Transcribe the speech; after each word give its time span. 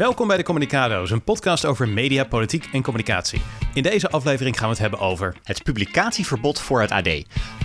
Welkom 0.00 0.26
bij 0.26 0.36
de 0.36 0.42
Communicado's, 0.42 1.10
een 1.10 1.22
podcast 1.22 1.64
over 1.64 1.88
media, 1.88 2.24
politiek 2.24 2.68
en 2.72 2.82
communicatie. 2.82 3.40
In 3.74 3.82
deze 3.82 4.10
aflevering 4.10 4.58
gaan 4.58 4.64
we 4.64 4.72
het 4.72 4.80
hebben 4.80 4.98
over 4.98 5.36
Het 5.44 5.62
publicatieverbod 5.62 6.60
voor 6.60 6.80
het 6.80 6.90
AD. 6.90 7.08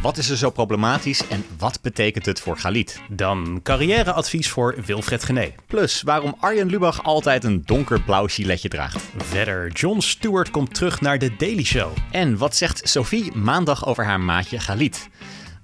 Wat 0.01 0.17
is 0.17 0.29
er 0.29 0.37
zo 0.37 0.49
problematisch 0.49 1.27
en 1.27 1.45
wat 1.57 1.81
betekent 1.81 2.25
het 2.25 2.39
voor 2.39 2.57
Galit? 2.57 3.01
dan 3.09 3.59
carrièreadvies 3.63 4.49
voor 4.49 4.75
Wilfred 4.85 5.23
Gené. 5.23 5.53
Plus 5.67 6.01
waarom 6.01 6.35
Arjen 6.39 6.67
Lubach 6.67 7.03
altijd 7.03 7.43
een 7.43 7.61
donkerblauw 7.65 8.27
giletje 8.27 8.69
draagt. 8.69 9.03
Verder, 9.17 9.71
Jon 9.71 10.01
Stewart 10.01 10.51
komt 10.51 10.73
terug 10.73 11.01
naar 11.01 11.19
de 11.19 11.35
Daily 11.37 11.63
Show. 11.63 11.91
En 12.11 12.37
wat 12.37 12.55
zegt 12.55 12.89
Sophie 12.89 13.35
maandag 13.35 13.85
over 13.85 14.05
haar 14.05 14.19
maatje 14.19 14.59
Galit? 14.59 15.09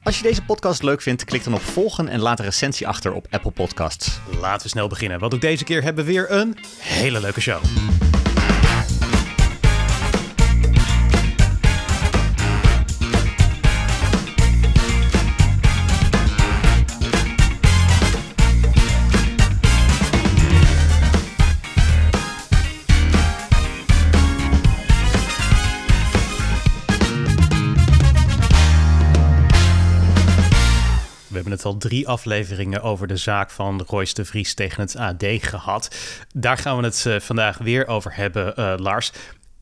Als 0.03 0.17
je 0.17 0.23
deze 0.23 0.41
podcast 0.41 0.83
leuk 0.83 1.01
vindt, 1.01 1.23
klik 1.23 1.43
dan 1.43 1.53
op 1.53 1.61
volgen 1.61 2.07
en 2.07 2.19
laat 2.19 2.39
een 2.39 2.45
recensie 2.45 2.87
achter 2.87 3.13
op 3.13 3.27
Apple 3.29 3.51
Podcasts. 3.51 4.19
Laten 4.39 4.63
we 4.63 4.69
snel 4.69 4.87
beginnen, 4.87 5.19
want 5.19 5.33
ook 5.33 5.41
deze 5.41 5.63
keer 5.63 5.83
hebben 5.83 6.05
we 6.05 6.11
weer 6.11 6.31
een 6.31 6.57
hele 6.79 7.19
leuke 7.19 7.41
show. 7.41 7.63
Al 31.65 31.77
drie 31.77 32.07
afleveringen 32.07 32.81
over 32.81 33.07
de 33.07 33.17
zaak 33.17 33.51
van 33.51 33.83
Royce 33.87 34.13
de 34.13 34.25
Vries 34.25 34.53
tegen 34.53 34.81
het 34.81 34.95
AD 34.95 35.25
gehad. 35.41 35.95
Daar 36.33 36.57
gaan 36.57 36.77
we 36.77 36.83
het 36.83 37.05
eh, 37.05 37.19
vandaag 37.19 37.57
weer 37.57 37.87
over 37.87 38.15
hebben, 38.15 38.55
eh, 38.55 38.73
Lars. 38.77 39.11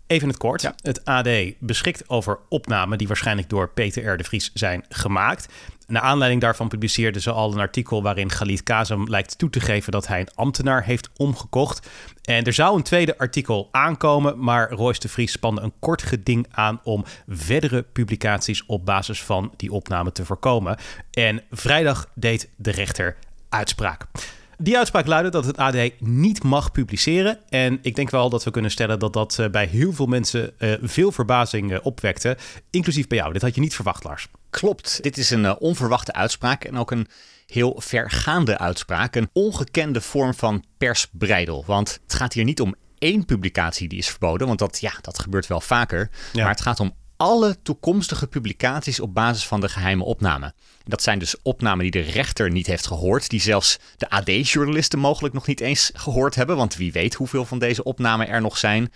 Even 0.10 0.24
in 0.24 0.30
het 0.34 0.38
kort. 0.38 0.72
Het 0.82 1.06
AD 1.06 1.30
beschikt 1.60 2.10
over 2.10 2.40
opnamen 2.48 2.98
die 2.98 3.08
waarschijnlijk 3.08 3.50
door 3.50 3.70
Peter 3.70 4.14
R. 4.14 4.18
de 4.18 4.24
Vries 4.24 4.52
zijn 4.54 4.86
gemaakt. 4.90 5.54
Naar 5.88 6.02
aanleiding 6.02 6.42
daarvan 6.42 6.68
publiceerden 6.68 7.22
ze 7.22 7.32
al 7.32 7.54
een 7.54 7.60
artikel 7.60 8.04
waarin 8.04 8.32
Galit 8.32 8.64
Kazem 8.64 9.10
lijkt 9.10 9.38
toe 9.38 9.50
te 9.50 9.60
geven 9.60 9.92
dat 9.92 10.08
hij 10.08 10.20
een 10.20 10.34
ambtenaar 10.36 10.84
heeft 10.84 11.10
omgekocht. 11.18 11.90
En 12.24 12.44
er 12.44 12.54
zou 12.54 12.76
een 12.76 12.84
tweede 12.84 13.18
artikel 13.18 13.70
aankomen, 13.72 14.44
maar 14.44 14.72
Royce 14.72 15.00
de 15.00 15.10
Vries 15.10 15.32
spande 15.32 15.62
een 15.62 15.74
kort 15.80 16.02
geding 16.02 16.48
aan 16.52 16.80
om 16.84 17.06
verdere 17.28 17.82
publicaties 17.82 18.66
op 18.66 18.86
basis 18.86 19.24
van 19.24 19.54
die 19.58 19.72
opname 19.72 20.12
te 20.12 20.26
voorkomen. 20.26 20.78
En 21.12 21.44
vrijdag 21.52 22.10
deed 22.16 22.50
de 22.56 22.72
rechter 22.72 23.18
uitspraak. 23.50 24.06
Die 24.62 24.78
uitspraak 24.78 25.06
luidde 25.08 25.30
dat 25.32 25.46
het 25.46 25.58
AD 25.58 25.76
niet 26.00 26.44
mag 26.44 26.72
publiceren. 26.72 27.40
En 27.50 27.80
ik 27.82 27.96
denk 27.96 28.10
wel 28.10 28.30
dat 28.30 28.44
we 28.44 28.52
kunnen 28.52 28.72
stellen 28.72 29.00
dat 29.00 29.14
dat 29.14 29.40
eh, 29.40 29.50
bij 29.50 29.66
heel 29.66 29.94
veel 29.94 30.06
mensen 30.06 30.60
eh, 30.60 30.74
veel 30.82 31.12
verbazing 31.12 31.74
eh, 31.74 31.80
opwekte. 31.82 32.38
Inclusief 32.70 33.08
bij 33.08 33.18
jou. 33.18 33.34
Dit 33.34 33.42
had 33.42 33.56
je 33.56 33.62
niet 33.62 33.76
verwacht, 33.76 34.04
Lars. 34.04 34.28
Klopt, 34.50 35.04
dit 35.04 35.18
is 35.18 35.30
een 35.30 35.58
onverwachte 35.58 36.14
uitspraak 36.14 36.64
en 36.64 36.78
ook 36.78 36.92
een 36.92 37.08
heel 37.46 37.76
vergaande 37.78 38.58
uitspraak. 38.58 39.16
Een 39.16 39.30
ongekende 39.34 40.02
vorm 40.02 40.34
van 40.34 40.64
persbreidel. 40.78 41.64
Want 41.68 42.00
het 42.04 42.14
gaat 42.14 42.34
hier 42.34 42.44
niet 42.44 42.62
om 42.62 42.76
één 42.98 43.26
publicatie 43.26 43.88
die 43.88 44.00
is 44.00 44.10
verboden, 44.10 44.48
want 44.48 44.60
dat, 44.60 44.80
ja, 44.80 44.94
dat 45.02 45.20
gebeurt 45.20 45.48
wel 45.48 45.62
vaker. 45.62 46.10
Ja. 46.34 46.42
Maar 46.42 46.52
het 46.52 46.62
gaat 46.62 46.80
om 46.80 46.94
alle 47.18 47.62
toekomstige 47.62 48.28
publicaties 48.28 49.00
op 49.00 49.14
basis 49.14 49.48
van 49.48 49.60
de 49.60 49.70
geheime 49.70 50.04
opname. 50.04 50.54
Dat 50.90 51.04
zijn 51.04 51.20
dus 51.20 51.36
opnamen 51.42 51.92
die 51.92 52.04
de 52.04 52.12
rechter 52.12 52.52
niet 52.52 52.68
heeft 52.68 52.88
gehoord, 52.88 53.30
die 53.30 53.42
zelfs 53.42 53.80
de 53.98 54.10
AD-journalisten 54.10 55.00
mogelijk 55.00 55.34
nog 55.34 55.48
niet 55.48 55.60
eens 55.60 55.92
gehoord 55.94 56.36
hebben, 56.36 56.56
want 56.56 56.76
wie 56.76 56.92
weet 56.92 57.14
hoeveel 57.14 57.46
van 57.46 57.60
deze 57.60 57.84
opnamen 57.84 58.28
er 58.28 58.42
nog 58.42 58.58
zijn. 58.58 58.92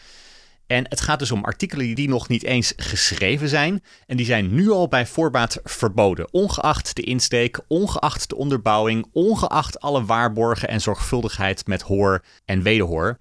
En 0.67 0.86
het 0.89 1.02
gaat 1.02 1.19
dus 1.19 1.31
om 1.31 1.44
artikelen 1.44 1.95
die 1.95 2.09
nog 2.09 2.27
niet 2.27 2.44
eens 2.44 2.73
geschreven 2.75 3.49
zijn. 3.49 3.83
En 4.05 4.17
die 4.17 4.25
zijn 4.25 4.53
nu 4.53 4.69
al 4.69 4.88
bij 4.88 5.05
voorbaat 5.05 5.59
verboden. 5.64 6.33
Ongeacht 6.33 6.95
de 6.95 7.02
insteek, 7.02 7.59
ongeacht 7.67 8.30
de 8.30 8.36
onderbouwing, 8.36 9.05
ongeacht 9.11 9.80
alle 9.80 10.05
waarborgen 10.05 10.67
en 10.67 10.82
zorgvuldigheid 10.82 11.67
met 11.67 11.82
hoor 11.82 12.23
en 12.45 12.61
wederhoor. 12.61 13.20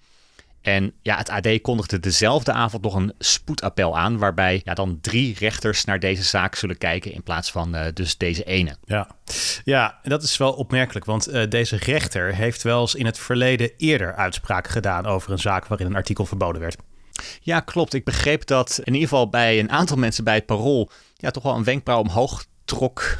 En 0.62 0.92
ja, 1.02 1.16
het 1.16 1.28
AD 1.28 1.60
kondigde 1.60 2.00
dezelfde 2.00 2.52
avond 2.52 2.82
nog 2.82 2.94
een 2.94 3.14
spoedappel 3.18 3.98
aan. 3.98 4.18
Waarbij 4.18 4.60
ja, 4.64 4.74
dan 4.74 4.98
drie 5.00 5.36
rechters 5.38 5.84
naar 5.84 6.00
deze 6.00 6.22
zaak 6.22 6.54
zullen 6.54 6.78
kijken. 6.78 7.12
In 7.12 7.22
plaats 7.22 7.50
van 7.50 7.74
eh, 7.74 7.92
dus 7.94 8.16
deze 8.16 8.44
ene. 8.44 8.76
Ja, 8.84 9.08
ja 9.64 9.98
en 10.02 10.10
dat 10.10 10.22
is 10.22 10.36
wel 10.36 10.52
opmerkelijk, 10.52 11.04
want 11.04 11.26
eh, 11.26 11.48
deze 11.48 11.76
rechter 11.76 12.34
heeft 12.34 12.62
wel 12.62 12.80
eens 12.80 12.94
in 12.94 13.06
het 13.06 13.18
verleden 13.18 13.70
eerder 13.76 14.14
uitspraken 14.14 14.72
gedaan 14.72 15.06
over 15.06 15.32
een 15.32 15.38
zaak 15.38 15.66
waarin 15.66 15.86
een 15.86 15.96
artikel 15.96 16.26
verboden 16.26 16.60
werd. 16.60 16.76
Ja, 17.40 17.60
klopt. 17.60 17.94
Ik 17.94 18.04
begreep 18.04 18.46
dat 18.46 18.80
in 18.84 18.92
ieder 18.92 19.08
geval 19.08 19.28
bij 19.28 19.58
een 19.58 19.70
aantal 19.70 19.96
mensen 19.96 20.24
bij 20.24 20.34
het 20.34 20.46
parool 20.46 20.90
ja, 21.16 21.30
toch 21.30 21.42
wel 21.42 21.56
een 21.56 21.64
wenkbrauw 21.64 22.00
omhoog 22.00 22.44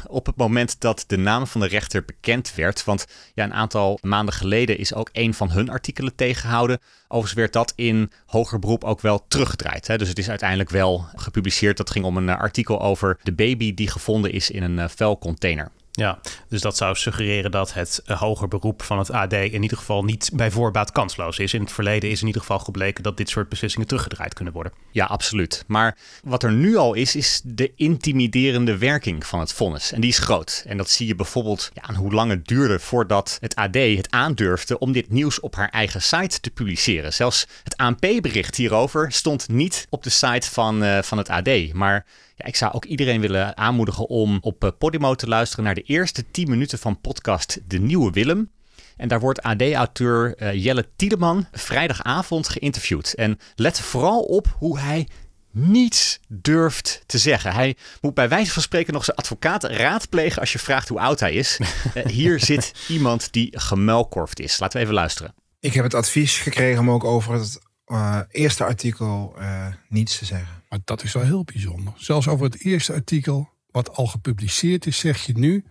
op 0.07 0.25
het 0.25 0.35
moment 0.35 0.79
dat 0.79 1.03
de 1.07 1.17
naam 1.17 1.47
van 1.47 1.61
de 1.61 1.67
rechter 1.67 2.05
bekend 2.05 2.55
werd. 2.55 2.83
Want 2.83 3.05
ja, 3.33 3.43
een 3.43 3.53
aantal 3.53 3.99
maanden 4.01 4.33
geleden 4.33 4.77
is 4.77 4.93
ook 4.93 5.09
een 5.11 5.33
van 5.33 5.51
hun 5.51 5.69
artikelen 5.69 6.15
tegengehouden. 6.15 6.79
Overigens 7.07 7.33
werd 7.33 7.53
dat 7.53 7.73
in 7.75 8.11
hoger 8.25 8.59
beroep 8.59 8.83
ook 8.83 9.01
wel 9.01 9.25
teruggedraaid. 9.27 9.87
Hè? 9.87 9.97
Dus 9.97 10.07
het 10.07 10.17
is 10.17 10.29
uiteindelijk 10.29 10.69
wel 10.69 11.05
gepubliceerd. 11.15 11.77
Dat 11.77 11.89
ging 11.89 12.05
om 12.05 12.17
een 12.17 12.29
eh, 12.29 12.39
artikel 12.39 12.81
over 12.81 13.19
de 13.23 13.33
baby 13.33 13.73
die 13.73 13.89
gevonden 13.89 14.31
is 14.31 14.49
in 14.49 14.63
een 14.63 14.79
eh, 14.79 14.89
vuilcontainer. 14.89 15.71
Ja, 15.95 16.19
dus 16.49 16.61
dat 16.61 16.77
zou 16.77 16.95
suggereren 16.95 17.51
dat 17.51 17.73
het 17.73 18.01
eh, 18.05 18.19
hoger 18.19 18.47
beroep 18.47 18.81
van 18.81 18.97
het 18.97 19.11
AD 19.11 19.33
in 19.33 19.61
ieder 19.61 19.77
geval 19.77 20.03
niet 20.03 20.29
bij 20.33 20.51
voorbaat 20.51 20.91
kansloos 20.91 21.39
is. 21.39 21.53
In 21.53 21.61
het 21.61 21.71
verleden 21.71 22.09
is 22.09 22.21
in 22.21 22.27
ieder 22.27 22.41
geval 22.41 22.59
gebleken 22.59 23.03
dat 23.03 23.17
dit 23.17 23.29
soort 23.29 23.49
beslissingen 23.49 23.87
teruggedraaid 23.87 24.33
kunnen 24.33 24.53
worden. 24.53 24.73
Ja, 24.91 25.05
absoluut. 25.05 25.63
Maar 25.67 25.97
wat 26.23 26.43
er 26.43 26.51
nu 26.51 26.75
al 26.75 26.93
is, 26.93 27.15
is 27.15 27.41
de 27.43 27.71
intimiderende 27.75 28.77
werking 28.77 29.25
van 29.25 29.39
het 29.39 29.53
vonnis. 29.53 29.91
En 29.91 30.01
die 30.01 30.09
is 30.09 30.19
groot. 30.19 30.63
En 30.67 30.77
dat 30.77 30.89
zie 30.89 31.07
je 31.07 31.15
bijvoorbeeld 31.15 31.71
aan 31.75 31.95
hoe 31.95 32.13
lang 32.13 32.31
het 32.31 32.47
duurde 32.47 32.79
voordat 32.79 33.37
het 33.39 33.55
AD 33.55 33.75
het 33.75 34.11
aandurfde 34.11 34.79
om 34.79 34.91
dit 34.91 35.09
nieuws 35.09 35.39
op 35.39 35.55
haar 35.55 35.69
eigen 35.69 36.01
site 36.01 36.39
te 36.39 36.49
publiceren. 36.49 37.13
Zelfs 37.13 37.47
het 37.63 37.77
ANP-bericht 37.77 38.55
hierover 38.55 39.11
stond 39.11 39.49
niet 39.49 39.87
op 39.89 40.03
de 40.03 40.09
site 40.09 40.51
van, 40.51 40.83
eh, 40.83 41.01
van 41.01 41.17
het 41.17 41.29
AD. 41.29 41.73
Maar 41.73 42.05
ja, 42.35 42.45
ik 42.45 42.55
zou 42.55 42.73
ook 42.73 42.85
iedereen 42.85 43.21
willen 43.21 43.57
aanmoedigen 43.57 44.07
om 44.07 44.37
op 44.41 44.63
eh, 44.63 44.69
Podimo 44.77 45.15
te 45.15 45.27
luisteren 45.27 45.65
naar 45.65 45.75
de 45.75 45.81
eerste 45.81 46.31
10 46.31 46.49
minuten 46.49 46.79
van 46.79 47.01
podcast 47.01 47.59
De 47.67 47.79
Nieuwe 47.79 48.11
Willem. 48.11 48.51
En 48.97 49.07
daar 49.07 49.19
wordt 49.19 49.41
AD-auteur 49.41 50.35
eh, 50.35 50.63
Jelle 50.63 50.87
Tiedeman 50.95 51.47
vrijdagavond 51.51 52.49
geïnterviewd. 52.49 53.13
En 53.13 53.39
let 53.55 53.79
vooral 53.79 54.21
op 54.21 54.55
hoe 54.57 54.79
hij 54.79 55.07
niets 55.51 56.19
durft 56.27 57.03
te 57.05 57.17
zeggen. 57.17 57.53
Hij 57.53 57.75
moet 58.01 58.13
bij 58.13 58.29
wijze 58.29 58.51
van 58.51 58.61
spreken 58.61 58.93
nog 58.93 59.03
zijn 59.03 59.17
advocaat 59.17 59.63
raadplegen 59.63 60.39
als 60.39 60.51
je 60.51 60.59
vraagt 60.59 60.87
hoe 60.87 60.99
oud 60.99 61.19
hij 61.19 61.33
is. 61.33 61.59
Eh, 61.93 62.05
hier 62.05 62.39
zit 62.39 62.73
iemand 62.87 63.31
die 63.31 63.59
gemuilkorfd 63.59 64.39
is. 64.39 64.59
Laten 64.59 64.77
we 64.77 64.83
even 64.83 64.95
luisteren. 64.95 65.33
Ik 65.59 65.73
heb 65.73 65.83
het 65.83 65.93
advies 65.93 66.37
gekregen 66.37 66.79
om 66.79 66.91
ook 66.91 67.03
over 67.03 67.33
het 67.33 67.59
eh, 67.85 68.19
eerste 68.31 68.63
artikel 68.63 69.33
eh, 69.37 69.67
niets 69.89 70.17
te 70.17 70.25
zeggen. 70.25 70.63
Maar 70.69 70.79
dat 70.83 71.03
is 71.03 71.13
wel 71.13 71.23
heel 71.23 71.43
bijzonder. 71.43 71.93
Zelfs 71.95 72.27
over 72.27 72.45
het 72.45 72.63
eerste 72.63 72.93
artikel, 72.93 73.49
wat 73.71 73.95
al 73.95 74.07
gepubliceerd 74.07 74.85
is, 74.85 74.97
zeg 74.97 75.25
je 75.25 75.37
nu. 75.37 75.65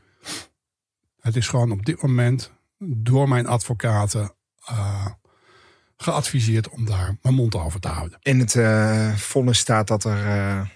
Het 1.21 1.37
is 1.37 1.49
gewoon 1.49 1.71
op 1.71 1.84
dit 1.84 2.03
moment 2.03 2.53
door 2.78 3.28
mijn 3.28 3.47
advocaten 3.47 4.34
eh, 4.65 5.06
geadviseerd 5.97 6.69
om 6.69 6.84
daar 6.84 7.17
mijn 7.22 7.34
mond 7.34 7.55
over 7.55 7.81
te 7.81 7.89
houden. 7.89 8.19
In 8.22 8.39
het 8.39 8.56
vonnis 9.21 9.59
staat 9.59 9.89
dat 9.89 10.05
er, 10.05 10.71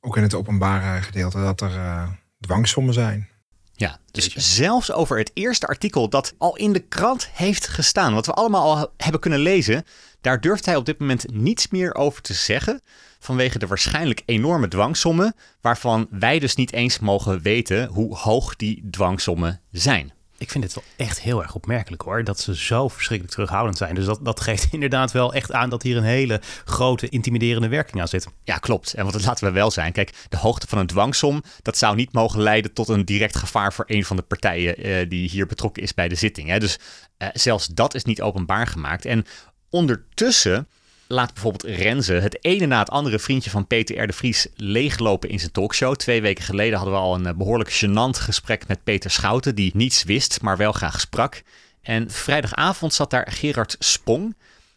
ook 0.00 0.16
in 0.16 0.22
het 0.22 0.34
openbare 0.34 1.02
gedeelte, 1.02 1.38
dat 1.38 1.60
er 1.60 2.08
dwangsommen 2.40 2.94
zijn. 2.94 3.28
Ja, 3.76 3.98
dus 4.10 4.34
zelfs 4.34 4.92
over 4.92 5.18
het 5.18 5.30
eerste 5.34 5.66
artikel 5.66 6.08
dat 6.08 6.34
al 6.38 6.56
in 6.56 6.72
de 6.72 6.80
krant 6.80 7.28
heeft 7.32 7.68
gestaan, 7.68 8.14
wat 8.14 8.26
we 8.26 8.32
allemaal 8.32 8.76
al 8.76 8.92
hebben 8.96 9.20
kunnen 9.20 9.38
lezen, 9.38 9.84
daar 10.20 10.40
durft 10.40 10.66
hij 10.66 10.76
op 10.76 10.86
dit 10.86 10.98
moment 10.98 11.32
niets 11.32 11.68
meer 11.68 11.94
over 11.94 12.22
te 12.22 12.34
zeggen. 12.34 12.80
Vanwege 13.18 13.58
de 13.58 13.66
waarschijnlijk 13.66 14.22
enorme 14.26 14.68
dwangsommen, 14.68 15.34
waarvan 15.60 16.06
wij 16.10 16.38
dus 16.38 16.54
niet 16.54 16.72
eens 16.72 16.98
mogen 16.98 17.40
weten 17.40 17.86
hoe 17.86 18.16
hoog 18.16 18.56
die 18.56 18.88
dwangsommen 18.90 19.60
zijn. 19.70 20.12
Ik 20.44 20.50
vind 20.50 20.64
het 20.64 20.74
wel 20.74 20.84
echt 20.96 21.20
heel 21.20 21.42
erg 21.42 21.54
opmerkelijk 21.54 22.02
hoor, 22.02 22.24
dat 22.24 22.40
ze 22.40 22.56
zo 22.56 22.88
verschrikkelijk 22.88 23.34
terughoudend 23.34 23.76
zijn. 23.76 23.94
Dus 23.94 24.04
dat, 24.04 24.24
dat 24.24 24.40
geeft 24.40 24.66
inderdaad 24.72 25.12
wel 25.12 25.34
echt 25.34 25.52
aan 25.52 25.70
dat 25.70 25.82
hier 25.82 25.96
een 25.96 26.02
hele 26.02 26.40
grote 26.64 27.08
intimiderende 27.08 27.68
werking 27.68 28.00
aan 28.00 28.08
zit. 28.08 28.26
Ja, 28.42 28.58
klopt. 28.58 28.94
En 28.94 29.04
want 29.04 29.24
laten 29.24 29.46
we 29.46 29.52
wel 29.52 29.70
zijn. 29.70 29.92
Kijk, 29.92 30.14
de 30.28 30.36
hoogte 30.36 30.66
van 30.66 30.78
een 30.78 30.86
dwangsom, 30.86 31.42
dat 31.62 31.78
zou 31.78 31.96
niet 31.96 32.12
mogen 32.12 32.40
leiden 32.40 32.72
tot 32.72 32.88
een 32.88 33.04
direct 33.04 33.36
gevaar 33.36 33.72
voor 33.72 33.84
een 33.88 34.04
van 34.04 34.16
de 34.16 34.22
partijen 34.22 34.76
eh, 34.76 35.08
die 35.08 35.28
hier 35.28 35.46
betrokken 35.46 35.82
is 35.82 35.94
bij 35.94 36.08
de 36.08 36.14
zitting. 36.14 36.48
Hè. 36.48 36.58
Dus 36.58 36.78
eh, 37.16 37.28
zelfs 37.32 37.66
dat 37.66 37.94
is 37.94 38.04
niet 38.04 38.22
openbaar 38.22 38.66
gemaakt. 38.66 39.04
En 39.04 39.24
ondertussen 39.70 40.68
laat 41.06 41.32
bijvoorbeeld 41.32 41.76
Renze 41.76 42.12
het 42.12 42.44
ene 42.44 42.66
na 42.66 42.78
het 42.78 42.90
andere 42.90 43.18
vriendje 43.18 43.50
van 43.50 43.66
Peter 43.66 44.06
de 44.06 44.12
Vries 44.12 44.46
leeglopen 44.56 45.28
in 45.28 45.38
zijn 45.38 45.52
talkshow. 45.52 45.94
Twee 45.94 46.22
weken 46.22 46.44
geleden 46.44 46.76
hadden 46.76 46.94
we 46.94 47.00
al 47.00 47.14
een 47.14 47.26
eh, 47.26 47.34
behoorlijk 47.34 47.72
gênant 47.72 48.18
gesprek 48.18 48.68
met 48.68 48.84
Peter 48.84 49.10
Schouten, 49.10 49.54
die 49.54 49.70
niets 49.74 50.02
wist, 50.02 50.40
maar 50.42 50.56
wel 50.56 50.72
graag 50.72 51.00
sprak. 51.00 51.42
En 51.82 52.10
vrijdagavond 52.10 52.94
zat 52.94 53.10
daar 53.10 53.26
Gerard 53.30 53.76
Spong, 53.78 54.36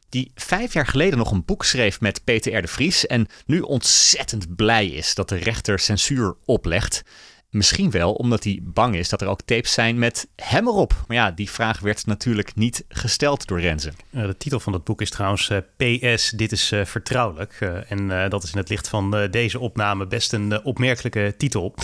die 0.09 0.31
vijf 0.35 0.73
jaar 0.73 0.87
geleden 0.87 1.17
nog 1.17 1.31
een 1.31 1.45
boek 1.45 1.65
schreef 1.65 2.01
met 2.01 2.23
Peter 2.23 2.61
de 2.61 2.67
Vries 2.67 3.05
en 3.07 3.27
nu 3.45 3.59
ontzettend 3.59 4.55
blij 4.55 4.87
is 4.87 5.15
dat 5.15 5.29
de 5.29 5.35
rechter 5.35 5.79
censuur 5.79 6.35
oplegt. 6.45 7.03
Misschien 7.49 7.91
wel 7.91 8.13
omdat 8.13 8.43
hij 8.43 8.59
bang 8.63 8.95
is 8.95 9.09
dat 9.09 9.21
er 9.21 9.27
ook 9.27 9.41
tapes 9.41 9.73
zijn 9.73 9.99
met 9.99 10.27
hem 10.35 10.67
erop. 10.67 11.03
Maar 11.07 11.17
ja, 11.17 11.31
die 11.31 11.49
vraag 11.49 11.79
werd 11.79 12.05
natuurlijk 12.05 12.55
niet 12.55 12.85
gesteld 12.89 13.47
door 13.47 13.59
Renze. 13.59 13.91
de 14.09 14.37
titel 14.37 14.59
van 14.59 14.73
het 14.73 14.83
boek 14.83 15.01
is 15.01 15.09
trouwens 15.09 15.49
uh, 15.49 15.57
eh, 15.57 16.15
PS, 16.15 16.29
dit 16.29 16.51
is 16.51 16.71
uh, 16.71 16.85
vertrouwelijk. 16.85 17.57
Uh, 17.59 17.91
en 17.91 18.29
dat 18.29 18.43
is 18.43 18.51
in 18.51 18.57
het 18.57 18.69
licht 18.69 18.87
van 18.87 19.27
deze 19.31 19.59
opname 19.59 20.07
best 20.07 20.33
een 20.33 20.63
opmerkelijke 20.63 21.33
titel. 21.37 21.75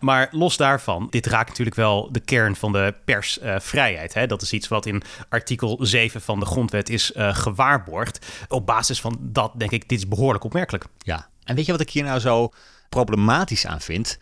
Maar 0.00 0.28
los 0.30 0.56
daarvan, 0.56 1.06
dit 1.10 1.26
raakt 1.26 1.48
natuurlijk 1.48 1.76
wel 1.76 2.12
de 2.12 2.20
kern 2.20 2.56
van 2.56 2.72
de 2.72 2.94
persvrijheid. 3.04 4.14
Hè? 4.14 4.26
Dat 4.26 4.42
is 4.42 4.52
iets 4.52 4.68
wat 4.68 4.86
in 4.86 5.02
artikel 5.28 5.78
7 5.80 6.20
van 6.20 6.40
de 6.40 6.46
grondwet 6.46 6.88
is 6.88 7.12
gewaarborgd. 7.14 8.26
Op 8.48 8.66
basis 8.66 9.00
van 9.00 9.18
dat 9.20 9.52
denk 9.56 9.70
ik, 9.70 9.88
dit 9.88 9.98
is 9.98 10.08
behoorlijk 10.08 10.44
opmerkelijk. 10.44 10.84
Ja, 10.98 11.28
en 11.44 11.54
weet 11.54 11.66
je 11.66 11.72
wat 11.72 11.80
ik 11.80 11.90
hier 11.90 12.04
nou 12.04 12.20
zo 12.20 12.52
problematisch 12.88 13.66
aan 13.66 13.80
vind? 13.80 14.18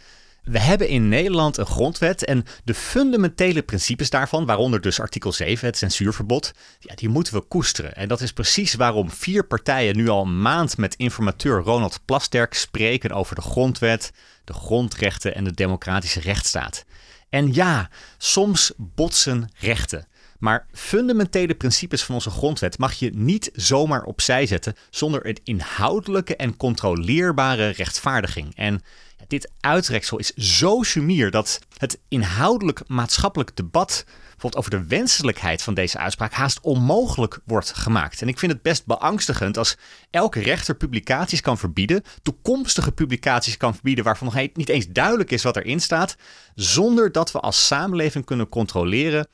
We 0.50 0.58
hebben 0.58 0.88
in 0.88 1.08
Nederland 1.08 1.56
een 1.56 1.66
grondwet 1.66 2.24
en 2.24 2.44
de 2.64 2.74
fundamentele 2.74 3.62
principes 3.62 4.10
daarvan, 4.10 4.46
waaronder 4.46 4.80
dus 4.80 5.00
artikel 5.00 5.32
7, 5.32 5.66
het 5.66 5.76
censuurverbod, 5.76 6.52
ja, 6.78 6.94
die 6.94 7.08
moeten 7.08 7.34
we 7.34 7.40
koesteren. 7.40 7.94
En 7.94 8.08
dat 8.08 8.20
is 8.20 8.32
precies 8.32 8.74
waarom 8.74 9.10
vier 9.10 9.46
partijen 9.46 9.96
nu 9.96 10.08
al 10.08 10.22
een 10.22 10.42
maand 10.42 10.76
met 10.76 10.94
informateur 10.94 11.60
Ronald 11.62 12.00
Plasterk 12.04 12.54
spreken 12.54 13.10
over 13.10 13.34
de 13.34 13.40
grondwet, 13.40 14.12
de 14.44 14.52
grondrechten 14.52 15.34
en 15.34 15.44
de 15.44 15.52
democratische 15.52 16.20
rechtsstaat. 16.20 16.84
En 17.28 17.54
ja, 17.54 17.90
soms 18.18 18.72
botsen 18.76 19.50
rechten. 19.54 20.08
Maar 20.38 20.66
fundamentele 20.72 21.54
principes 21.54 22.02
van 22.04 22.14
onze 22.14 22.30
grondwet 22.30 22.78
mag 22.78 22.92
je 22.92 23.10
niet 23.14 23.50
zomaar 23.52 24.02
opzij 24.02 24.46
zetten 24.46 24.74
zonder 24.90 25.26
een 25.26 25.38
inhoudelijke 25.44 26.36
en 26.36 26.56
controleerbare 26.56 27.68
rechtvaardiging. 27.68 28.56
En 28.56 28.82
dit 29.30 29.50
uitreksel 29.60 30.18
is 30.18 30.32
zo 30.34 30.82
sumier 30.82 31.30
dat 31.30 31.60
het 31.76 31.98
inhoudelijk 32.08 32.82
maatschappelijk 32.86 33.56
debat 33.56 34.04
bijvoorbeeld 34.06 34.56
over 34.56 34.70
de 34.70 34.96
wenselijkheid 34.96 35.62
van 35.62 35.74
deze 35.74 35.98
uitspraak 35.98 36.32
haast 36.32 36.60
onmogelijk 36.60 37.38
wordt 37.44 37.72
gemaakt. 37.72 38.22
En 38.22 38.28
ik 38.28 38.38
vind 38.38 38.52
het 38.52 38.62
best 38.62 38.86
beangstigend 38.86 39.56
als 39.56 39.76
elke 40.10 40.40
rechter 40.40 40.74
publicaties 40.74 41.40
kan 41.40 41.58
verbieden, 41.58 42.02
toekomstige 42.22 42.92
publicaties 42.92 43.56
kan 43.56 43.74
verbieden 43.74 44.04
waarvan 44.04 44.26
nog 44.32 44.48
niet 44.54 44.68
eens 44.68 44.88
duidelijk 44.88 45.30
is 45.30 45.42
wat 45.42 45.56
erin 45.56 45.80
staat, 45.80 46.16
zonder 46.54 47.12
dat 47.12 47.32
we 47.32 47.40
als 47.40 47.66
samenleving 47.66 48.24
kunnen 48.24 48.48
controleren 48.48 49.28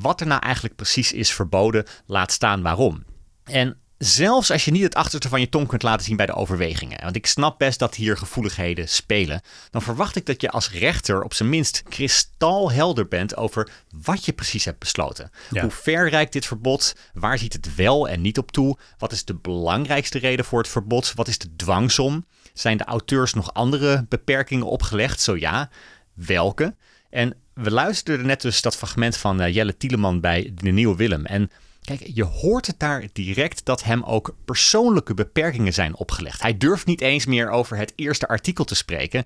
wat 0.00 0.20
er 0.20 0.26
nou 0.26 0.42
eigenlijk 0.42 0.76
precies 0.76 1.12
is 1.12 1.32
verboden, 1.32 1.84
laat 2.06 2.32
staan 2.32 2.62
waarom. 2.62 3.04
En 3.44 3.78
Zelfs 4.02 4.50
als 4.50 4.64
je 4.64 4.70
niet 4.70 4.82
het 4.82 4.94
achterste 4.94 5.28
van 5.28 5.40
je 5.40 5.48
tong 5.48 5.66
kunt 5.68 5.82
laten 5.82 6.06
zien 6.06 6.16
bij 6.16 6.26
de 6.26 6.34
overwegingen. 6.34 7.02
Want 7.02 7.16
ik 7.16 7.26
snap 7.26 7.58
best 7.58 7.78
dat 7.78 7.94
hier 7.94 8.16
gevoeligheden 8.16 8.88
spelen. 8.88 9.40
Dan 9.70 9.82
verwacht 9.82 10.16
ik 10.16 10.26
dat 10.26 10.40
je 10.40 10.50
als 10.50 10.70
rechter 10.70 11.22
op 11.22 11.34
zijn 11.34 11.48
minst 11.48 11.82
kristalhelder 11.88 13.08
bent 13.08 13.36
over 13.36 13.70
wat 14.04 14.24
je 14.24 14.32
precies 14.32 14.64
hebt 14.64 14.78
besloten. 14.78 15.30
Hoe 15.48 15.70
ver 15.70 16.08
reikt 16.08 16.32
dit 16.32 16.46
verbod? 16.46 16.96
Waar 17.12 17.38
ziet 17.38 17.52
het 17.52 17.74
wel 17.74 18.08
en 18.08 18.20
niet 18.20 18.38
op 18.38 18.52
toe? 18.52 18.78
Wat 18.98 19.12
is 19.12 19.24
de 19.24 19.34
belangrijkste 19.34 20.18
reden 20.18 20.44
voor 20.44 20.58
het 20.58 20.68
verbod? 20.68 21.12
Wat 21.14 21.28
is 21.28 21.38
de 21.38 21.56
dwangsom? 21.56 22.24
Zijn 22.52 22.76
de 22.76 22.84
auteurs 22.84 23.34
nog 23.34 23.54
andere 23.54 24.06
beperkingen 24.08 24.66
opgelegd? 24.66 25.20
Zo 25.20 25.36
ja, 25.36 25.70
welke? 26.14 26.74
En 27.10 27.34
we 27.54 27.70
luisterden 27.70 28.26
net 28.26 28.40
dus 28.40 28.62
dat 28.62 28.76
fragment 28.76 29.16
van 29.16 29.42
uh, 29.42 29.54
Jelle 29.54 29.76
Tieleman 29.76 30.20
bij 30.20 30.52
de 30.54 30.70
Nieuwe 30.70 30.96
Willem. 30.96 31.26
En 31.26 31.50
Kijk, 31.80 32.10
je 32.14 32.24
hoort 32.24 32.66
het 32.66 32.78
daar 32.78 33.04
direct 33.12 33.64
dat 33.64 33.84
hem 33.84 34.02
ook 34.02 34.36
persoonlijke 34.44 35.14
beperkingen 35.14 35.72
zijn 35.72 35.96
opgelegd. 35.96 36.42
Hij 36.42 36.56
durft 36.56 36.86
niet 36.86 37.00
eens 37.00 37.26
meer 37.26 37.50
over 37.50 37.76
het 37.76 37.92
eerste 37.96 38.28
artikel 38.28 38.64
te 38.64 38.74
spreken. 38.74 39.24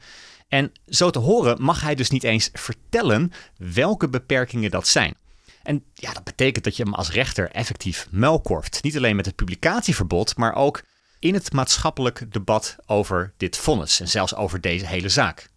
En 0.49 0.73
zo 0.89 1.11
te 1.11 1.19
horen 1.19 1.63
mag 1.63 1.81
hij 1.81 1.95
dus 1.95 2.11
niet 2.11 2.25
eens 2.25 2.51
vertellen 2.53 3.33
welke 3.57 4.09
beperkingen 4.09 4.71
dat 4.71 4.89
zijn. 4.89 5.15
En 5.63 5.85
ja, 5.95 6.13
dat 6.13 6.25
betekent 6.25 6.65
dat 6.65 6.77
je 6.77 6.83
hem 6.83 6.95
als 6.95 7.11
rechter 7.11 7.51
effectief 7.51 8.07
muilkorft. 8.11 8.83
Niet 8.83 8.97
alleen 8.97 9.17
met 9.17 9.27
het 9.27 9.35
publicatieverbod, 9.35 10.37
maar 10.37 10.55
ook 10.55 10.83
in 11.19 11.35
het 11.35 11.53
maatschappelijk 11.53 12.33
debat 12.33 12.77
over 12.87 13.33
dit 13.37 13.57
vonnis 13.57 14.01
en 14.01 14.09
zelfs 14.09 14.35
over 14.35 14.61
deze 14.61 14.87
hele 14.87 15.09
zaak. 15.09 15.49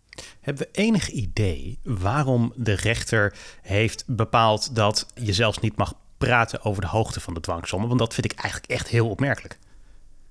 Hebben 0.42 0.68
we 0.68 0.80
enig 0.80 1.10
idee 1.10 1.80
waarom 1.84 2.54
de 2.56 2.74
rechter 2.74 3.36
heeft 3.62 4.04
bepaald 4.08 4.76
dat 4.76 5.06
je 5.16 5.34
zelfs 5.34 5.60
niet 5.60 5.76
mag 5.76 5.94
praten 6.18 6.64
over 6.64 6.82
de 6.82 6.88
hoogte 6.88 7.20
van 7.20 7.34
de 7.34 7.40
dwangsommen? 7.40 7.88
Want 7.88 8.00
dat 8.00 8.14
vind 8.14 8.32
ik 8.32 8.40
eigenlijk 8.40 8.72
echt 8.72 8.88
heel 8.88 9.10
opmerkelijk. 9.10 9.58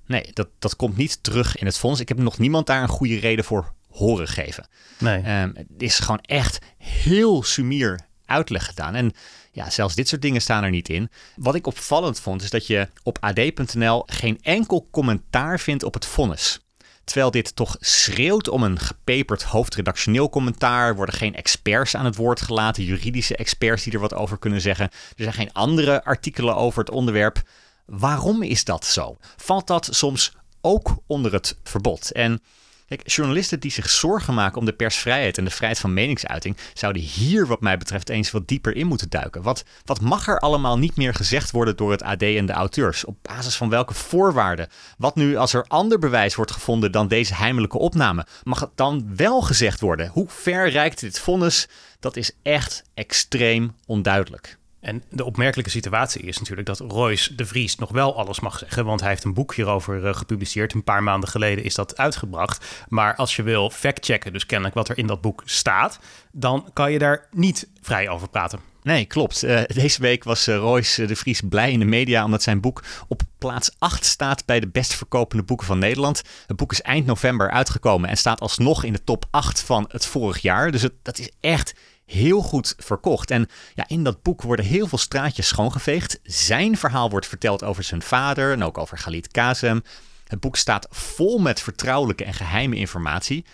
Nee, 0.06 0.30
dat, 0.32 0.48
dat 0.58 0.76
komt 0.76 0.96
niet 0.96 1.22
terug 1.22 1.56
in 1.56 1.66
het 1.66 1.78
fonds. 1.78 2.00
Ik 2.00 2.08
heb 2.08 2.18
nog 2.18 2.38
niemand 2.38 2.66
daar 2.66 2.82
een 2.82 2.88
goede 2.88 3.18
reden 3.18 3.44
voor 3.44 3.72
horen 3.90 4.28
geven. 4.28 4.68
Nee. 4.98 5.40
Um, 5.40 5.52
het 5.54 5.66
is 5.82 5.98
gewoon 5.98 6.20
echt 6.20 6.58
heel 6.78 7.42
sumier 7.42 8.00
uitleg 8.24 8.66
gedaan. 8.66 8.94
En 8.94 9.12
ja, 9.52 9.70
zelfs 9.70 9.94
dit 9.94 10.08
soort 10.08 10.22
dingen 10.22 10.40
staan 10.40 10.64
er 10.64 10.70
niet 10.70 10.88
in. 10.88 11.10
Wat 11.36 11.54
ik 11.54 11.66
opvallend 11.66 12.20
vond, 12.20 12.42
is 12.42 12.50
dat 12.50 12.66
je 12.66 12.88
op 13.02 13.18
ad.nl 13.20 14.02
geen 14.06 14.38
enkel 14.42 14.88
commentaar 14.90 15.60
vindt 15.60 15.82
op 15.82 15.94
het 15.94 16.06
vonnis. 16.06 16.60
Terwijl 17.06 17.30
dit 17.30 17.56
toch 17.56 17.76
schreeuwt 17.80 18.48
om 18.48 18.62
een 18.62 18.78
gepeperd 18.78 19.42
hoofdredactioneel 19.42 20.28
commentaar, 20.28 20.96
worden 20.96 21.14
geen 21.14 21.34
experts 21.34 21.96
aan 21.96 22.04
het 22.04 22.16
woord 22.16 22.40
gelaten, 22.40 22.84
juridische 22.84 23.36
experts 23.36 23.82
die 23.82 23.92
er 23.92 23.98
wat 23.98 24.14
over 24.14 24.38
kunnen 24.38 24.60
zeggen. 24.60 24.90
Er 24.90 25.22
zijn 25.22 25.32
geen 25.32 25.52
andere 25.52 26.04
artikelen 26.04 26.56
over 26.56 26.78
het 26.78 26.90
onderwerp. 26.90 27.42
Waarom 27.84 28.42
is 28.42 28.64
dat 28.64 28.84
zo? 28.84 29.16
Valt 29.36 29.66
dat 29.66 29.88
soms 29.90 30.32
ook 30.60 30.96
onder 31.06 31.32
het 31.32 31.56
verbod? 31.62 32.12
En 32.12 32.42
Kijk, 32.88 33.08
journalisten 33.08 33.60
die 33.60 33.70
zich 33.70 33.90
zorgen 33.90 34.34
maken 34.34 34.58
om 34.58 34.64
de 34.64 34.72
persvrijheid 34.72 35.38
en 35.38 35.44
de 35.44 35.50
vrijheid 35.50 35.80
van 35.80 35.94
meningsuiting, 35.94 36.56
zouden 36.74 37.02
hier, 37.02 37.46
wat 37.46 37.60
mij 37.60 37.78
betreft, 37.78 38.08
eens 38.08 38.30
wat 38.30 38.48
dieper 38.48 38.76
in 38.76 38.86
moeten 38.86 39.10
duiken. 39.10 39.42
Wat, 39.42 39.64
wat 39.84 40.00
mag 40.00 40.28
er 40.28 40.38
allemaal 40.38 40.78
niet 40.78 40.96
meer 40.96 41.14
gezegd 41.14 41.50
worden 41.50 41.76
door 41.76 41.90
het 41.90 42.02
AD 42.02 42.22
en 42.22 42.46
de 42.46 42.52
auteurs? 42.52 43.04
Op 43.04 43.16
basis 43.22 43.56
van 43.56 43.68
welke 43.68 43.94
voorwaarden? 43.94 44.68
Wat 44.98 45.14
nu 45.14 45.36
als 45.36 45.52
er 45.52 45.64
ander 45.68 45.98
bewijs 45.98 46.34
wordt 46.34 46.50
gevonden 46.50 46.92
dan 46.92 47.08
deze 47.08 47.34
heimelijke 47.34 47.78
opname? 47.78 48.26
Mag 48.42 48.60
het 48.60 48.70
dan 48.74 49.16
wel 49.16 49.42
gezegd 49.42 49.80
worden? 49.80 50.08
Hoe 50.08 50.28
ver 50.28 50.70
reikt 50.70 51.00
dit 51.00 51.18
vonnis? 51.18 51.68
Dat 52.00 52.16
is 52.16 52.32
echt 52.42 52.82
extreem 52.94 53.74
onduidelijk. 53.86 54.58
En 54.86 55.02
de 55.10 55.24
opmerkelijke 55.24 55.70
situatie 55.70 56.22
is 56.22 56.38
natuurlijk 56.38 56.66
dat 56.66 56.78
Royce 56.78 57.34
de 57.34 57.46
Vries 57.46 57.76
nog 57.76 57.90
wel 57.90 58.16
alles 58.16 58.40
mag 58.40 58.58
zeggen. 58.58 58.84
Want 58.84 59.00
hij 59.00 59.08
heeft 59.08 59.24
een 59.24 59.34
boek 59.34 59.54
hierover 59.54 60.04
uh, 60.04 60.14
gepubliceerd. 60.14 60.74
Een 60.74 60.84
paar 60.84 61.02
maanden 61.02 61.28
geleden 61.28 61.64
is 61.64 61.74
dat 61.74 61.96
uitgebracht. 61.96 62.84
Maar 62.88 63.14
als 63.14 63.36
je 63.36 63.42
wil 63.42 63.70
factchecken, 63.70 64.32
dus 64.32 64.46
kennelijk 64.46 64.76
wat 64.76 64.88
er 64.88 64.98
in 64.98 65.06
dat 65.06 65.20
boek 65.20 65.42
staat, 65.44 65.98
dan 66.32 66.70
kan 66.72 66.92
je 66.92 66.98
daar 66.98 67.28
niet 67.30 67.68
vrij 67.80 68.08
over 68.08 68.28
praten. 68.28 68.60
Nee, 68.82 69.04
klopt. 69.04 69.44
Uh, 69.44 69.60
deze 69.66 70.00
week 70.00 70.24
was 70.24 70.48
uh, 70.48 70.56
Royce 70.56 71.04
de 71.04 71.16
Vries 71.16 71.40
blij 71.48 71.72
in 71.72 71.78
de 71.78 71.84
media 71.84 72.24
omdat 72.24 72.42
zijn 72.42 72.60
boek 72.60 72.82
op 73.08 73.22
plaats 73.38 73.70
8 73.78 74.04
staat 74.04 74.44
bij 74.44 74.60
de 74.60 74.68
best 74.68 74.94
verkopende 74.94 75.44
boeken 75.44 75.66
van 75.66 75.78
Nederland. 75.78 76.22
Het 76.46 76.56
boek 76.56 76.72
is 76.72 76.82
eind 76.82 77.06
november 77.06 77.50
uitgekomen 77.50 78.08
en 78.08 78.16
staat 78.16 78.40
alsnog 78.40 78.84
in 78.84 78.92
de 78.92 79.04
top 79.04 79.26
8 79.30 79.62
van 79.62 79.84
het 79.88 80.06
vorig 80.06 80.38
jaar. 80.38 80.70
Dus 80.70 80.82
het, 80.82 80.92
dat 81.02 81.18
is 81.18 81.30
echt 81.40 81.74
heel 82.06 82.42
goed 82.42 82.74
verkocht. 82.76 83.30
En 83.30 83.48
ja, 83.74 83.84
in 83.88 84.04
dat 84.04 84.22
boek 84.22 84.42
worden 84.42 84.64
heel 84.64 84.86
veel 84.86 84.98
straatjes 84.98 85.48
schoongeveegd. 85.48 86.20
Zijn 86.22 86.76
verhaal 86.76 87.10
wordt 87.10 87.26
verteld 87.26 87.64
over 87.64 87.82
zijn 87.82 88.02
vader 88.02 88.52
en 88.52 88.64
ook 88.64 88.78
over 88.78 88.96
Khalid 88.96 89.28
Kazem. 89.28 89.82
Het 90.26 90.40
boek 90.40 90.56
staat 90.56 90.86
vol 90.90 91.38
met 91.38 91.60
vertrouwelijke 91.60 92.24
en 92.24 92.34
geheime 92.34 92.76
informatie. 92.76 93.44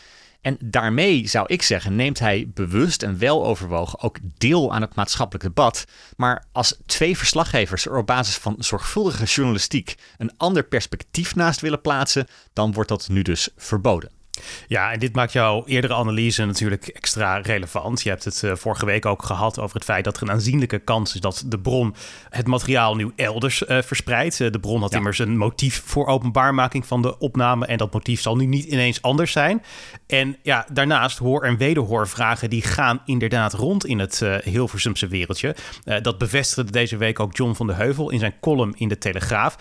En 0.41 0.57
daarmee 0.61 1.29
zou 1.29 1.47
ik 1.47 1.63
zeggen, 1.63 1.97
neemt 1.97 2.19
hij 2.19 2.51
bewust 2.55 3.03
en 3.03 3.19
weloverwogen 3.19 4.01
ook 4.01 4.19
deel 4.39 4.73
aan 4.73 4.81
het 4.81 4.95
maatschappelijk 4.95 5.45
debat. 5.45 5.85
Maar 6.17 6.45
als 6.53 6.77
twee 6.87 7.17
verslaggevers 7.19 7.87
er 7.87 7.97
op 7.97 8.07
basis 8.07 8.37
van 8.37 8.55
zorgvuldige 8.59 9.25
journalistiek 9.25 9.95
een 10.19 10.33
ander 10.37 10.65
perspectief 10.65 11.35
naast 11.35 11.61
willen 11.61 11.81
plaatsen, 11.81 12.27
dan 12.53 12.73
wordt 12.73 12.89
dat 12.89 13.09
nu 13.09 13.23
dus 13.23 13.49
verboden. 13.57 14.22
Ja, 14.67 14.93
en 14.93 14.99
dit 14.99 15.15
maakt 15.15 15.33
jouw 15.33 15.63
eerdere 15.67 15.95
analyse 15.95 16.45
natuurlijk 16.45 16.87
extra 16.87 17.37
relevant. 17.37 18.03
Je 18.03 18.09
hebt 18.09 18.25
het 18.25 18.43
uh, 18.43 18.55
vorige 18.55 18.87
week 18.87 19.07
ook 19.07 19.23
gehad 19.23 19.59
over 19.59 19.75
het 19.75 19.85
feit 19.85 20.05
dat 20.05 20.17
er 20.17 20.23
een 20.23 20.31
aanzienlijke 20.31 20.79
kans 20.79 21.15
is 21.15 21.21
dat 21.21 21.45
de 21.47 21.59
bron 21.59 21.95
het 22.29 22.47
materiaal 22.47 22.95
nu 22.95 23.13
elders 23.17 23.63
uh, 23.63 23.83
verspreidt. 23.83 24.41
Uh, 24.41 24.51
de 24.51 24.61
bron 24.61 24.81
had 24.81 24.95
immers 24.95 25.19
een 25.19 25.37
motief 25.37 25.83
voor 25.85 26.07
openbaarmaking 26.07 26.87
van 26.87 27.03
de 27.03 27.19
opname 27.19 27.67
en 27.67 27.77
dat 27.77 27.93
motief 27.93 28.21
zal 28.21 28.37
nu 28.37 28.47
niet 28.47 28.65
ineens 28.65 29.03
anders 29.03 29.33
zijn. 29.33 29.63
En 30.07 30.37
ja, 30.43 30.67
daarnaast 30.73 31.19
hoor- 31.19 31.45
en 31.45 31.57
wederhoorvragen 31.57 32.51
die 32.51 32.63
gaan 32.63 33.03
inderdaad 33.05 33.53
rond 33.53 33.87
in 33.87 33.99
het 33.99 34.23
Hilversumse 34.45 35.07
wereldje. 35.07 35.57
dat 36.03 36.19
bevestigde 36.19 36.73
deze 36.73 36.97
week 36.97 37.21
ook 37.21 37.37
John 37.37 37.55
van 37.55 37.67
de 37.67 37.73
Heuvel 37.73 38.11
in 38.11 38.19
zijn 38.19 38.35
column 38.41 38.75
in 38.77 38.89
de 38.89 38.99
Telegraaf. 38.99 39.57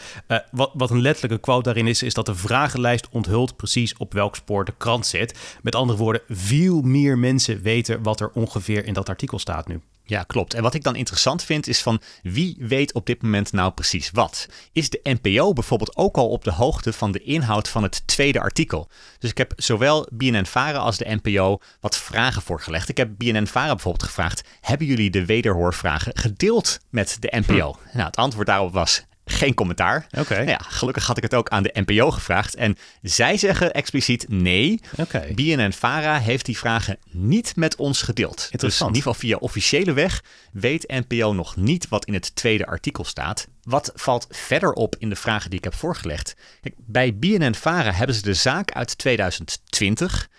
wat, 0.51 0.71
wat 0.73 0.89
een 0.89 1.01
letterlijke 1.01 1.39
quote 1.39 1.63
daarin 1.63 1.87
is, 1.87 2.03
is 2.03 2.13
dat 2.13 2.25
de 2.25 2.35
vragenlijst 2.35 3.07
onthult 3.11 3.55
precies 3.55 3.97
op 3.97 4.13
welk 4.13 4.35
spoor 4.35 4.65
de 4.71 4.77
krant 4.77 5.05
zit. 5.05 5.39
Met 5.61 5.75
andere 5.75 5.99
woorden, 5.99 6.21
veel 6.29 6.81
meer 6.81 7.17
mensen 7.17 7.61
weten 7.61 8.03
wat 8.03 8.19
er 8.19 8.31
ongeveer 8.33 8.85
in 8.85 8.93
dat 8.93 9.09
artikel 9.09 9.39
staat 9.39 9.67
nu. 9.67 9.81
Ja, 10.11 10.23
klopt. 10.23 10.53
En 10.53 10.61
wat 10.61 10.73
ik 10.73 10.83
dan 10.83 10.95
interessant 10.95 11.43
vind 11.43 11.67
is 11.67 11.81
van 11.81 12.01
wie 12.23 12.55
weet 12.59 12.93
op 12.93 13.05
dit 13.05 13.21
moment 13.21 13.51
nou 13.51 13.71
precies 13.71 14.11
wat? 14.11 14.47
Is 14.71 14.89
de 14.89 14.99
NPO 15.03 15.53
bijvoorbeeld 15.53 15.95
ook 15.95 16.17
al 16.17 16.29
op 16.29 16.43
de 16.43 16.51
hoogte 16.51 16.93
van 16.93 17.11
de 17.11 17.23
inhoud 17.23 17.67
van 17.69 17.83
het 17.83 18.07
tweede 18.07 18.39
artikel? 18.39 18.89
Dus 19.19 19.29
ik 19.29 19.37
heb 19.37 19.53
zowel 19.55 20.07
BNN-Vara 20.11 20.77
als 20.77 20.97
de 20.97 21.19
NPO 21.21 21.59
wat 21.79 21.97
vragen 21.97 22.41
voorgelegd. 22.41 22.89
Ik 22.89 22.97
heb 22.97 23.09
BNN-Vara 23.17 23.73
bijvoorbeeld 23.73 24.03
gevraagd, 24.03 24.43
hebben 24.61 24.87
jullie 24.87 25.09
de 25.09 25.25
wederhoorvragen 25.25 26.17
gedeeld 26.17 26.79
met 26.89 27.17
de 27.19 27.33
NPO? 27.45 27.77
Hm. 27.91 27.97
Nou, 27.97 28.07
het 28.07 28.15
antwoord 28.15 28.47
daarop 28.47 28.73
was 28.73 29.03
geen 29.31 29.53
commentaar. 29.53 30.07
Oké. 30.17 30.35
Nou 30.35 30.49
ja, 30.49 30.59
gelukkig 30.67 31.05
had 31.05 31.17
ik 31.17 31.23
het 31.23 31.33
ook 31.33 31.49
aan 31.49 31.63
de 31.63 31.83
NPO 31.85 32.11
gevraagd. 32.11 32.55
En 32.55 32.77
zij 33.01 33.37
zeggen 33.37 33.73
expliciet 33.73 34.25
nee. 34.29 34.79
Oké. 34.97 35.27
BNN-Vara 35.35 36.19
heeft 36.19 36.45
die 36.45 36.57
vragen 36.57 36.97
niet 37.11 37.55
met 37.55 37.75
ons 37.75 38.01
gedeeld. 38.01 38.35
Dus 38.35 38.45
in 38.45 38.51
Interessant. 38.51 38.95
ieder 38.95 39.11
geval 39.11 39.29
via 39.29 39.37
officiële 39.37 39.93
weg 39.93 40.23
weet 40.51 40.87
NPO 41.07 41.33
nog 41.33 41.55
niet 41.55 41.87
wat 41.87 42.05
in 42.05 42.13
het 42.13 42.35
tweede 42.35 42.65
artikel 42.65 43.03
staat. 43.03 43.47
Wat 43.63 43.91
valt 43.95 44.27
verder 44.29 44.73
op 44.73 44.95
in 44.97 45.09
de 45.09 45.15
vragen 45.15 45.49
die 45.49 45.59
ik 45.59 45.65
heb 45.65 45.75
voorgelegd? 45.75 46.35
Kijk, 46.61 46.75
bij 46.77 47.15
BNN-Vara 47.15 47.91
hebben 47.91 48.15
ze 48.15 48.21
de 48.21 48.33
zaak 48.33 48.71
uit 48.71 48.97
2020 48.97 50.29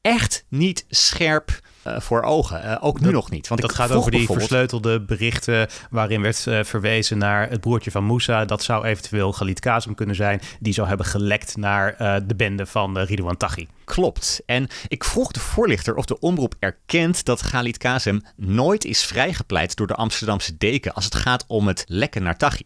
echt 0.00 0.44
niet 0.48 0.84
scherp 0.88 1.60
eh, 1.84 2.00
voor 2.00 2.22
ogen. 2.22 2.62
Eh, 2.62 2.76
ook 2.80 3.00
nu 3.00 3.10
nog 3.10 3.30
niet. 3.30 3.48
Want 3.48 3.60
Dat 3.60 3.70
ik 3.70 3.76
gaat 3.76 3.90
over 3.90 4.10
die 4.10 4.18
bijvoorbeeld- 4.18 4.48
versleutelde 4.48 5.00
berichten 5.00 5.68
waarin 5.90 6.22
werd 6.22 6.46
eh, 6.46 6.64
verwezen 6.64 7.18
naar 7.18 7.50
het 7.50 7.60
broertje 7.60 7.90
van 7.90 8.04
Moussa. 8.04 8.44
Dat 8.44 8.62
zou 8.62 8.84
eventueel 8.84 9.32
Galit 9.32 9.60
Kazem 9.60 9.94
kunnen 9.94 10.14
zijn. 10.16 10.40
Die 10.60 10.72
zou 10.72 10.88
hebben 10.88 11.06
gelekt 11.06 11.56
naar 11.56 11.96
de 12.26 12.34
bende 12.36 12.66
van 12.66 12.98
Ridouan 12.98 13.36
Taghi. 13.36 13.66
Klopt. 13.84 14.42
En 14.46 14.68
ik 14.88 15.04
vroeg 15.04 15.32
de 15.32 15.40
voorlichter 15.40 15.94
of 15.94 16.04
de 16.04 16.18
omroep 16.18 16.54
erkent 16.58 17.24
dat 17.24 17.42
Galit 17.42 17.78
Kazem 17.78 18.22
nooit 18.36 18.84
is 18.84 19.04
vrijgepleit 19.04 19.76
door 19.76 19.86
de 19.86 19.94
Amsterdamse 19.94 20.56
deken 20.58 20.94
als 20.94 21.04
het 21.04 21.14
gaat 21.14 21.44
om 21.46 21.66
het 21.66 21.84
lekken 21.86 22.22
naar 22.22 22.36
Taghi. 22.36 22.64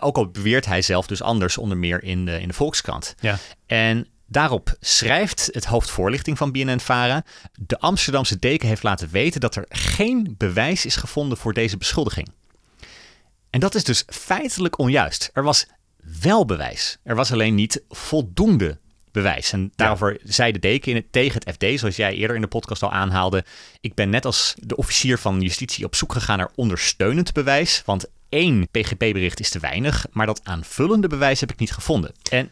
Ook 0.00 0.16
al 0.16 0.28
beweert 0.30 0.66
hij 0.66 0.82
zelf 0.82 1.06
dus 1.06 1.22
anders, 1.22 1.58
onder 1.58 1.76
meer 1.76 2.02
in 2.02 2.24
de, 2.24 2.40
in 2.40 2.48
de 2.48 2.54
Volkskrant. 2.54 3.14
Ja. 3.20 3.38
En 3.66 4.06
daarop 4.26 4.76
schrijft 4.80 5.48
het 5.52 5.64
hoofd 5.64 5.90
voorlichting 5.90 6.38
van 6.38 6.52
BNN-Vara... 6.52 7.24
de 7.52 7.78
Amsterdamse 7.78 8.38
deken 8.38 8.68
heeft 8.68 8.82
laten 8.82 9.08
weten 9.10 9.40
dat 9.40 9.56
er 9.56 9.64
geen 9.68 10.34
bewijs 10.38 10.86
is 10.86 10.96
gevonden 10.96 11.38
voor 11.38 11.52
deze 11.52 11.76
beschuldiging. 11.76 12.28
En 13.50 13.60
dat 13.60 13.74
is 13.74 13.84
dus 13.84 14.02
feitelijk 14.06 14.78
onjuist. 14.78 15.30
Er 15.32 15.42
was 15.42 15.66
wel 16.20 16.44
bewijs. 16.44 16.98
Er 17.02 17.14
was 17.14 17.32
alleen 17.32 17.54
niet 17.54 17.82
voldoende 17.88 18.78
bewijs. 19.12 19.52
En 19.52 19.72
daarover 19.74 20.20
zei 20.24 20.52
de 20.52 20.58
deken 20.58 20.90
in 20.90 20.96
het, 20.96 21.12
tegen 21.12 21.40
het 21.44 21.54
FD, 21.54 21.78
zoals 21.78 21.96
jij 21.96 22.14
eerder 22.14 22.36
in 22.36 22.42
de 22.42 22.48
podcast 22.48 22.82
al 22.82 22.92
aanhaalde. 22.92 23.44
Ik 23.80 23.94
ben 23.94 24.10
net 24.10 24.24
als 24.24 24.54
de 24.58 24.76
officier 24.76 25.18
van 25.18 25.40
justitie 25.40 25.84
op 25.84 25.94
zoek 25.94 26.12
gegaan 26.12 26.38
naar 26.38 26.50
ondersteunend 26.54 27.32
bewijs. 27.32 27.82
Want 27.84 28.06
één 28.28 28.68
PGP-bericht 28.70 29.40
is 29.40 29.50
te 29.50 29.58
weinig, 29.58 30.06
maar 30.10 30.26
dat 30.26 30.40
aanvullende 30.44 31.08
bewijs 31.08 31.40
heb 31.40 31.52
ik 31.52 31.58
niet 31.58 31.72
gevonden. 31.72 32.14
En 32.30 32.50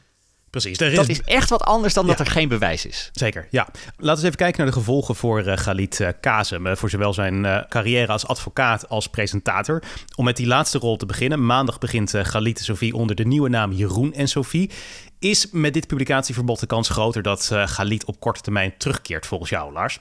Precies. 0.61 0.79
Er 0.79 0.95
dat 0.95 1.09
is 1.09 1.21
echt 1.21 1.51
wat 1.51 1.63
anders 1.63 1.95
dan 1.95 2.07
dat 2.07 2.21
er 2.21 2.27
geen 2.27 2.49
bewijs 2.49 2.87
is. 2.87 3.11
Zeker, 3.13 3.47
ja. 3.51 3.69
Laten 3.73 3.95
we 3.97 4.11
eens 4.11 4.23
even 4.23 4.37
kijken 4.37 4.59
naar 4.59 4.73
de 4.73 4.79
gevolgen 4.79 5.15
voor 5.15 5.41
eh 5.41 5.57
Galit 5.57 6.01
eh, 6.01 6.09
Kazem. 6.21 6.67
eh, 6.67 6.77
voor 6.77 6.91
zowel 6.91 7.13
zijn 7.13 7.67
carrière 7.69 8.13
als 8.13 8.27
advocaat 8.27 8.89
als 8.89 9.07
presentator. 9.07 9.83
Om 10.17 10.25
met 10.25 10.37
die 10.37 10.47
laatste 10.47 10.79
rol 10.79 10.97
te 10.97 11.07
beginnen. 11.07 11.47
Maandag 11.47 11.79
begint 11.79 12.15
uh, 12.15 12.25
Galit 12.25 12.59
en 12.59 12.65
Sophie 12.65 12.95
onder 12.95 13.17
de 13.17 13.25
nieuwe 13.25 13.49
naam 13.49 13.73
Jeroen 13.73 14.13
en 14.13 14.29
Sophie. 14.29 14.71
Is 15.19 15.49
met 15.51 15.73
dit 15.73 15.87
publicatieverbod 15.87 16.61
de 16.61 16.67
kans 16.67 16.89
groter 16.89 17.23
dat 17.23 17.51
uh, 17.53 17.67
Galit 17.67 18.05
op 18.05 18.21
korte 18.21 18.41
termijn 18.41 18.75
terugkeert 18.79 19.27
volgens 19.27 19.51
jou, 19.51 19.73
Lars? 19.73 19.99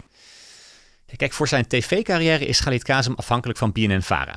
Kijk, 1.16 1.34
voor 1.34 1.48
zijn 1.48 1.68
tv-carrière 1.68 2.46
is 2.46 2.60
Galit 2.60 2.84
Kazem 2.84 3.14
afhankelijk 3.16 3.60
van 3.60 3.72
BNN-Vara. 3.72 4.36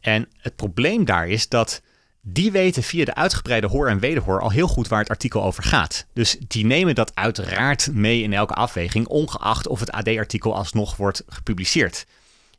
En 0.00 0.28
het 0.36 0.56
probleem 0.56 1.04
daar 1.04 1.28
is 1.28 1.48
dat 1.48 1.82
die 2.22 2.52
weten 2.52 2.82
via 2.82 3.04
de 3.04 3.14
uitgebreide 3.14 3.66
hoor 3.66 3.88
en 3.88 3.98
wederhoor 3.98 4.40
al 4.40 4.50
heel 4.50 4.68
goed 4.68 4.88
waar 4.88 5.00
het 5.00 5.08
artikel 5.08 5.42
over 5.42 5.62
gaat. 5.62 6.06
Dus 6.12 6.36
die 6.48 6.64
nemen 6.64 6.94
dat 6.94 7.14
uiteraard 7.14 7.92
mee 7.92 8.22
in 8.22 8.32
elke 8.32 8.54
afweging, 8.54 9.06
ongeacht 9.06 9.66
of 9.66 9.80
het 9.80 9.90
AD-artikel 9.90 10.54
alsnog 10.54 10.96
wordt 10.96 11.22
gepubliceerd. 11.26 12.06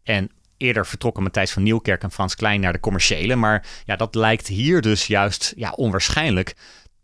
En 0.04 0.32
eerder 0.58 0.86
vertrokken 0.86 1.24
Matthijs 1.24 1.52
van 1.52 1.64
Nieuwkerk 1.64 2.04
en 2.04 2.12
Frans 2.12 2.36
Klein 2.36 2.62
naar 2.62 2.74
de 2.74 2.80
commerciële, 2.80 3.36
maar 3.36 3.68
ja, 3.86 3.96
dat 3.96 4.16
lijkt 4.16 4.48
hier 4.48 4.82
dus 4.82 5.08
juist 5.08 5.54
ja, 5.56 5.72
onwaarschijnlijk 5.72 6.56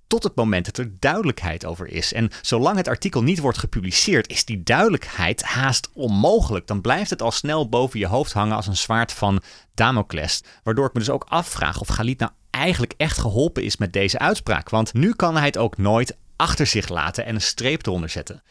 tot 0.08 0.24
het 0.24 0.36
moment 0.36 0.66
dat 0.66 0.78
er 0.78 1.00
duidelijkheid 1.00 1.66
over 1.66 1.88
is. 1.88 2.14
En 2.14 2.30
zolang 2.42 2.78
het 2.78 2.88
artikel 2.88 3.24
niet 3.24 3.40
wordt 3.40 3.58
gepubliceerd, 3.58 4.30
is 4.30 4.46
die 4.46 4.64
duidelijkheid 4.64 5.44
haast 5.44 5.90
onmogelijk. 5.94 6.68
Dan 6.68 6.82
blijft 6.82 7.10
het 7.10 7.22
al 7.22 7.32
snel 7.32 7.70
boven 7.70 8.00
je 8.00 8.08
hoofd 8.08 8.34
hangen 8.34 8.56
als 8.56 8.68
een 8.68 8.78
zwaard 8.78 9.12
van 9.12 9.42
Damocles. 9.74 10.44
Waardoor 10.64 10.88
ik 10.88 10.94
me 10.94 11.00
dus 11.00 11.10
ook 11.10 11.26
afvraag 11.28 11.80
of 11.80 11.88
Galit 11.88 12.20
nou 12.20 12.32
eigenlijk 12.56 12.94
echt 12.98 13.18
geholpen 13.18 13.64
is 13.64 13.78
met 13.78 13.94
deze 13.94 14.20
uitspraak. 14.20 14.70
Want 14.70 14.94
nu 14.94 15.14
kan 15.14 15.36
hij 15.36 15.46
het 15.46 15.58
ook 15.58 15.78
nooit 15.78 16.18
achter 16.36 16.68
zich 16.68 16.90
laten 16.90 17.26
en 17.26 17.36
een 17.36 17.42
streep 17.42 17.86
eronder 17.86 18.10
zetten. 18.10 18.44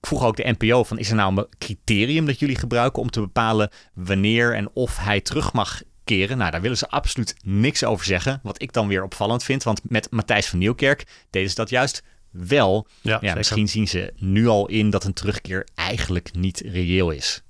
Ik 0.00 0.06
vroeg 0.06 0.24
ook 0.24 0.36
de 0.36 0.54
NPO 0.58 0.84
van 0.84 0.98
is 0.98 1.10
er 1.10 1.16
nou 1.16 1.36
een 1.36 1.46
criterium 1.58 2.26
dat 2.26 2.38
jullie 2.38 2.56
gebruiken 2.56 3.02
om 3.02 3.10
te 3.10 3.20
bepalen 3.20 3.70
wanneer 3.94 4.54
en 4.54 4.70
of 4.72 4.98
hij 4.98 5.20
terug 5.20 5.52
mag 5.52 5.82
keren? 6.04 6.38
Nou, 6.38 6.50
daar 6.50 6.60
willen 6.60 6.76
ze 6.76 6.88
absoluut 6.88 7.36
niks 7.44 7.84
over 7.84 8.04
zeggen. 8.04 8.40
Wat 8.42 8.62
ik 8.62 8.72
dan 8.72 8.88
weer 8.88 9.02
opvallend 9.02 9.44
vind, 9.44 9.62
want 9.62 9.80
met 9.82 10.10
Matthijs 10.10 10.46
van 10.48 10.58
Nieuwkerk 10.58 11.06
deden 11.30 11.48
ze 11.48 11.54
dat 11.54 11.70
juist 11.70 12.02
wel. 12.30 12.86
Ja, 13.00 13.18
Ja, 13.20 13.34
misschien 13.34 13.68
zien 13.68 13.88
ze 13.88 14.12
nu 14.16 14.46
al 14.46 14.68
in 14.68 14.90
dat 14.90 15.04
een 15.04 15.12
terugkeer 15.12 15.66
eigenlijk 15.74 16.34
niet 16.34 16.60
reëel 16.60 17.10
is. 17.10 17.42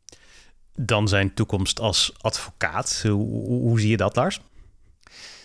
Dan 0.75 1.09
zijn 1.09 1.35
toekomst 1.35 1.81
als 1.81 2.13
advocaat. 2.21 3.01
Hoe, 3.03 3.13
hoe, 3.13 3.61
hoe 3.61 3.81
zie 3.81 3.91
je 3.91 3.97
dat, 3.97 4.17
Lars? 4.17 4.41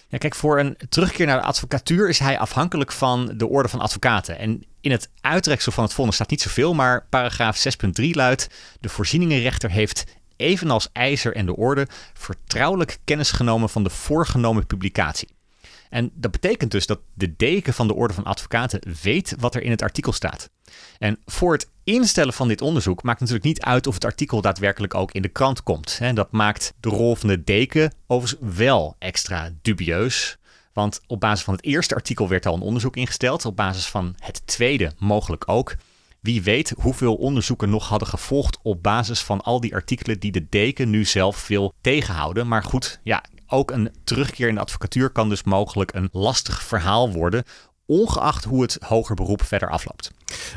Ja, 0.07 0.17
kijk, 0.17 0.35
voor 0.35 0.59
een 0.59 0.77
terugkeer 0.89 1.25
naar 1.25 1.39
de 1.39 1.47
advocatuur 1.47 2.09
is 2.09 2.19
hij 2.19 2.39
afhankelijk 2.39 2.91
van 2.91 3.33
de 3.37 3.47
orde 3.47 3.69
van 3.69 3.79
advocaten. 3.79 4.39
En 4.39 4.63
in 4.81 4.91
het 4.91 5.09
uitreksel 5.21 5.71
van 5.71 5.83
het 5.83 5.93
vonnis 5.93 6.15
staat 6.15 6.29
niet 6.29 6.41
zoveel, 6.41 6.73
maar 6.73 7.05
paragraaf 7.09 7.67
6.3 8.01 8.09
luidt: 8.09 8.49
de 8.79 8.89
voorzieningenrechter 8.89 9.71
heeft 9.71 10.03
evenals 10.35 10.89
IJzer 10.91 11.35
en 11.35 11.45
de 11.45 11.55
orde 11.55 11.87
vertrouwelijk 12.13 12.97
kennis 13.03 13.31
genomen 13.31 13.69
van 13.69 13.83
de 13.83 13.89
voorgenomen 13.89 14.65
publicatie. 14.65 15.33
En 15.89 16.11
dat 16.13 16.31
betekent 16.31 16.71
dus 16.71 16.85
dat 16.85 16.99
de 17.13 17.35
deken 17.35 17.73
van 17.73 17.87
de 17.87 17.93
Orde 17.93 18.13
van 18.13 18.23
Advocaten 18.23 18.81
weet 19.01 19.35
wat 19.39 19.55
er 19.55 19.61
in 19.61 19.71
het 19.71 19.81
artikel 19.81 20.11
staat. 20.11 20.49
En 20.97 21.19
voor 21.25 21.53
het 21.53 21.69
instellen 21.93 22.33
van 22.33 22.47
dit 22.47 22.61
onderzoek 22.61 23.03
maakt 23.03 23.19
natuurlijk 23.19 23.45
niet 23.45 23.61
uit 23.61 23.87
of 23.87 23.93
het 23.93 24.05
artikel 24.05 24.41
daadwerkelijk 24.41 24.93
ook 24.93 25.11
in 25.11 25.21
de 25.21 25.29
krant 25.29 25.63
komt. 25.63 25.99
Dat 26.13 26.31
maakt 26.31 26.73
de 26.79 26.89
rol 26.89 27.15
van 27.15 27.29
de 27.29 27.43
deken 27.43 27.93
overigens 28.07 28.55
wel 28.57 28.95
extra 28.99 29.51
dubieus. 29.61 30.37
Want 30.73 31.01
op 31.07 31.19
basis 31.19 31.43
van 31.43 31.53
het 31.53 31.65
eerste 31.65 31.95
artikel 31.95 32.27
werd 32.27 32.45
al 32.45 32.53
een 32.53 32.61
onderzoek 32.61 32.95
ingesteld, 32.95 33.45
op 33.45 33.55
basis 33.55 33.85
van 33.85 34.15
het 34.19 34.41
tweede 34.47 34.91
mogelijk 34.97 35.43
ook. 35.47 35.75
Wie 36.21 36.43
weet 36.43 36.73
hoeveel 36.81 37.15
onderzoeken 37.15 37.69
nog 37.69 37.87
hadden 37.87 38.07
gevolgd 38.07 38.59
op 38.63 38.83
basis 38.83 39.21
van 39.21 39.41
al 39.41 39.59
die 39.59 39.73
artikelen 39.73 40.19
die 40.19 40.31
de 40.31 40.45
deken 40.49 40.89
nu 40.89 41.05
zelf 41.05 41.47
wil 41.47 41.73
tegenhouden. 41.81 42.47
Maar 42.47 42.63
goed, 42.63 42.99
ja, 43.03 43.23
ook 43.47 43.71
een 43.71 43.93
terugkeer 44.03 44.47
in 44.47 44.55
de 44.55 44.61
advocatuur 44.61 45.09
kan 45.09 45.29
dus 45.29 45.43
mogelijk 45.43 45.93
een 45.93 46.09
lastig 46.11 46.63
verhaal 46.63 47.11
worden, 47.11 47.43
ongeacht 47.85 48.43
hoe 48.43 48.61
het 48.61 48.77
hoger 48.81 49.15
beroep 49.15 49.43
verder 49.43 49.69
afloopt. 49.69 50.11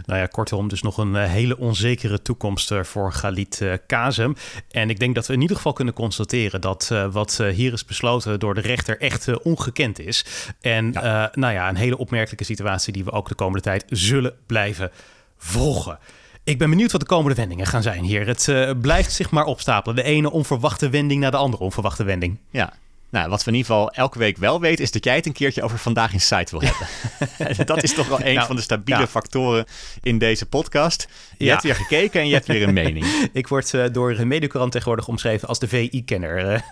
Nou 0.07 0.21
ja, 0.21 0.27
kortom, 0.27 0.69
dus 0.69 0.83
nog 0.83 0.99
een 0.99 1.15
uh, 1.15 1.25
hele 1.25 1.59
onzekere 1.59 2.23
toekomst 2.23 2.71
uh, 2.71 2.83
voor 2.83 3.13
Galit 3.13 3.61
uh, 3.63 3.73
Kazem. 3.87 4.37
En 4.71 4.91
ik 4.91 4.99
denk 4.99 5.15
dat 5.15 5.27
we 5.27 5.33
in 5.33 5.41
ieder 5.41 5.57
geval 5.57 5.73
kunnen 5.73 5.95
constateren 5.95 6.61
dat 6.61 6.89
uh, 6.93 7.13
wat 7.13 7.43
hier 7.53 7.73
is 7.73 7.85
besloten 7.85 8.41
door 8.41 8.55
de 8.55 8.61
rechter 8.61 9.01
echt 9.01 9.43
ongekend 9.43 9.99
is. 9.99 10.25
En 10.61 10.93
ja. 10.93 11.31
nou 11.35 11.53
ja, 11.53 11.69
een 11.69 11.77
hele 11.77 11.99
opmerkelijke 11.99 12.45
situatie 12.45 12.93
die 12.93 13.05
we 13.05 13.11
ook 13.11 13.29
de 13.29 13.35
komende 13.35 13.61
tijd 13.61 13.85
zullen 13.89 14.35
blijven 14.47 14.91
volgen. 15.37 15.99
Ik 16.45 16.59
ben 16.59 16.71
benieuwd 16.71 16.93
wat 16.93 17.01
de 17.01 17.07
komende 17.07 17.35
wendingen 17.35 17.67
gaan 17.67 17.83
zijn 17.83 18.05
hier. 18.05 18.27
Het 18.27 18.75
blijft 18.81 19.13
zich 19.13 19.31
maar 19.31 19.45
opstapelen. 19.45 19.97
De 19.97 20.03
ene 20.03 20.31
onverwachte 20.31 20.89
wending 20.89 21.21
naar 21.21 21.31
de 21.31 21.37
andere 21.37 21.63
onverwachte 21.63 22.05
wending. 22.05 22.39
Ja. 22.51 22.73
Nou, 23.11 23.29
wat 23.29 23.45
we 23.45 23.51
in 23.51 23.57
ieder 23.57 23.73
geval 23.73 23.91
elke 23.91 24.19
week 24.19 24.37
wel 24.37 24.61
weten, 24.61 24.85
is 24.85 24.91
dat 24.91 25.05
jij 25.05 25.15
het 25.15 25.27
een 25.27 25.33
keertje 25.33 25.63
over 25.63 25.79
vandaag 25.79 26.13
in 26.13 26.21
site 26.21 26.59
wil 26.59 26.61
hebben. 26.61 26.87
dat 27.67 27.83
is 27.83 27.95
toch 27.95 28.09
wel 28.09 28.21
een 28.23 28.35
nou, 28.35 28.47
van 28.47 28.57
de 28.57 28.63
stabiele 28.63 29.01
ja. 29.01 29.07
factoren 29.07 29.65
in 30.03 30.19
deze 30.19 30.47
podcast. 30.47 31.09
Je 31.39 31.45
ja. 31.45 31.51
hebt 31.51 31.63
weer 31.63 31.75
gekeken 31.75 32.21
en 32.21 32.29
je 32.29 32.35
hebt 32.35 32.47
weer 32.47 32.63
een 32.63 32.75
mening. 32.75 33.07
Ik 33.33 33.49
word 33.49 33.73
uh, 33.73 33.85
door 33.93 34.11
een 34.11 34.29
medecurant 34.29 34.73
tegenwoordig 34.73 35.09
omschreven 35.09 35.49
als 35.49 35.59
de 35.59 35.69
VI-kenner. 35.69 36.65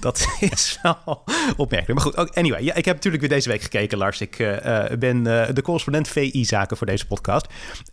dat 0.00 0.26
is 0.40 0.78
wel 0.82 1.24
opmerkelijk. 1.56 2.04
Maar 2.04 2.12
goed, 2.12 2.34
anyway. 2.34 2.62
Ja, 2.62 2.74
ik 2.74 2.84
heb 2.84 2.94
natuurlijk 2.94 3.22
weer 3.22 3.32
deze 3.32 3.48
week 3.48 3.62
gekeken, 3.62 3.98
Lars. 3.98 4.20
Ik 4.20 4.38
uh, 4.38 4.56
ben 4.98 5.16
uh, 5.16 5.46
de 5.52 5.62
correspondent 5.62 6.08
VI-zaken 6.08 6.76
voor 6.76 6.86
deze 6.86 7.06
podcast. 7.06 7.46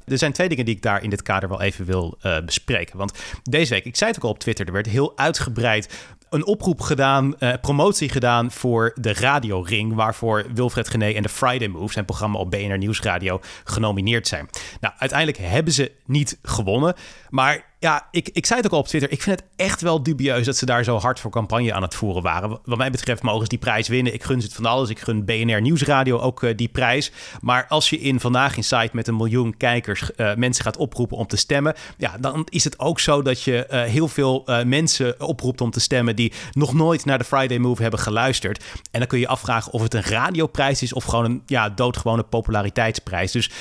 Er 0.06 0.18
zijn 0.18 0.32
twee 0.32 0.50
dingen 0.50 0.66
die 0.66 0.76
ik 0.76 0.82
daar 0.82 1.04
in 1.04 1.10
dit 1.10 1.22
kader 1.22 1.50
wel 1.50 1.62
even 1.62 1.86
wil 1.86 2.18
bespreken. 2.46 2.98
Want 2.98 3.14
deze 3.44 3.74
week, 3.74 3.86
ik 3.86 3.96
zei 3.96 4.10
het 4.10 4.20
ook 4.20 4.26
al 4.26 4.32
op 4.32 4.40
Twitter, 4.40 4.66
er 4.66 4.74
werd 4.74 4.88
heel 4.88 5.18
uitgebreid 5.18 5.90
een 6.32 6.46
oproep 6.46 6.82
gedaan, 6.82 7.36
uh, 7.40 7.54
promotie 7.62 8.10
gedaan 8.10 8.52
voor 8.52 8.92
de 8.96 9.14
Radio 9.14 9.62
Ring, 9.62 9.94
waarvoor 9.94 10.46
Wilfred 10.54 10.90
Gené 10.90 11.12
en 11.12 11.22
de 11.22 11.30
Friday 11.30 11.68
Move, 11.68 11.94
zijn 11.94 12.06
programma 12.06 12.40
op 12.40 12.52
BNR 12.52 12.78
Nieuwsradio, 12.78 13.40
genomineerd 13.64 14.28
zijn. 14.28 14.50
Nou, 14.80 14.94
uiteindelijk 14.98 15.40
hebben 15.42 15.74
ze 15.74 15.92
niet 16.06 16.38
gewonnen, 16.42 16.96
maar 17.30 17.71
ja, 17.82 18.08
ik, 18.12 18.30
ik 18.34 18.46
zei 18.46 18.60
het 18.60 18.68
ook 18.68 18.74
al 18.74 18.80
op 18.80 18.88
Twitter. 18.88 19.12
Ik 19.12 19.22
vind 19.22 19.40
het 19.40 19.50
echt 19.56 19.82
wel 19.82 20.04
dubieus 20.04 20.46
dat 20.46 20.58
ze 20.58 20.66
daar 20.66 20.84
zo 20.84 20.98
hard 20.98 21.20
voor 21.20 21.32
campagne 21.32 21.74
aan 21.74 21.82
het 21.82 21.96
voeren 21.96 22.22
waren. 22.22 22.60
Wat 22.64 22.78
mij 22.78 22.92
betreft 22.92 23.22
mogen 23.22 23.42
ze 23.42 23.48
die 23.48 23.58
prijs 23.58 23.88
winnen. 23.88 24.14
Ik 24.14 24.24
gun 24.24 24.42
ze 24.42 24.48
het 24.48 24.56
van 24.56 24.66
alles. 24.66 24.90
Ik 24.90 25.00
gun 25.00 25.26
BNR 25.26 25.62
Nieuwsradio 25.62 26.20
ook 26.20 26.44
uh, 26.44 26.58
die 26.58 26.68
prijs. 26.68 27.12
Maar 27.40 27.66
als 27.68 27.90
je 27.90 28.00
in 28.00 28.20
Vandaag 28.20 28.58
in 28.58 28.64
Site 28.64 28.90
met 28.92 29.08
een 29.08 29.16
miljoen 29.16 29.58
kijkers 29.58 30.12
uh, 30.18 30.36
mensen 30.36 30.64
gaat 30.64 30.78
oproepen 30.78 31.18
om 31.18 31.28
te 31.28 31.38
stemmen... 31.38 31.76
ja, 31.98 32.18
dan 32.18 32.48
is 32.50 32.64
het 32.64 32.80
ook 32.80 33.00
zo 33.00 33.22
dat 33.22 33.44
je 33.44 33.68
uh, 33.72 33.82
heel 33.82 34.08
veel 34.08 34.48
mensen 34.66 35.20
oproept 35.20 35.62
om 35.62 35.72
te 35.72 35.80
stemmen... 35.80 36.16
die 36.16 36.34
nog 36.52 36.74
nooit 36.74 37.06
naar 37.06 37.18
de 37.18 37.24
Friday 37.24 37.58
Move 37.58 37.82
hebben 37.82 38.00
geluisterd. 38.00 38.64
En 38.92 39.00
dan 39.00 39.08
kun 39.08 39.20
je 39.20 39.28
afvragen 39.28 39.72
of 39.72 39.82
het 39.82 39.94
een 39.94 40.04
radioprijs 40.04 40.82
is... 40.82 40.94
of 40.94 41.04
gewoon 41.04 41.26
een 41.26 41.42
ja, 41.46 41.70
doodgewone 41.70 42.24
populariteitsprijs. 42.24 43.32
Dus 43.32 43.52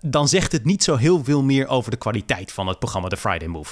dan 0.00 0.28
zegt 0.28 0.52
het 0.52 0.64
niet 0.64 0.82
zo 0.84 0.96
heel 0.96 1.24
veel 1.24 1.42
meer 1.42 1.68
over 1.68 1.90
de 1.90 1.96
kwaliteit 1.96 2.52
van 2.52 2.66
het 2.66 2.78
programma 2.78 3.08
The 3.08 3.16
Friday 3.16 3.48
Move. 3.48 3.67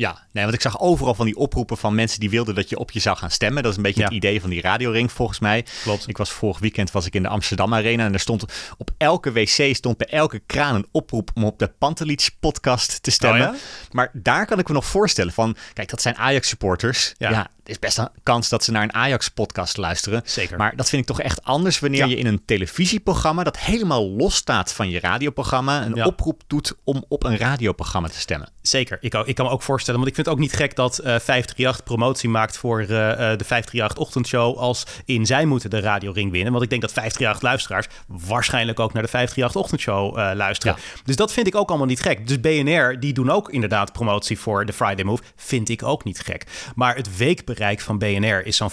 Ja, 0.00 0.18
nee, 0.32 0.42
want 0.44 0.56
ik 0.56 0.62
zag 0.62 0.80
overal 0.80 1.14
van 1.14 1.26
die 1.26 1.36
oproepen 1.36 1.76
van 1.76 1.94
mensen 1.94 2.20
die 2.20 2.30
wilden 2.30 2.54
dat 2.54 2.68
je 2.68 2.78
op 2.78 2.90
je 2.90 3.00
zou 3.00 3.16
gaan 3.16 3.30
stemmen. 3.30 3.62
Dat 3.62 3.70
is 3.70 3.76
een 3.76 3.82
beetje 3.82 4.02
het 4.02 4.12
idee 4.12 4.40
van 4.40 4.50
die 4.50 4.60
radioring 4.60 5.12
volgens 5.12 5.38
mij. 5.38 5.64
Klopt. 5.82 6.08
Ik 6.08 6.16
was 6.16 6.30
vorig 6.30 6.58
weekend 6.58 6.90
was 6.90 7.06
ik 7.06 7.14
in 7.14 7.22
de 7.22 7.28
Amsterdam 7.28 7.74
Arena 7.74 8.04
en 8.04 8.12
er 8.12 8.20
stond 8.20 8.44
op 8.76 8.90
elke 8.96 9.32
wc 9.32 9.74
stond 9.74 9.96
bij 9.96 10.06
elke 10.06 10.42
kraan 10.46 10.74
een 10.74 10.86
oproep 10.90 11.30
om 11.34 11.44
op 11.44 11.58
de 11.58 11.68
Pantelich 11.78 12.30
podcast 12.38 13.02
te 13.02 13.10
stemmen. 13.10 13.48
Oh 13.48 13.54
maar 13.90 14.10
daar 14.12 14.46
kan 14.46 14.58
ik 14.58 14.68
me 14.68 14.74
nog 14.74 14.86
voorstellen 14.86 15.32
van, 15.32 15.56
kijk, 15.72 15.90
dat 15.90 16.02
zijn 16.02 16.16
Ajax 16.16 16.48
supporters. 16.48 17.14
Ja. 17.16 17.30
ja 17.30 17.50
is 17.70 17.78
best 17.78 17.98
een 17.98 18.08
kans 18.22 18.48
dat 18.48 18.64
ze 18.64 18.70
naar 18.70 18.82
een 18.82 18.94
Ajax-podcast 18.94 19.76
luisteren. 19.76 20.22
Zeker. 20.24 20.58
Maar 20.58 20.76
dat 20.76 20.88
vind 20.88 21.02
ik 21.02 21.08
toch 21.08 21.20
echt 21.20 21.44
anders 21.44 21.78
wanneer 21.78 22.06
je 22.06 22.16
in 22.16 22.26
een 22.26 22.44
televisieprogramma 22.44 23.44
dat 23.44 23.58
helemaal 23.58 24.10
los 24.10 24.34
staat 24.34 24.72
van 24.72 24.90
je 24.90 25.00
radioprogramma 25.00 25.84
een 25.84 26.04
oproep 26.04 26.42
doet 26.46 26.74
om 26.84 27.04
op 27.08 27.24
een 27.24 27.36
radioprogramma 27.36 28.08
te 28.08 28.18
stemmen. 28.18 28.48
Zeker. 28.62 28.98
Ik, 29.00 29.14
ik 29.14 29.34
kan 29.34 29.46
me 29.46 29.52
ook 29.52 29.62
voorstellen, 29.62 30.00
want 30.00 30.10
ik 30.10 30.14
vind 30.14 30.26
het 30.26 30.36
ook 30.36 30.42
niet 30.42 30.54
gek 30.54 30.76
dat 30.76 31.00
uh, 31.00 31.14
eh, 31.14 31.20
538 31.20 31.84
promotie 31.84 32.28
maakt 32.28 32.56
voor 32.56 32.80
uh, 32.80 32.88
de 32.88 33.44
538 33.44 33.98
ochtendshow 33.98 34.56
als 34.56 34.84
in 35.04 35.26
zij 35.26 35.44
moeten 35.44 35.70
de 35.70 35.80
radioring 35.80 36.30
winnen. 36.30 36.52
Want 36.52 36.64
ik 36.64 36.70
denk 36.70 36.82
dat 36.82 36.92
538 36.92 37.42
luisteraars 37.42 37.86
waarschijnlijk 38.06 38.80
ook 38.80 38.92
naar 38.92 39.02
de 39.02 39.08
538 39.08 39.62
ochtendshow 39.62 40.18
uh, 40.18 40.30
luisteren. 40.34 40.76
Dus 41.04 41.16
dat 41.16 41.32
vind 41.32 41.46
ik 41.46 41.54
ook 41.54 41.68
allemaal 41.68 41.86
niet 41.86 42.00
gek. 42.00 42.26
Dus 42.28 42.40
BNR, 42.40 43.00
die 43.00 43.12
doen 43.12 43.30
ook 43.30 43.50
inderdaad 43.50 43.92
promotie 43.92 44.38
voor 44.38 44.66
de 44.66 44.72
Friday 44.72 45.04
Move. 45.04 45.22
Vind 45.36 45.68
ik 45.68 45.82
ook 45.82 46.04
niet 46.04 46.20
gek. 46.20 46.46
Maar 46.74 46.96
het 46.96 47.16
weekbereik 47.16 47.59
bereik 47.60 47.80
van 47.80 47.98
BNR 47.98 48.46
is 48.46 48.56
zo'n 48.56 48.70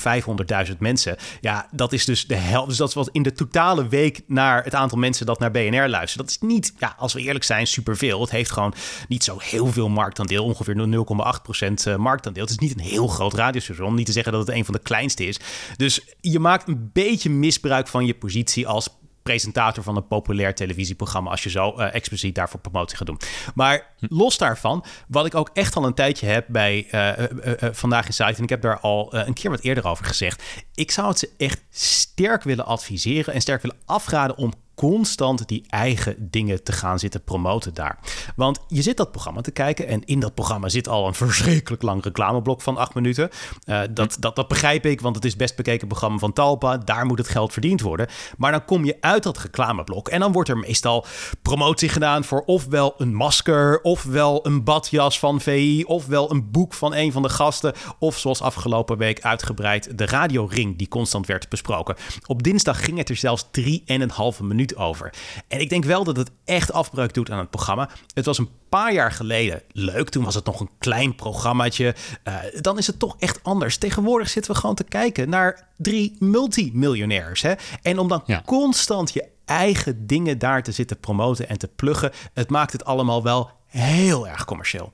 500.000 0.68 0.78
mensen. 0.80 1.18
Ja, 1.42 1.68
dat 1.72 1.94
is 1.94 2.06
dus 2.06 2.28
de 2.28 2.36
helft. 2.36 2.68
Dus 2.68 2.78
dat 2.78 2.88
is 2.88 2.94
wat 2.94 3.10
in 3.12 3.24
de 3.24 3.34
totale 3.34 3.88
week 3.88 4.22
naar 4.28 4.64
het 4.64 4.76
aantal 4.76 4.98
mensen 4.98 5.26
dat 5.26 5.40
naar 5.40 5.52
BNR 5.52 5.88
luisteren. 5.88 6.26
Dat 6.26 6.36
is 6.36 6.48
niet, 6.48 6.74
ja, 6.78 6.96
als 6.98 7.14
we 7.14 7.22
eerlijk 7.22 7.44
zijn, 7.44 7.68
superveel. 7.68 8.22
Het 8.22 8.32
heeft 8.32 8.52
gewoon 8.52 8.74
niet 9.08 9.24
zo 9.24 9.38
heel 9.40 9.68
veel 9.68 9.90
marktaandeel. 9.90 10.44
Ongeveer 10.44 10.76
0,8% 10.76 11.74
eh, 11.84 11.96
marktaandeel. 11.96 12.44
Het 12.44 12.52
is 12.52 12.58
niet 12.58 12.74
een 12.74 12.86
heel 12.86 13.08
groot 13.08 13.34
radiostation. 13.34 13.88
Om 13.88 13.96
niet 13.96 14.06
te 14.06 14.12
zeggen 14.12 14.32
dat 14.32 14.48
het 14.48 14.56
een 14.56 14.66
van 14.66 14.74
de 14.74 14.80
kleinste 14.80 15.26
is. 15.26 15.40
Dus 15.78 16.02
je 16.22 16.40
maakt 16.40 16.68
een 16.68 16.90
beetje 16.94 17.30
misbruik 17.30 17.88
van 17.88 18.06
je 18.06 18.14
positie 18.14 18.68
als 18.68 18.90
presentator 19.28 19.84
van 19.84 19.96
een 19.96 20.08
populair 20.08 20.56
televisieprogramma 20.56 21.32
als 21.32 21.44
je 21.44 21.50
zo 21.50 21.74
uh, 21.78 21.96
expliciet 21.96 22.36
daarvoor 22.36 22.60
promotie 22.60 22.98
gaat 22.98 23.08
doen. 23.08 23.20
Maar 23.56 23.96
los 24.00 24.38
daarvan, 24.38 24.86
wat 25.08 25.26
ik 25.26 25.36
ook 25.36 25.50
echt 25.54 25.76
al 25.76 25.86
een 25.86 25.94
tijdje 25.94 26.28
heb 26.28 26.46
bij 26.48 26.88
uh, 26.92 27.70
Vandaag 27.72 28.06
in 28.06 28.14
Site, 28.14 28.34
en 28.38 28.44
ik 28.44 28.50
heb 28.50 28.62
daar 28.62 28.80
al 28.80 29.14
een 29.16 29.34
keer 29.34 29.50
wat 29.50 29.60
eerder 29.60 29.88
over 29.88 30.06
gezegd, 30.06 30.44
ik 30.76 30.92
zou 30.92 31.08
het 31.08 31.20
ze 31.20 31.30
echt 31.38 31.62
sterk 31.70 32.44
willen 32.44 32.66
adviseren 32.66 33.34
en 33.34 33.42
sterk 33.42 33.62
willen 33.62 33.78
afraden 33.86 34.38
om 34.38 34.54
constant 34.78 35.48
die 35.48 35.66
eigen 35.70 36.16
dingen 36.20 36.64
te 36.64 36.72
gaan 36.72 37.00
zitten 37.00 37.24
promoten 37.24 37.74
daar. 37.74 38.00
Want 38.36 38.60
je 38.68 38.82
zit 38.82 38.98
dat 38.98 39.12
programma 39.12 39.42
te 39.42 39.52
kijken 39.52 39.88
en 39.88 40.06
in 40.06 40.20
dat 40.20 40.34
programma 40.34 40.70
zit 40.70 40.88
al 40.88 41.08
een 41.08 41.14
verschrikkelijk 41.14 41.82
lang 41.82 42.04
reclameblok 42.04 42.62
van 42.62 42.78
acht 42.78 42.94
minuten. 42.94 43.30
Uh, 43.66 43.82
dat, 43.92 44.18
dat, 44.20 44.36
dat 44.36 44.48
begrijp 44.48 44.86
ik, 44.86 45.02
want 45.02 45.16
het 45.16 45.26
is 45.26 45.36
best 45.36 45.56
bekeken 45.56 45.88
programma 45.88 46.18
van 46.18 46.34
Talpa. 46.34 46.78
Daar 46.78 47.06
moet 47.06 47.18
het 47.18 47.28
geld 47.28 47.54
verdiend 47.54 47.82
worden. 47.82 48.08
Maar 48.38 48.52
dan 48.52 48.66
kom 48.66 48.86
je 48.86 48.98
uit 49.00 49.24
dat 49.24 49.38
reclameblok 49.38 50.08
en 50.08 50.20
dan 50.20 50.32
wordt 50.32 50.50
er 50.50 50.58
meestal 50.58 51.06
promotie 51.42 51.90
gedaan 51.90 52.24
voor 52.24 52.44
ofwel 52.46 52.94
een 52.98 53.14
masker, 53.14 53.82
ofwel 53.82 54.46
een 54.46 54.64
badjas 54.64 55.20
van 55.20 55.42
VI, 55.42 55.84
ofwel 55.84 56.32
een 56.32 56.52
boek 56.52 56.74
van 56.74 56.94
een 56.94 57.12
van 57.12 57.22
de 57.22 57.30
gasten, 57.30 57.74
of 58.00 58.18
zoals 58.18 58.42
afgelopen 58.42 58.98
week 58.98 59.22
uitgebreid 59.22 59.98
de 59.98 60.06
radioring 60.06 60.78
die 60.78 60.88
constant 60.88 61.26
werd 61.26 61.50
besproken. 61.50 61.96
Op 62.26 62.44
dinsdag 62.44 62.84
ging 62.84 62.98
het 62.98 63.10
er 63.10 63.16
zelfs 63.16 63.48
drie 63.52 63.84
en 63.86 64.02
een 64.02 64.10
halve 64.10 64.44
minuut 64.44 64.67
over. 64.76 65.14
En 65.48 65.60
ik 65.60 65.70
denk 65.70 65.86
wel 65.86 66.04
dat 66.04 66.18
het 66.18 66.32
echt 66.46 66.72
afbreuk 66.72 67.14
doet 67.14 67.32
aan 67.32 67.40
het 67.40 67.50
programma. 67.50 67.90
Het 68.14 68.26
was 68.26 68.38
een 68.38 68.50
paar 68.70 68.94
jaar 68.94 69.12
geleden 69.12 69.62
leuk. 69.72 70.10
Toen 70.10 70.24
was 70.24 70.36
het 70.36 70.46
nog 70.46 70.60
een 70.60 70.70
klein 70.78 71.16
programmaatje. 71.16 71.96
Uh, 72.24 72.36
dan 72.62 72.78
is 72.78 72.88
het 72.88 73.00
toch 73.00 73.16
echt 73.20 73.44
anders. 73.44 73.78
Tegenwoordig 73.78 74.30
zitten 74.30 74.52
we 74.52 74.60
gewoon 74.60 74.76
te 74.76 74.84
kijken 74.84 75.30
naar 75.30 75.68
drie 75.78 76.16
multimiljonairs. 76.20 77.42
Hè? 77.42 77.54
En 77.82 78.00
om 78.00 78.08
dan 78.08 78.24
constant 78.46 79.14
je 79.14 79.28
eigen 79.46 80.08
dingen 80.08 80.40
daar 80.40 80.64
te 80.64 80.72
zitten 80.72 81.00
promoten 81.00 81.50
en 81.50 81.58
te 81.58 81.68
pluggen. 81.68 82.12
Het 82.34 82.50
maakt 82.50 82.72
het 82.72 82.86
allemaal 82.86 83.24
wel 83.24 83.52
heel 83.66 84.28
erg 84.28 84.46
commercieel. 84.46 84.94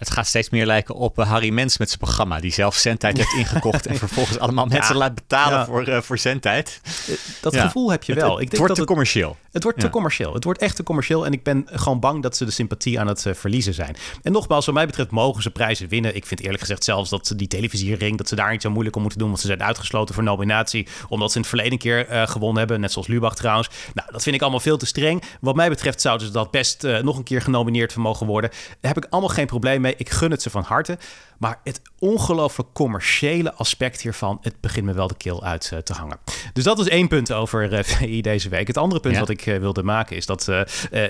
Het 0.00 0.10
gaat 0.10 0.26
steeds 0.26 0.50
meer 0.50 0.66
lijken 0.66 0.94
op 0.94 1.18
uh, 1.18 1.28
Harry 1.30 1.50
Mens 1.50 1.78
met 1.78 1.88
zijn 1.88 2.00
programma. 2.00 2.40
Die 2.40 2.52
zelf 2.52 2.74
zendtijd 2.74 3.16
heeft 3.16 3.32
ingekocht. 3.42 3.86
en 3.86 3.96
vervolgens 3.96 4.38
allemaal 4.38 4.66
mensen 4.66 4.96
laat 4.96 5.14
betalen 5.14 5.66
voor, 5.66 5.88
uh, 5.88 6.00
voor 6.00 6.18
zendtijd. 6.18 6.80
Eh, 7.08 7.14
dat 7.40 7.56
gevoel 7.56 7.90
heb 7.90 8.02
je 8.02 8.14
wel. 8.14 8.30
Het, 8.30 8.40
ik 8.40 8.50
denk 8.50 8.56
wordt 8.56 8.68
dat 8.68 8.76
te 8.76 8.84
commercieel. 8.92 9.36
Het 9.52 9.62
wordt 9.62 9.80
te 9.80 9.90
commercieel. 9.90 10.34
Het 10.34 10.44
wordt 10.44 10.60
echt 10.60 10.76
te 10.76 10.82
commercieel. 10.82 11.26
En 11.26 11.32
ik 11.32 11.42
ben 11.42 11.66
gewoon 11.66 12.00
bang 12.00 12.22
dat 12.22 12.36
ze 12.36 12.44
de 12.44 12.50
sympathie 12.50 13.00
aan 13.00 13.06
het 13.06 13.26
verliezen 13.32 13.74
zijn. 13.74 13.96
En 14.22 14.32
nogmaals, 14.32 14.66
wat 14.66 14.74
mij 14.74 14.86
betreft 14.86 15.10
mogen 15.10 15.42
ze 15.42 15.50
prijzen 15.50 15.88
winnen. 15.88 16.16
Ik 16.16 16.26
vind 16.26 16.40
eerlijk 16.40 16.60
gezegd 16.60 16.84
zelfs 16.84 17.10
dat 17.10 17.26
ze 17.26 17.36
die 17.36 17.48
televisiering... 17.48 18.18
dat 18.18 18.28
ze 18.28 18.34
daar 18.34 18.50
niet 18.50 18.62
zo 18.62 18.70
moeilijk 18.70 18.96
om 18.96 19.02
moeten 19.02 19.18
doen. 19.18 19.28
Want 19.28 19.40
ze 19.40 19.46
zijn 19.46 19.62
uitgesloten 19.62 20.14
voor 20.14 20.24
nominatie. 20.24 20.86
Omdat 21.08 21.30
ze 21.30 21.34
in 21.34 21.40
het 21.40 21.50
verleden 21.50 21.78
keer 21.78 22.06
gewonnen 22.28 22.58
hebben. 22.58 22.80
Net 22.80 22.92
zoals 22.92 23.08
Lubach 23.08 23.34
trouwens. 23.34 23.68
Nou, 23.94 24.12
dat 24.12 24.22
vind 24.22 24.34
ik 24.34 24.42
allemaal 24.42 24.60
veel 24.60 24.76
te 24.76 24.86
streng. 24.86 25.22
Wat 25.40 25.54
mij 25.54 25.68
betreft 25.68 26.00
zouden 26.00 26.26
ze 26.26 26.32
dat 26.32 26.50
best 26.50 26.82
nog 26.82 27.16
een 27.16 27.24
keer 27.24 27.42
genomineerd 27.42 27.96
mogen 27.96 28.26
worden. 28.26 28.50
Daar 28.80 28.94
heb 28.94 29.04
ik 29.04 29.10
allemaal 29.10 29.30
geen 29.30 29.46
probleem 29.46 29.80
mee. 29.80 29.89
Ik 29.96 30.10
gun 30.10 30.30
het 30.30 30.42
ze 30.42 30.50
van 30.50 30.62
harte. 30.62 30.98
Maar 31.38 31.60
het 31.64 31.80
ongelooflijk 31.98 32.68
commerciële 32.72 33.54
aspect 33.54 34.00
hiervan, 34.00 34.38
het 34.40 34.60
begint 34.60 34.86
me 34.86 34.92
wel 34.92 35.06
de 35.06 35.16
keel 35.16 35.44
uit 35.44 35.70
uh, 35.74 35.78
te 35.78 35.92
hangen. 35.92 36.18
Dus 36.52 36.64
dat 36.64 36.78
is 36.78 36.88
één 36.88 37.08
punt 37.08 37.32
over 37.32 37.72
uh, 37.72 37.78
eh, 37.78 37.84
VI 37.98 38.20
deze 38.20 38.48
week. 38.48 38.66
Het 38.66 38.76
andere 38.76 39.00
punt 39.00 39.18
wat 39.18 39.28
ik 39.28 39.46
uh, 39.46 39.58
wilde 39.58 39.82
maken 39.82 40.16
is 40.16 40.26
dat 40.26 40.48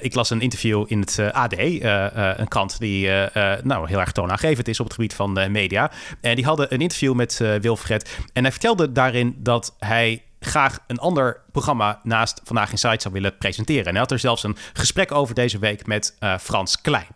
ik 0.01 0.15
las 0.15 0.31
een 0.31 0.41
interview 0.41 0.85
in 0.87 1.01
het 1.01 1.19
AD, 1.33 1.59
een 1.59 2.49
krant 2.49 2.79
die 2.79 3.09
nou, 3.63 3.89
heel 3.89 4.01
erg 4.01 4.13
toonaangevend 4.13 4.69
is 4.69 4.81
op 4.81 4.87
het 4.87 4.95
gebied 4.95 5.15
van 5.15 5.51
media. 5.53 5.91
En 6.21 6.35
die 6.35 6.45
hadden 6.45 6.75
een 6.75 6.81
interview 6.81 7.15
met 7.15 7.43
Wilfred 7.61 8.19
en 8.33 8.43
hij 8.43 8.53
vertelde 8.53 8.93
daarin 8.93 9.37
dat 9.39 9.75
hij 9.79 10.23
graag 10.41 10.79
een 10.87 10.99
ander 10.99 11.41
programma 11.53 12.01
naast 12.03 12.41
Vandaag 12.45 12.71
in 12.71 12.79
Site 12.79 13.01
zou 13.01 13.15
willen 13.15 13.39
presenteren. 13.39 13.85
En 13.85 13.91
hij 13.91 14.01
had 14.01 14.11
er 14.11 14.19
zelfs 14.19 14.43
een 14.43 14.57
gesprek 14.73 15.13
over 15.13 15.35
deze 15.35 15.59
week 15.59 15.87
met 15.87 16.17
uh, 16.21 16.39
Frans 16.39 16.81
Klein. 16.81 17.07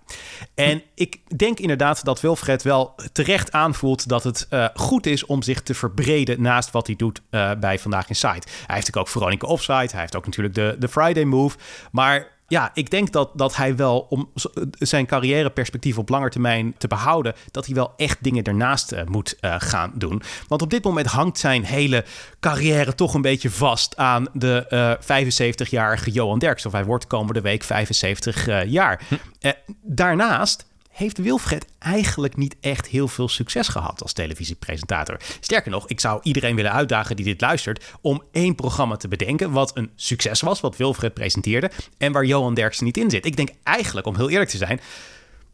En 0.54 0.82
ik 0.94 1.20
denk 1.36 1.58
inderdaad 1.58 2.04
dat 2.04 2.20
Wilfred 2.20 2.62
wel 2.62 2.94
terecht 3.12 3.52
aanvoelt 3.52 4.08
dat 4.08 4.24
het 4.24 4.46
uh, 4.50 4.66
goed 4.74 5.06
is 5.06 5.26
om 5.26 5.42
zich 5.42 5.62
te 5.62 5.74
verbreden 5.74 6.42
naast 6.42 6.70
wat 6.70 6.86
hij 6.86 6.96
doet 6.96 7.20
uh, 7.30 7.50
bij 7.60 7.78
Vandaag 7.78 8.08
in 8.08 8.16
Site. 8.16 8.48
Hij 8.66 8.74
heeft 8.74 8.96
ook 8.96 9.08
Veronica 9.08 9.46
Offside, 9.46 9.88
hij 9.90 10.00
heeft 10.00 10.16
ook 10.16 10.26
natuurlijk 10.26 10.54
de, 10.54 10.76
de 10.78 10.88
Friday 10.88 11.24
Move. 11.24 11.56
Maar 11.90 12.33
ja, 12.48 12.70
ik 12.74 12.90
denk 12.90 13.12
dat, 13.12 13.30
dat 13.34 13.56
hij 13.56 13.76
wel, 13.76 14.06
om 14.10 14.30
zijn 14.72 15.06
carrièreperspectief 15.06 15.98
op 15.98 16.08
lange 16.08 16.28
termijn 16.28 16.74
te 16.78 16.88
behouden, 16.88 17.34
dat 17.50 17.66
hij 17.66 17.74
wel 17.74 17.92
echt 17.96 18.18
dingen 18.22 18.44
ernaast 18.44 18.92
uh, 18.92 19.00
moet 19.04 19.36
uh, 19.40 19.54
gaan 19.58 19.92
doen. 19.94 20.22
Want 20.48 20.62
op 20.62 20.70
dit 20.70 20.84
moment 20.84 21.06
hangt 21.06 21.38
zijn 21.38 21.64
hele 21.64 22.04
carrière 22.40 22.94
toch 22.94 23.14
een 23.14 23.22
beetje 23.22 23.50
vast 23.50 23.96
aan 23.96 24.26
de 24.32 24.66
uh, 24.68 25.18
eh, 25.18 25.62
75-jarige 25.62 26.10
Johan 26.10 26.38
Derks. 26.38 26.66
Of 26.66 26.72
hij 26.72 26.84
wordt 26.84 27.06
komende 27.06 27.40
week 27.40 27.64
75 27.64 28.66
jaar. 28.66 29.00
Hm. 29.08 29.52
daarnaast 29.82 30.66
heeft 30.94 31.18
Wilfred 31.18 31.66
eigenlijk 31.78 32.36
niet 32.36 32.56
echt 32.60 32.86
heel 32.86 33.08
veel 33.08 33.28
succes 33.28 33.68
gehad 33.68 34.02
als 34.02 34.12
televisiepresentator. 34.12 35.20
Sterker 35.40 35.70
nog, 35.70 35.88
ik 35.88 36.00
zou 36.00 36.20
iedereen 36.22 36.56
willen 36.56 36.72
uitdagen 36.72 37.16
die 37.16 37.24
dit 37.24 37.40
luistert 37.40 37.84
om 38.00 38.22
één 38.32 38.54
programma 38.54 38.96
te 38.96 39.08
bedenken 39.08 39.50
wat 39.50 39.76
een 39.76 39.90
succes 39.96 40.40
was, 40.40 40.60
wat 40.60 40.76
Wilfred 40.76 41.14
presenteerde 41.14 41.70
en 41.98 42.12
waar 42.12 42.24
Johan 42.24 42.54
Derksen 42.54 42.84
niet 42.84 42.96
in 42.96 43.10
zit. 43.10 43.26
Ik 43.26 43.36
denk 43.36 43.48
eigenlijk, 43.62 44.06
om 44.06 44.16
heel 44.16 44.30
eerlijk 44.30 44.50
te 44.50 44.56
zijn, 44.56 44.80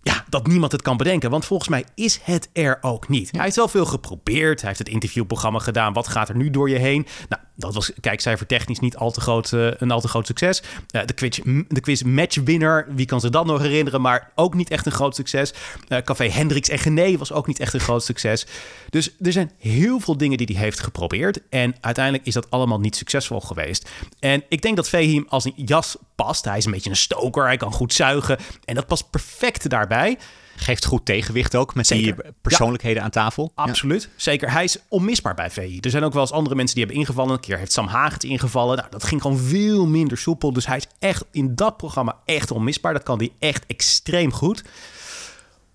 ja, 0.03 0.24
dat 0.29 0.46
niemand 0.46 0.72
het 0.72 0.83
kan 0.83 0.96
bedenken. 0.96 1.31
Want 1.31 1.44
volgens 1.44 1.68
mij 1.68 1.85
is 1.94 2.20
het 2.22 2.48
er 2.53 2.79
ook 2.81 3.09
niet. 3.09 3.31
Hij 3.31 3.42
heeft 3.42 3.57
wel 3.57 3.68
veel 3.68 3.85
geprobeerd. 3.85 4.59
Hij 4.59 4.68
heeft 4.68 4.79
het 4.79 4.88
interviewprogramma 4.88 5.59
gedaan. 5.59 5.92
Wat 5.92 6.09
gaat 6.09 6.29
er 6.29 6.37
nu 6.37 6.50
door 6.50 6.70
je 6.70 6.79
heen? 6.79 7.07
Nou, 7.29 7.42
dat 7.55 7.75
was 7.75 7.93
kijkcijfertechnisch 8.01 8.79
niet 8.79 8.97
al 8.97 9.11
te 9.11 9.21
groot, 9.21 9.53
uh, 9.53 9.71
een 9.77 9.91
al 9.91 10.01
te 10.01 10.09
groot 10.09 10.27
succes. 10.27 10.63
Uh, 10.91 11.03
de, 11.07 11.13
quiz, 11.13 11.39
de 11.69 11.81
quiz 11.81 12.03
matchwinner, 12.03 12.87
wie 12.91 13.07
kan 13.07 13.21
zich 13.21 13.31
dat 13.31 13.47
nog 13.47 13.61
herinneren, 13.61 14.01
maar 14.01 14.31
ook 14.35 14.55
niet 14.55 14.71
echt 14.71 14.87
een 14.87 14.93
groot 14.93 15.15
succes. 15.15 15.53
Uh, 15.89 15.99
Café 15.99 16.25
Hendricks 16.25 16.69
en 16.69 16.79
Gené 16.79 17.17
was 17.17 17.33
ook 17.33 17.47
niet 17.47 17.61
echt 17.61 17.75
een 17.75 17.81
groot 17.81 18.05
succes. 18.05 18.47
Dus 18.91 19.11
er 19.21 19.33
zijn 19.33 19.51
heel 19.59 20.01
veel 20.01 20.17
dingen 20.17 20.37
die 20.37 20.47
hij 20.53 20.65
heeft 20.65 20.81
geprobeerd. 20.81 21.41
En 21.49 21.75
uiteindelijk 21.81 22.27
is 22.27 22.35
dat 22.35 22.51
allemaal 22.51 22.81
niet 22.81 22.97
succesvol 22.97 23.41
geweest. 23.41 23.89
En 24.19 24.43
ik 24.49 24.63
denk 24.63 24.77
dat 24.77 24.89
Fehim 24.89 25.27
als 25.29 25.45
een 25.45 25.53
jas 25.57 25.97
past. 26.15 26.45
Hij 26.45 26.59
is 26.59 26.65
een 26.65 26.71
beetje 26.71 26.91
een 26.91 26.97
stoker, 26.97 27.45
hij 27.45 27.57
kan 27.57 27.73
goed 27.73 27.93
zuigen. 27.93 28.39
En 28.65 28.75
dat 28.75 28.87
past 28.87 29.11
perfect 29.11 29.71
daarbij. 29.71 30.19
Geeft 30.61 30.85
goed 30.85 31.05
tegenwicht 31.05 31.57
ook 31.57 31.75
met 31.75 31.88
die 31.88 32.14
persoonlijkheden 32.42 33.03
aan 33.03 33.11
tafel. 33.11 33.53
Absoluut. 33.55 34.09
Zeker. 34.16 34.53
Hij 34.53 34.64
is 34.64 34.79
onmisbaar 34.88 35.35
bij 35.35 35.51
VI. 35.51 35.79
Er 35.81 35.90
zijn 35.90 36.05
ook 36.05 36.12
wel 36.12 36.23
eens 36.23 36.33
andere 36.33 36.55
mensen 36.55 36.75
die 36.75 36.85
hebben 36.85 37.03
ingevallen. 37.03 37.33
Een 37.33 37.40
keer 37.40 37.59
heeft 37.59 37.73
Sam 37.73 37.87
Hagens 37.87 38.25
ingevallen. 38.25 38.77
Nou, 38.77 38.88
dat 38.90 39.05
ging 39.05 39.23
gewoon 39.23 39.38
veel 39.38 39.87
minder 39.87 40.18
soepel. 40.18 40.53
Dus 40.53 40.66
hij 40.66 40.77
is 40.77 40.87
echt 40.99 41.25
in 41.31 41.55
dat 41.55 41.77
programma 41.77 42.16
echt 42.25 42.51
onmisbaar. 42.51 42.92
Dat 42.92 43.03
kan 43.03 43.18
hij 43.18 43.33
echt 43.38 43.66
extreem 43.66 44.33
goed. 44.33 44.62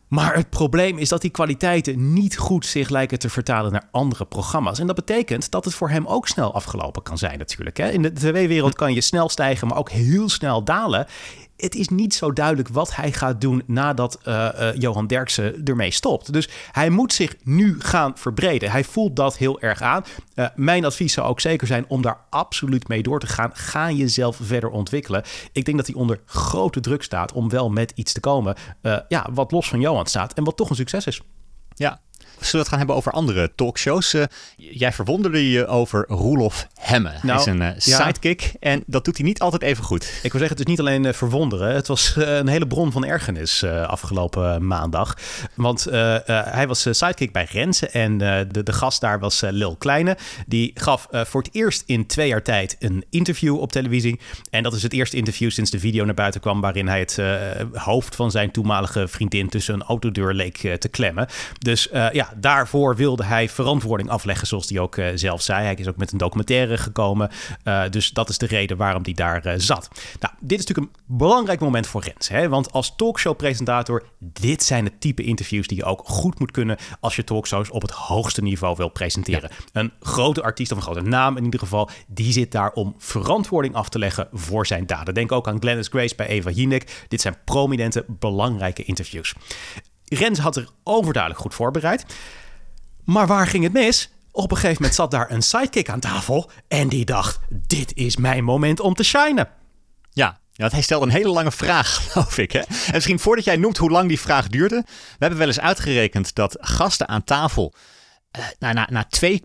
Maar 0.07 0.35
het 0.35 0.49
probleem 0.49 0.97
is 0.97 1.09
dat 1.09 1.21
die 1.21 1.29
kwaliteiten 1.29 2.13
niet 2.13 2.37
goed 2.37 2.65
zich 2.65 2.89
lijken 2.89 3.19
te 3.19 3.29
vertalen 3.29 3.71
naar 3.71 3.87
andere 3.91 4.25
programma's. 4.25 4.79
En 4.79 4.87
dat 4.87 4.95
betekent 4.95 5.51
dat 5.51 5.65
het 5.65 5.73
voor 5.73 5.89
hem 5.89 6.05
ook 6.05 6.27
snel 6.27 6.53
afgelopen 6.53 7.03
kan 7.03 7.17
zijn 7.17 7.37
natuurlijk. 7.37 7.77
Hè? 7.77 7.89
In 7.89 8.01
de 8.01 8.13
tv-wereld 8.13 8.75
kan 8.75 8.93
je 8.93 9.01
snel 9.01 9.29
stijgen, 9.29 9.67
maar 9.67 9.77
ook 9.77 9.89
heel 9.89 10.29
snel 10.29 10.63
dalen 10.63 11.07
het 11.57 11.75
is 11.75 11.89
niet 11.89 12.13
zo 12.13 12.33
duidelijk 12.33 12.69
wat 12.69 12.95
hij 12.95 13.11
gaat 13.11 13.41
doen 13.41 13.63
nadat 13.65 14.19
uh, 14.27 14.49
uh, 14.59 14.73
Johan 14.73 15.07
Derksen 15.07 15.63
ermee 15.63 15.91
stopt. 15.91 16.33
Dus 16.33 16.49
hij 16.71 16.89
moet 16.89 17.13
zich 17.13 17.35
nu 17.43 17.75
gaan 17.79 18.17
verbreden. 18.17 18.71
Hij 18.71 18.83
voelt 18.83 19.15
dat 19.15 19.37
heel 19.37 19.61
erg 19.61 19.81
aan. 19.81 20.03
Uh, 20.35 20.47
mijn 20.55 20.85
advies 20.85 21.13
zou 21.13 21.27
ook 21.27 21.39
zeker 21.39 21.67
zijn 21.67 21.85
om 21.87 22.01
daar 22.01 22.19
absoluut 22.29 22.87
mee 22.87 23.03
door 23.03 23.19
te 23.19 23.27
gaan. 23.27 23.51
Ga 23.53 23.91
jezelf 23.91 24.37
verder 24.41 24.69
ontwikkelen. 24.69 25.23
Ik 25.51 25.65
denk 25.65 25.77
dat 25.77 25.87
hij 25.87 25.95
onder 25.95 26.21
grote 26.25 26.79
druk 26.79 27.03
staat 27.03 27.31
om 27.31 27.49
wel 27.49 27.69
met 27.69 27.91
iets 27.95 28.13
te 28.13 28.19
komen. 28.19 28.55
ja, 29.07 29.29
wat 29.33 29.51
los 29.51 29.69
van 29.69 29.79
Johan 29.79 30.05
staat 30.05 30.33
en 30.33 30.43
wat 30.43 30.57
toch 30.57 30.69
een 30.69 30.75
succes 30.75 31.05
is. 31.05 31.21
Ja, 31.73 32.01
Zullen 32.35 32.51
we 32.51 32.57
het 32.57 32.67
gaan 32.67 32.77
hebben 32.77 32.95
over 32.95 33.11
andere 33.11 33.51
talkshows? 33.55 34.13
Uh, 34.13 34.23
jij 34.55 34.93
verwonderde 34.93 35.51
je 35.51 35.67
over 35.67 36.05
Roelof 36.07 36.67
Hemme. 36.79 37.09
Nou, 37.09 37.25
hij 37.25 37.35
is 37.35 37.45
een 37.45 37.61
uh, 37.61 37.69
sidekick 37.77 38.53
en 38.59 38.83
dat 38.85 39.05
doet 39.05 39.17
hij 39.17 39.25
niet 39.25 39.41
altijd 39.41 39.61
even 39.61 39.83
goed. 39.83 40.03
Ik 40.03 40.31
wil 40.31 40.39
zeggen, 40.39 40.49
het 40.49 40.59
is 40.59 40.65
niet 40.65 40.79
alleen 40.79 41.03
uh, 41.03 41.13
verwonderen. 41.13 41.75
Het 41.75 41.87
was 41.87 42.13
een 42.15 42.47
hele 42.47 42.67
bron 42.67 42.91
van 42.91 43.05
ergernis 43.05 43.63
afgelopen 43.63 44.67
maandag. 44.67 45.17
Want 45.53 45.83
hij 46.25 46.67
was 46.67 46.87
sidekick 46.91 47.31
bij 47.31 47.47
Renze 47.51 47.87
en 47.87 48.17
de, 48.17 48.63
de 48.63 48.73
gast 48.73 49.01
daar 49.01 49.19
was 49.19 49.41
Lil 49.41 49.75
Kleine. 49.75 50.17
Die 50.47 50.71
gaf 50.73 51.07
voor 51.11 51.41
het 51.41 51.53
eerst 51.53 51.83
in 51.85 52.05
twee 52.05 52.27
jaar 52.27 52.41
tijd 52.41 52.75
een 52.79 53.05
interview 53.09 53.59
op 53.59 53.71
televisie. 53.71 54.19
En 54.49 54.63
dat 54.63 54.73
is 54.73 54.83
het 54.83 54.93
eerste 54.93 55.17
interview 55.17 55.51
sinds 55.51 55.71
de 55.71 55.79
video 55.79 56.05
naar 56.05 56.13
buiten 56.13 56.41
kwam... 56.41 56.61
waarin 56.61 56.87
hij 56.87 56.99
het 56.99 57.19
hoofd 57.73 58.15
van 58.15 58.31
zijn 58.31 58.51
toenmalige 58.51 59.07
vriendin 59.07 59.49
tussen 59.49 59.73
een 59.73 59.83
autodeur 59.83 60.33
leek 60.33 60.57
te 60.79 60.87
klemmen. 60.87 61.27
Dus 61.59 61.89
ja, 62.11 62.24
daarvoor 62.35 62.95
wilde 62.95 63.23
hij 63.23 63.49
verantwoording 63.49 64.09
afleggen, 64.09 64.47
zoals 64.47 64.69
hij 64.69 64.79
ook 64.79 64.95
uh, 64.95 65.07
zelf 65.15 65.41
zei. 65.41 65.63
Hij 65.63 65.73
is 65.73 65.87
ook 65.87 65.97
met 65.97 66.11
een 66.11 66.17
documentaire 66.17 66.77
gekomen. 66.77 67.29
Uh, 67.63 67.83
dus 67.89 68.09
dat 68.09 68.29
is 68.29 68.37
de 68.37 68.45
reden 68.45 68.77
waarom 68.77 69.03
hij 69.03 69.13
daar 69.13 69.47
uh, 69.47 69.53
zat. 69.57 69.89
Nou, 70.19 70.33
dit 70.39 70.59
is 70.59 70.65
natuurlijk 70.65 70.87
een 70.87 71.17
belangrijk 71.17 71.59
moment 71.59 71.87
voor 71.87 72.03
Rens. 72.03 72.27
Hè? 72.27 72.49
Want 72.49 72.71
als 72.71 72.95
talkshow-presentator, 72.95 74.03
dit 74.19 74.63
zijn 74.63 74.85
het 74.85 75.01
type 75.01 75.23
interviews 75.23 75.67
die 75.67 75.77
je 75.77 75.83
ook 75.83 76.01
goed 76.05 76.39
moet 76.39 76.51
kunnen 76.51 76.77
als 76.99 77.15
je 77.15 77.23
talkshows 77.23 77.69
op 77.69 77.81
het 77.81 77.91
hoogste 77.91 78.41
niveau 78.41 78.75
wil 78.75 78.89
presenteren. 78.89 79.49
Ja. 79.51 79.81
Een 79.81 79.91
grote 79.99 80.43
artiest 80.43 80.71
of 80.71 80.77
een 80.77 80.83
grote 80.83 81.01
naam 81.01 81.37
in 81.37 81.43
ieder 81.43 81.59
geval, 81.59 81.89
die 82.07 82.31
zit 82.31 82.51
daar 82.51 82.71
om 82.71 82.95
verantwoording 82.97 83.75
af 83.75 83.89
te 83.89 83.99
leggen 83.99 84.27
voor 84.31 84.67
zijn 84.67 84.85
daden. 84.85 85.13
Denk 85.13 85.31
ook 85.31 85.47
aan 85.47 85.59
Glennis 85.59 85.87
Grace 85.87 86.15
bij 86.15 86.27
Eva 86.27 86.49
Jinek. 86.49 87.05
Dit 87.07 87.21
zijn 87.21 87.37
prominente, 87.45 88.05
belangrijke 88.07 88.83
interviews. 88.83 89.33
Rens 90.05 90.39
had 90.39 90.55
er 90.55 90.69
overduidelijk 90.83 91.41
goed 91.41 91.53
voorbereid. 91.53 92.05
Maar 93.03 93.27
waar 93.27 93.47
ging 93.47 93.63
het 93.63 93.73
mis? 93.73 94.09
Op 94.31 94.51
een 94.51 94.57
gegeven 94.57 94.77
moment 94.81 94.95
zat 94.95 95.11
daar 95.11 95.31
een 95.31 95.41
sidekick 95.41 95.89
aan 95.89 95.99
tafel 95.99 96.49
en 96.67 96.89
die 96.89 97.05
dacht: 97.05 97.39
dit 97.49 97.93
is 97.93 98.17
mijn 98.17 98.43
moment 98.43 98.79
om 98.79 98.93
te 98.93 99.03
shinen. 99.03 99.49
Ja, 100.11 100.39
ja, 100.51 100.67
hij 100.67 100.81
stelde 100.81 101.05
een 101.05 101.11
hele 101.11 101.29
lange 101.29 101.51
vraag, 101.51 101.95
geloof 102.11 102.37
ik. 102.37 102.51
Hè? 102.51 102.59
En 102.59 102.93
misschien 102.93 103.19
voordat 103.19 103.45
jij 103.45 103.57
noemt 103.57 103.77
hoe 103.77 103.89
lang 103.89 104.07
die 104.07 104.19
vraag 104.19 104.47
duurde. 104.47 104.83
We 104.85 105.15
hebben 105.17 105.39
wel 105.39 105.47
eens 105.47 105.59
uitgerekend 105.59 106.35
dat 106.35 106.57
gasten 106.59 107.07
aan 107.07 107.23
tafel 107.23 107.73
uh, 108.37 108.45
na, 108.59 108.73
na, 108.73 108.87
na 108.89 109.07
2,8 109.25 109.37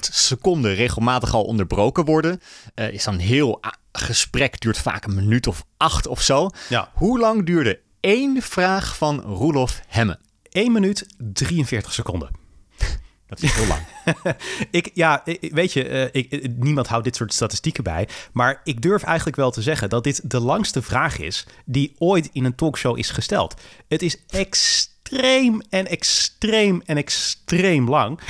seconden 0.00 0.74
regelmatig 0.74 1.34
al 1.34 1.44
onderbroken 1.44 2.04
worden. 2.04 2.40
Uh, 2.74 2.92
is 2.92 3.04
dan 3.04 3.14
een 3.14 3.20
heel 3.20 3.60
gesprek, 3.92 4.60
duurt 4.60 4.78
vaak 4.78 5.04
een 5.04 5.14
minuut 5.14 5.46
of 5.46 5.64
acht 5.76 6.06
of 6.06 6.22
zo. 6.22 6.50
Ja. 6.68 6.90
Hoe 6.94 7.18
lang 7.18 7.46
duurde 7.46 7.80
één 8.00 8.42
vraag 8.42 8.96
van 8.96 9.20
Roelof 9.20 9.80
Hemme. 9.88 10.18
1 10.50 10.72
minuut 10.72 11.06
43 11.18 11.92
seconden. 11.92 12.30
Dat 13.26 13.42
is 13.42 13.52
heel 13.52 13.66
lang. 13.66 13.82
ik, 14.70 14.90
ja, 14.94 15.22
weet 15.40 15.72
je, 15.72 15.84
eh, 15.84 16.22
ik, 16.22 16.48
niemand 16.56 16.86
houdt 16.86 17.04
dit 17.04 17.16
soort 17.16 17.32
statistieken 17.32 17.84
bij. 17.84 18.08
Maar 18.32 18.60
ik 18.64 18.82
durf 18.82 19.02
eigenlijk 19.02 19.36
wel 19.36 19.50
te 19.50 19.62
zeggen 19.62 19.88
dat 19.88 20.04
dit 20.04 20.30
de 20.30 20.40
langste 20.40 20.82
vraag 20.82 21.18
is 21.18 21.46
die 21.64 21.94
ooit 21.98 22.30
in 22.32 22.44
een 22.44 22.54
talkshow 22.54 22.98
is 22.98 23.10
gesteld. 23.10 23.54
Het 23.88 24.02
is 24.02 24.16
extreem 24.28 25.60
en 25.70 25.86
extreem 25.86 26.82
en 26.84 26.96
extreem 26.96 27.88
lang. 27.88 28.20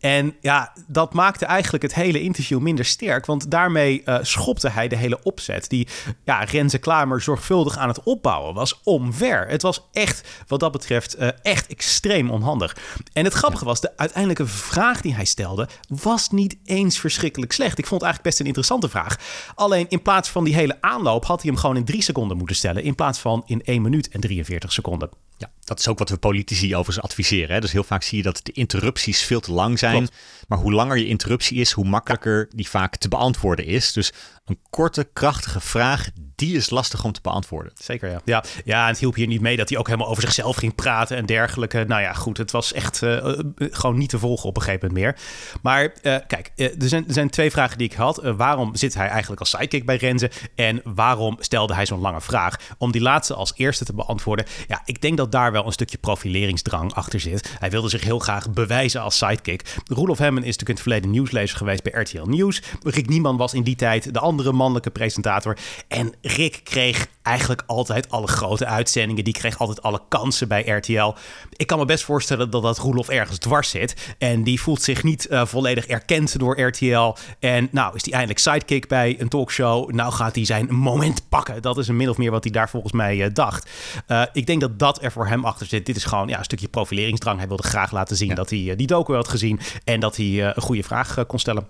En 0.00 0.36
ja, 0.40 0.72
dat 0.86 1.14
maakte 1.14 1.44
eigenlijk 1.44 1.82
het 1.82 1.94
hele 1.94 2.20
interview 2.20 2.58
minder 2.58 2.84
sterk. 2.84 3.26
Want 3.26 3.50
daarmee 3.50 4.02
uh, 4.04 4.18
schopte 4.22 4.68
hij 4.68 4.88
de 4.88 4.96
hele 4.96 5.22
opzet. 5.22 5.68
Die 5.68 5.88
ja, 6.24 6.44
Renze 6.44 6.78
Klamer 6.78 7.20
zorgvuldig 7.22 7.76
aan 7.76 7.88
het 7.88 8.02
opbouwen 8.02 8.54
was 8.54 8.80
omver. 8.84 9.48
Het 9.48 9.62
was 9.62 9.88
echt, 9.92 10.28
wat 10.46 10.60
dat 10.60 10.72
betreft, 10.72 11.20
uh, 11.20 11.28
echt 11.42 11.66
extreem 11.66 12.30
onhandig. 12.30 12.76
En 13.12 13.24
het 13.24 13.32
grappige 13.32 13.64
was, 13.64 13.80
de 13.80 13.96
uiteindelijke 13.96 14.46
vraag 14.46 15.00
die 15.00 15.14
hij 15.14 15.24
stelde... 15.24 15.68
was 15.88 16.30
niet 16.30 16.56
eens 16.64 16.98
verschrikkelijk 16.98 17.52
slecht. 17.52 17.78
Ik 17.78 17.86
vond 17.86 18.00
het 18.00 18.10
eigenlijk 18.10 18.22
best 18.22 18.40
een 18.40 18.46
interessante 18.46 18.88
vraag. 18.88 19.16
Alleen 19.54 19.86
in 19.88 20.02
plaats 20.02 20.28
van 20.28 20.44
die 20.44 20.54
hele 20.54 20.76
aanloop... 20.80 21.24
had 21.24 21.42
hij 21.42 21.50
hem 21.50 21.60
gewoon 21.60 21.76
in 21.76 21.84
drie 21.84 22.02
seconden 22.02 22.36
moeten 22.36 22.56
stellen... 22.56 22.82
in 22.82 22.94
plaats 22.94 23.18
van 23.18 23.42
in 23.46 23.62
1 23.64 23.82
minuut 23.82 24.08
en 24.08 24.20
43 24.20 24.72
seconden. 24.72 25.25
Ja, 25.38 25.50
dat 25.64 25.78
is 25.78 25.88
ook 25.88 25.98
wat 25.98 26.08
we 26.08 26.16
politici 26.16 26.76
overigens 26.76 27.04
adviseren. 27.04 27.54
Hè? 27.54 27.60
Dus 27.60 27.72
heel 27.72 27.84
vaak 27.84 28.02
zie 28.02 28.16
je 28.16 28.22
dat 28.22 28.40
de 28.42 28.52
interrupties 28.52 29.22
veel 29.22 29.40
te 29.40 29.52
lang 29.52 29.78
zijn. 29.78 30.08
Maar 30.48 30.58
hoe 30.58 30.72
langer 30.72 30.96
je 30.96 31.06
interruptie 31.06 31.60
is, 31.60 31.72
hoe 31.72 31.84
makkelijker 31.84 32.48
die 32.54 32.68
vaak 32.68 32.96
te 32.96 33.08
beantwoorden 33.08 33.64
is. 33.64 33.92
Dus 33.92 34.12
een 34.44 34.58
korte, 34.70 35.08
krachtige 35.12 35.60
vraag, 35.60 36.08
die 36.36 36.56
is 36.56 36.70
lastig 36.70 37.04
om 37.04 37.12
te 37.12 37.20
beantwoorden. 37.22 37.72
Zeker, 37.74 38.10
ja. 38.10 38.20
Ja, 38.24 38.44
ja 38.64 38.86
het 38.86 38.98
hielp 38.98 39.14
hier 39.14 39.26
niet 39.26 39.40
mee 39.40 39.56
dat 39.56 39.68
hij 39.68 39.78
ook 39.78 39.86
helemaal 39.86 40.08
over 40.08 40.22
zichzelf 40.22 40.56
ging 40.56 40.74
praten 40.74 41.16
en 41.16 41.26
dergelijke. 41.26 41.84
Nou 41.88 42.02
ja, 42.02 42.12
goed, 42.12 42.36
het 42.36 42.50
was 42.50 42.72
echt 42.72 43.02
uh, 43.02 43.38
gewoon 43.56 43.98
niet 43.98 44.08
te 44.08 44.18
volgen 44.18 44.48
op 44.48 44.56
een 44.56 44.62
gegeven 44.62 44.88
moment 44.88 45.04
meer. 45.04 45.16
Maar 45.62 45.82
uh, 46.02 46.16
kijk, 46.26 46.52
er, 46.56 46.72
zijn, 46.78 47.06
er 47.06 47.12
zijn 47.12 47.30
twee 47.30 47.50
vragen 47.50 47.78
die 47.78 47.88
ik 47.88 47.96
had. 47.96 48.20
waarom 48.36 48.76
zit 48.76 48.94
hij 48.94 49.08
eigenlijk 49.08 49.40
als 49.40 49.50
sidekick 49.50 49.86
bij 49.86 49.96
Renze? 49.96 50.30
En 50.54 50.80
waarom 50.84 51.36
stelde 51.40 51.74
hij 51.74 51.86
zo'n 51.86 52.00
lange 52.00 52.20
vraag? 52.20 52.56
Om 52.78 52.92
die 52.92 53.00
laatste 53.02 53.34
als 53.34 53.52
eerste 53.56 53.84
te 53.84 53.94
beantwoorden. 53.94 54.46
Ja, 54.68 54.82
ik 54.84 55.00
denk 55.00 55.16
dat 55.16 55.32
daar 55.32 55.52
wel 55.52 55.66
een 55.66 55.72
stukje 55.72 55.98
profileringsdrang 55.98 56.94
achter 56.94 57.20
zit. 57.20 57.56
Hij 57.58 57.70
wilde 57.70 57.88
zich 57.88 58.02
heel 58.02 58.18
graag 58.18 58.50
bewijzen 58.50 59.00
als 59.00 59.16
sidekick. 59.16 59.74
Roelof 59.84 60.18
Hemmen 60.18 60.42
is 60.42 60.56
natuurlijk 60.56 60.68
in 60.68 60.74
het 60.74 60.82
verleden 60.82 61.10
nieuwslezer 61.10 61.56
geweest 61.56 61.82
bij 61.82 62.02
RTL 62.02 62.28
Nieuws. 62.28 62.62
Rick 62.82 63.08
Nieman 63.08 63.36
was 63.36 63.54
in 63.54 63.62
die 63.62 63.76
tijd 63.76 64.14
de 64.14 64.20
andere 64.20 64.52
mannelijke 64.52 64.90
presentator. 64.90 65.56
En 65.88 66.14
Rick 66.26 66.60
kreeg 66.64 67.06
eigenlijk 67.22 67.62
altijd 67.66 68.10
alle 68.10 68.26
grote 68.26 68.66
uitzendingen. 68.66 69.24
Die 69.24 69.32
kreeg 69.32 69.58
altijd 69.58 69.82
alle 69.82 70.00
kansen 70.08 70.48
bij 70.48 70.68
RTL. 70.68 71.14
Ik 71.56 71.66
kan 71.66 71.78
me 71.78 71.84
best 71.84 72.04
voorstellen 72.04 72.50
dat 72.50 72.62
dat 72.62 72.78
Roelof 72.78 73.08
ergens 73.08 73.38
dwars 73.38 73.70
zit. 73.70 74.14
En 74.18 74.42
die 74.42 74.60
voelt 74.60 74.82
zich 74.82 75.02
niet 75.02 75.26
uh, 75.30 75.46
volledig 75.46 75.86
erkend 75.86 76.38
door 76.38 76.60
RTL. 76.60 77.14
En 77.38 77.68
nou 77.70 77.94
is 77.94 78.04
hij 78.04 78.12
eindelijk 78.12 78.38
sidekick 78.38 78.88
bij 78.88 79.16
een 79.18 79.28
talkshow. 79.28 79.90
Nou 79.90 80.12
gaat 80.12 80.34
hij 80.34 80.44
zijn 80.44 80.74
moment 80.74 81.28
pakken. 81.28 81.62
Dat 81.62 81.78
is 81.78 81.88
een 81.88 81.96
min 81.96 82.08
of 82.08 82.16
meer 82.16 82.30
wat 82.30 82.44
hij 82.44 82.52
daar 82.52 82.70
volgens 82.70 82.92
mij 82.92 83.16
uh, 83.16 83.26
dacht. 83.32 83.70
Uh, 84.08 84.22
ik 84.32 84.46
denk 84.46 84.60
dat 84.60 84.78
dat 84.78 85.02
er 85.02 85.12
voor 85.12 85.26
hem 85.26 85.44
achter 85.44 85.66
zit. 85.66 85.86
Dit 85.86 85.96
is 85.96 86.04
gewoon 86.04 86.28
ja, 86.28 86.38
een 86.38 86.44
stukje 86.44 86.68
profileringsdrang. 86.68 87.38
Hij 87.38 87.48
wilde 87.48 87.62
graag 87.62 87.92
laten 87.92 88.16
zien 88.16 88.28
ja. 88.28 88.34
dat 88.34 88.50
hij 88.50 88.76
die 88.76 88.86
docu 88.86 89.14
had 89.14 89.28
gezien. 89.28 89.60
En 89.84 90.00
dat 90.00 90.16
hij 90.16 90.44
een 90.44 90.62
goede 90.62 90.82
vraag 90.82 91.26
kon 91.26 91.38
stellen. 91.38 91.66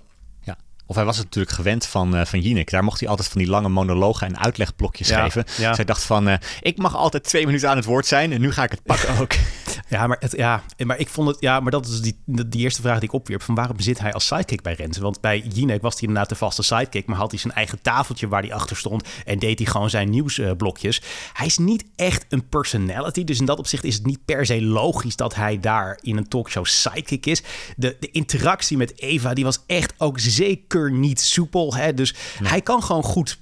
Of 0.86 0.96
hij 0.96 1.04
was 1.04 1.16
het 1.16 1.24
natuurlijk 1.24 1.54
gewend 1.54 1.86
van, 1.86 2.16
uh, 2.16 2.24
van 2.24 2.40
Jinek. 2.40 2.70
Daar 2.70 2.84
mocht 2.84 3.00
hij 3.00 3.08
altijd 3.08 3.28
van 3.28 3.38
die 3.40 3.50
lange 3.50 3.68
monologen 3.68 4.26
en 4.26 4.38
uitlegblokjes 4.38 5.08
ja, 5.08 5.22
geven. 5.22 5.44
Ja. 5.56 5.74
Zij 5.74 5.84
dacht 5.84 6.02
van, 6.02 6.28
uh, 6.28 6.34
ik 6.60 6.78
mag 6.78 6.96
altijd 6.96 7.24
twee 7.24 7.46
minuten 7.46 7.70
aan 7.70 7.76
het 7.76 7.84
woord 7.84 8.06
zijn 8.06 8.32
en 8.32 8.40
nu 8.40 8.52
ga 8.52 8.62
ik 8.62 8.70
het 8.70 8.82
pakken 8.82 9.18
ook. 9.18 9.34
Ja, 9.88 10.06
maar, 10.06 10.16
het, 10.20 10.32
ja, 10.32 10.62
maar 10.84 10.98
ik 10.98 11.08
vond 11.08 11.28
het, 11.28 11.36
ja, 11.40 11.60
maar 11.60 11.70
dat 11.70 11.86
is 11.86 12.00
die, 12.00 12.18
die 12.24 12.62
eerste 12.62 12.82
vraag 12.82 12.98
die 12.98 13.08
ik 13.08 13.14
opwierp. 13.14 13.42
Van 13.42 13.54
waarom 13.54 13.80
zit 13.80 13.98
hij 13.98 14.12
als 14.12 14.26
sidekick 14.26 14.62
bij 14.62 14.74
Renze? 14.74 15.00
Want 15.00 15.20
bij 15.20 15.38
Jinek 15.38 15.82
was 15.82 15.92
hij 15.92 16.02
inderdaad 16.02 16.28
de 16.28 16.34
vaste 16.34 16.62
sidekick, 16.62 17.06
maar 17.06 17.16
had 17.16 17.30
hij 17.30 17.40
zijn 17.40 17.52
eigen 17.52 17.82
tafeltje 17.82 18.28
waar 18.28 18.42
hij 18.42 18.52
achter 18.52 18.76
stond 18.76 19.08
en 19.24 19.38
deed 19.38 19.58
hij 19.58 19.68
gewoon 19.68 19.90
zijn 19.90 20.10
nieuwsblokjes. 20.10 21.02
hij 21.32 21.46
is 21.46 21.58
niet 21.58 21.84
echt 21.96 22.24
een 22.28 22.48
personality, 22.48 23.24
dus 23.24 23.38
in 23.38 23.44
dat 23.44 23.58
opzicht 23.58 23.84
is 23.84 23.94
het 23.94 24.06
niet 24.06 24.24
per 24.24 24.46
se 24.46 24.62
logisch 24.62 25.16
dat 25.16 25.34
hij 25.34 25.60
daar 25.60 25.98
in 26.02 26.16
een 26.16 26.28
talkshow 26.28 26.64
sidekick 26.64 27.26
is. 27.26 27.42
De, 27.76 27.96
de 28.00 28.10
interactie 28.10 28.76
met 28.76 29.00
Eva, 29.00 29.34
die 29.34 29.44
was 29.44 29.62
echt 29.66 29.94
ook 29.98 30.18
zeker 30.18 30.92
niet 30.92 31.20
soepel. 31.20 31.74
Hè? 31.74 31.94
Dus 31.94 32.14
hij 32.42 32.60
kan 32.60 32.82
gewoon 32.82 33.02
goed 33.02 33.38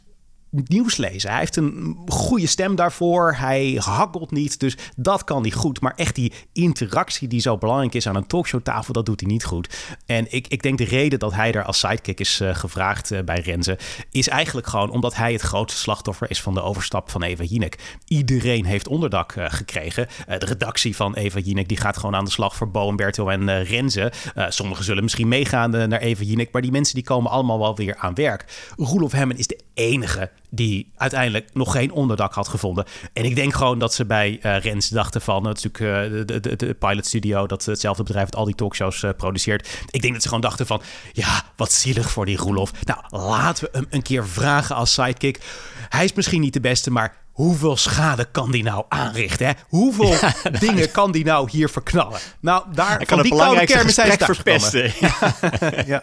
nieuws 0.65 0.97
lezen. 0.97 1.31
Hij 1.31 1.39
heeft 1.39 1.57
een 1.57 1.97
goede 2.07 2.47
stem 2.47 2.77
daarvoor. 2.77 3.35
Hij 3.35 3.81
hakkelt 3.85 4.31
niet. 4.31 4.61
Dus 4.61 4.77
dat 4.97 5.25
kan 5.25 5.43
hij 5.43 5.51
goed. 5.51 5.81
Maar 5.81 5.93
echt 5.97 6.15
die 6.15 6.33
interactie 6.53 7.29
die 7.29 7.41
zo 7.41 7.59
belangrijk 7.59 7.95
is 7.95 8.09
aan 8.09 8.17
een 8.17 8.27
talkshowtafel, 8.27 8.93
dat 8.93 9.07
doet 9.07 9.21
hij 9.21 9.31
niet 9.31 9.45
goed. 9.45 9.97
En 10.07 10.27
ik, 10.33 10.49
ik 10.49 10.63
denk 10.63 10.79
de 10.79 10.85
reden 10.85 11.19
dat 11.19 11.35
hij 11.35 11.53
er 11.53 11.65
als 11.65 11.79
sidekick 11.79 12.21
is 12.21 12.41
uh, 12.41 12.55
gevraagd 12.55 13.13
uh, 13.13 13.21
bij 13.21 13.41
Renze, 13.41 13.79
is 14.11 14.29
eigenlijk 14.29 14.67
gewoon 14.67 14.91
omdat 14.91 15.15
hij 15.15 15.33
het 15.33 15.41
grootste 15.41 15.81
slachtoffer 15.81 16.31
is 16.31 16.43
van 16.43 16.55
de 16.55 16.63
overstap 16.63 17.11
van 17.11 17.23
Eva 17.23 17.43
Jinek. 17.43 17.99
Iedereen 18.07 18.65
heeft 18.65 18.89
onderdak 18.89 19.35
uh, 19.35 19.45
gekregen. 19.49 20.07
de 20.27 20.47
redactie 20.47 20.97
van 20.97 21.15
Eva 21.15 21.39
Jinek 21.39 21.69
die 21.69 21.77
gaat 21.77 21.97
gewoon 21.97 22.15
aan 22.15 22.25
de 22.25 22.31
slag 22.31 22.57
voor 22.57 22.71
Bo 22.71 22.95
en 22.95 23.65
Renze. 23.65 24.13
sommigen 24.49 24.85
zullen 24.85 25.03
misschien 25.03 25.29
meegaan 25.29 25.71
naar 25.71 26.01
Eva 26.01 26.23
Jinek, 26.23 26.53
maar 26.53 26.63
die 26.63 26.71
mensen 26.71 26.95
die 26.95 27.05
komen 27.05 27.31
allemaal 27.31 27.59
wel 27.59 27.77
weer 27.77 27.97
aan 27.97 28.15
werk. 28.15 28.73
Roelof 28.77 29.13
Hemmen 29.13 29.39
is 29.39 29.47
de 29.47 29.61
enige 29.75 30.31
die 30.55 30.93
uiteindelijk 30.97 31.51
nog 31.53 31.73
geen 31.73 31.93
onderdak 31.93 32.35
had 32.35 32.49
gevonden. 32.49 32.85
En 33.13 33.25
ik 33.25 33.35
denk 33.35 33.55
gewoon 33.55 33.79
dat 33.79 33.95
ze 33.95 34.05
bij 34.05 34.39
uh, 34.43 34.59
Rens 34.59 34.89
dachten 34.89 35.21
van... 35.21 35.47
het 35.47 35.57
is 35.57 35.63
natuurlijk 35.63 36.13
uh, 36.13 36.27
de, 36.27 36.41
de, 36.41 36.57
de, 36.57 36.75
Pilot 36.75 37.07
Studio, 37.07 37.47
dat 37.47 37.65
hetzelfde 37.65 38.03
bedrijf... 38.03 38.29
dat 38.29 38.41
al 38.41 38.45
die 38.45 38.55
talkshows 38.55 39.03
uh, 39.03 39.11
produceert. 39.17 39.69
Ik 39.91 40.01
denk 40.01 40.13
dat 40.13 40.23
ze 40.23 40.29
gewoon 40.29 40.43
dachten 40.43 40.67
van... 40.67 40.83
ja, 41.13 41.43
wat 41.57 41.73
zielig 41.73 42.11
voor 42.11 42.27
die 42.27 42.37
Roelof. 42.37 42.73
Nou, 42.85 43.01
laten 43.11 43.65
we 43.65 43.79
hem 43.79 43.87
een 43.91 44.03
keer 44.03 44.29
vragen 44.29 44.77
als 44.77 44.93
sidekick. 44.93 45.41
Hij 45.89 46.05
is 46.05 46.13
misschien 46.13 46.41
niet 46.41 46.53
de 46.53 46.61
beste, 46.61 46.91
maar 46.91 47.17
hoeveel 47.35 47.77
schade 47.77 48.25
kan 48.25 48.51
die 48.51 48.63
nou 48.63 48.85
aanrichten? 48.89 49.47
Hè? 49.47 49.53
Hoeveel 49.69 50.15
dingen 50.67 50.91
kan 50.91 51.13
die 51.13 51.25
nou 51.25 51.51
hier 51.51 51.69
verknallen? 51.69 52.21
Nou, 52.41 52.65
daar 52.75 53.05
kan 53.05 53.23
die 53.23 53.37
koude 53.37 53.65
kermis 53.65 53.95
zijn 53.95 54.19
verpesten. 54.19 54.93
ja, 55.87 56.03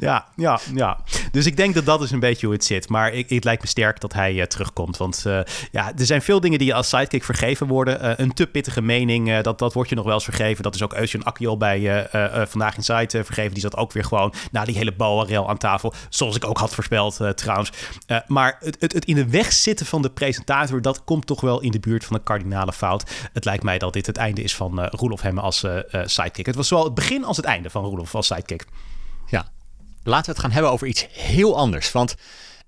ja, 0.00 0.26
ja, 0.36 0.60
ja. 0.74 0.98
Dus 1.34 1.46
ik 1.46 1.56
denk 1.56 1.74
dat 1.74 1.86
dat 1.86 2.02
is 2.02 2.10
een 2.10 2.20
beetje 2.20 2.46
hoe 2.46 2.54
het 2.54 2.64
zit. 2.64 2.88
Maar 2.88 3.12
ik, 3.12 3.30
het 3.30 3.44
lijkt 3.44 3.62
me 3.62 3.68
sterk 3.68 4.00
dat 4.00 4.12
hij 4.12 4.34
uh, 4.34 4.42
terugkomt. 4.42 4.96
Want 4.96 5.24
uh, 5.26 5.40
ja, 5.70 5.92
er 5.96 6.06
zijn 6.06 6.22
veel 6.22 6.40
dingen 6.40 6.58
die 6.58 6.74
als 6.74 6.88
sidekick 6.88 7.24
vergeven 7.24 7.66
worden. 7.66 8.04
Uh, 8.04 8.12
een 8.16 8.34
te 8.34 8.46
pittige 8.46 8.82
mening, 8.82 9.40
dat, 9.40 9.58
dat 9.58 9.72
wordt 9.72 9.88
je 9.88 9.94
nog 9.94 10.04
wel 10.04 10.14
eens 10.14 10.24
vergeven. 10.24 10.62
Dat 10.62 10.74
is 10.74 10.82
ook 10.82 10.92
Eusjen 10.92 11.22
Akkiel 11.22 11.56
bij 11.56 12.08
Vandaag 12.48 12.76
in 12.76 12.82
Site 12.82 13.24
vergeven. 13.24 13.52
Die 13.52 13.60
zat 13.60 13.76
ook 13.76 13.92
weer 13.92 14.04
gewoon 14.04 14.34
na 14.50 14.64
die 14.64 14.76
hele 14.76 14.92
boa 14.92 15.46
aan 15.46 15.58
tafel. 15.58 15.94
Zoals 16.08 16.36
ik 16.36 16.44
ook 16.44 16.58
had 16.58 16.74
voorspeld 16.74 17.20
trouwens. 17.34 17.70
maar 18.26 18.56
het, 18.60 18.76
het, 18.80 18.92
het 18.92 19.04
in 19.04 19.14
de 19.14 19.28
weg 19.28 19.52
zitten 19.52 19.86
van 19.86 20.02
de 20.02 20.10
presentatie 20.10 20.80
dat 20.80 21.04
komt 21.04 21.26
toch 21.26 21.40
wel 21.40 21.60
in 21.60 21.70
de 21.70 21.80
buurt 21.80 22.04
van 22.04 22.16
een 22.16 22.22
kardinale 22.22 22.72
fout. 22.72 23.10
Het 23.32 23.44
lijkt 23.44 23.62
mij 23.62 23.78
dat 23.78 23.92
dit 23.92 24.06
het 24.06 24.16
einde 24.16 24.42
is 24.42 24.54
van 24.54 24.84
Roelof 24.86 25.20
Hemme 25.20 25.40
als 25.40 25.66
sidekick. 26.04 26.46
Het 26.46 26.56
was 26.56 26.68
zowel 26.68 26.84
het 26.84 26.94
begin 26.94 27.24
als 27.24 27.36
het 27.36 27.46
einde 27.46 27.70
van 27.70 27.84
Roelof 27.84 28.14
als 28.14 28.26
sidekick. 28.26 28.64
Laten 30.04 30.26
we 30.26 30.30
het 30.30 30.40
gaan 30.40 30.50
hebben 30.50 30.70
over 30.70 30.86
iets 30.86 31.06
heel 31.10 31.56
anders. 31.56 31.92
Want 31.92 32.14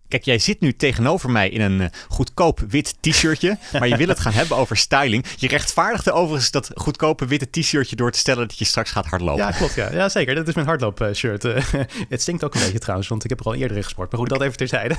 Kijk, 0.09 0.25
jij 0.25 0.38
zit 0.38 0.61
nu 0.61 0.77
tegenover 0.77 1.31
mij 1.31 1.49
in 1.49 1.61
een 1.61 1.90
goedkoop 2.09 2.61
wit 2.68 2.94
t-shirtje. 3.01 3.59
Maar 3.79 3.88
je 3.88 3.96
wil 3.96 4.09
het 4.09 4.20
gaan 4.20 4.33
hebben 4.33 4.57
over 4.57 4.77
styling. 4.77 5.25
Je 5.37 5.49
rechtvaardigde 5.49 6.12
overigens 6.12 6.51
dat 6.51 6.70
goedkope 6.75 7.27
witte 7.27 7.51
t-shirtje 7.51 7.96
door 7.96 8.11
te 8.11 8.18
stellen 8.18 8.49
dat 8.49 8.59
je 8.59 8.64
straks 8.64 8.90
gaat 8.90 9.07
hardlopen. 9.07 9.44
Ja, 9.44 9.51
klopt. 9.51 9.75
Ja, 9.75 9.92
ja 9.92 10.09
zeker. 10.09 10.35
Dat 10.35 10.49
is 10.49 10.55
mijn 10.55 10.66
hardloop-shirt. 10.66 11.42
het 12.09 12.22
stinkt 12.22 12.44
ook 12.44 12.55
een 12.55 12.61
beetje 12.61 12.79
trouwens, 12.79 13.09
want 13.09 13.25
ik 13.25 13.31
heb 13.31 13.40
er 13.40 13.46
al 13.46 13.55
eerder 13.55 13.77
in 13.77 13.83
gesport. 13.83 14.11
Maar 14.11 14.20
goed, 14.20 14.29
dat 14.29 14.42
even 14.42 14.57
terzijde. 14.57 14.96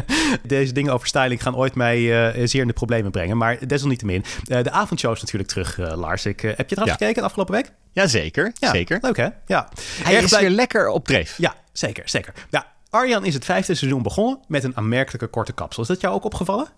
Deze 0.42 0.72
dingen 0.72 0.92
over 0.92 1.06
styling 1.06 1.42
gaan 1.42 1.56
ooit 1.56 1.74
mij 1.74 1.98
uh, 2.36 2.46
zeer 2.46 2.60
in 2.60 2.66
de 2.66 2.72
problemen 2.72 3.10
brengen. 3.10 3.36
Maar 3.36 3.66
desalniettemin. 3.66 4.24
Uh, 4.46 4.62
de 4.62 4.70
avondshow 4.70 5.12
is 5.12 5.20
natuurlijk 5.20 5.50
terug, 5.50 5.78
uh, 5.78 5.96
Lars. 5.96 6.26
Ik, 6.26 6.40
heb 6.40 6.68
je 6.68 6.74
trouwens 6.74 6.98
ja. 6.98 7.06
gekeken 7.06 7.22
afgelopen 7.22 7.54
week? 7.54 7.72
Jazeker, 7.92 8.52
ja, 8.54 8.70
zeker. 8.70 8.98
Leuk 9.00 9.16
hè? 9.16 9.28
Ja. 9.46 9.68
Hij 10.02 10.14
Erg 10.14 10.24
is 10.24 10.30
blij... 10.30 10.40
weer 10.40 10.50
lekker 10.50 10.88
op 10.88 11.06
dreef. 11.06 11.34
Ja, 11.38 11.54
zeker, 11.78 12.08
zeker. 12.08 12.34
Ja, 12.50 12.72
Arjan 12.90 13.24
is 13.24 13.34
het 13.34 13.44
vijfde 13.44 13.74
seizoen 13.74 14.02
begonnen 14.02 14.40
met 14.48 14.64
een 14.64 14.76
aanmerkelijke 14.76 15.26
korte 15.26 15.52
kapsel. 15.52 15.82
Is 15.82 15.88
dat 15.88 16.00
jou 16.00 16.14
ook 16.14 16.24
opgevallen? 16.24 16.68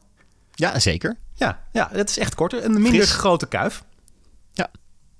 Ja, 0.54 0.78
zeker. 0.78 1.16
Ja, 1.34 1.64
ja 1.72 1.88
het 1.92 2.10
is 2.10 2.18
echt 2.18 2.34
korter. 2.34 2.64
Een 2.64 2.72
minder 2.72 2.92
Fris. 2.92 3.12
grote 3.12 3.46
kuif. 3.46 3.84
Ja. 4.52 4.70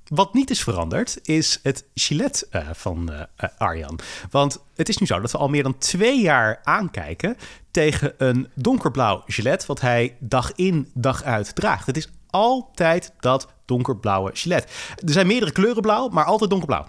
Wat 0.07 0.35
niet 0.35 0.51
is 0.51 0.63
veranderd, 0.63 1.19
is 1.23 1.61
het 1.63 1.85
gilet 1.95 2.49
uh, 2.53 2.69
van 2.73 3.11
uh, 3.13 3.49
Arjan. 3.59 3.99
Want 4.31 4.59
het 4.77 4.89
is 4.89 4.99
nu 4.99 5.07
zo 5.07 5.21
dat 5.21 5.31
we 5.31 5.39
al 5.39 5.49
meer 5.49 5.63
dan 5.63 5.79
twee 5.79 6.21
jaar 6.21 6.61
aankijken 6.63 7.37
tegen 7.71 8.15
een 8.19 8.49
donkerblauw 8.55 9.23
gilet... 9.27 9.67
wat 9.67 9.81
hij 9.81 10.17
dag 10.19 10.53
in, 10.55 10.91
dag 10.95 11.23
uit 11.23 11.55
draagt. 11.55 11.87
Het 11.87 11.97
is 11.97 12.09
altijd 12.31 13.13
dat 13.21 13.49
donkerblauwe 13.65 14.31
gilet. 14.35 14.65
Er 15.07 15.13
zijn 15.13 15.27
meerdere 15.27 15.53
kleuren 15.53 15.83
blauw, 15.83 16.09
maar 16.09 16.25
altijd 16.25 16.51
donkerblauw. 16.51 16.87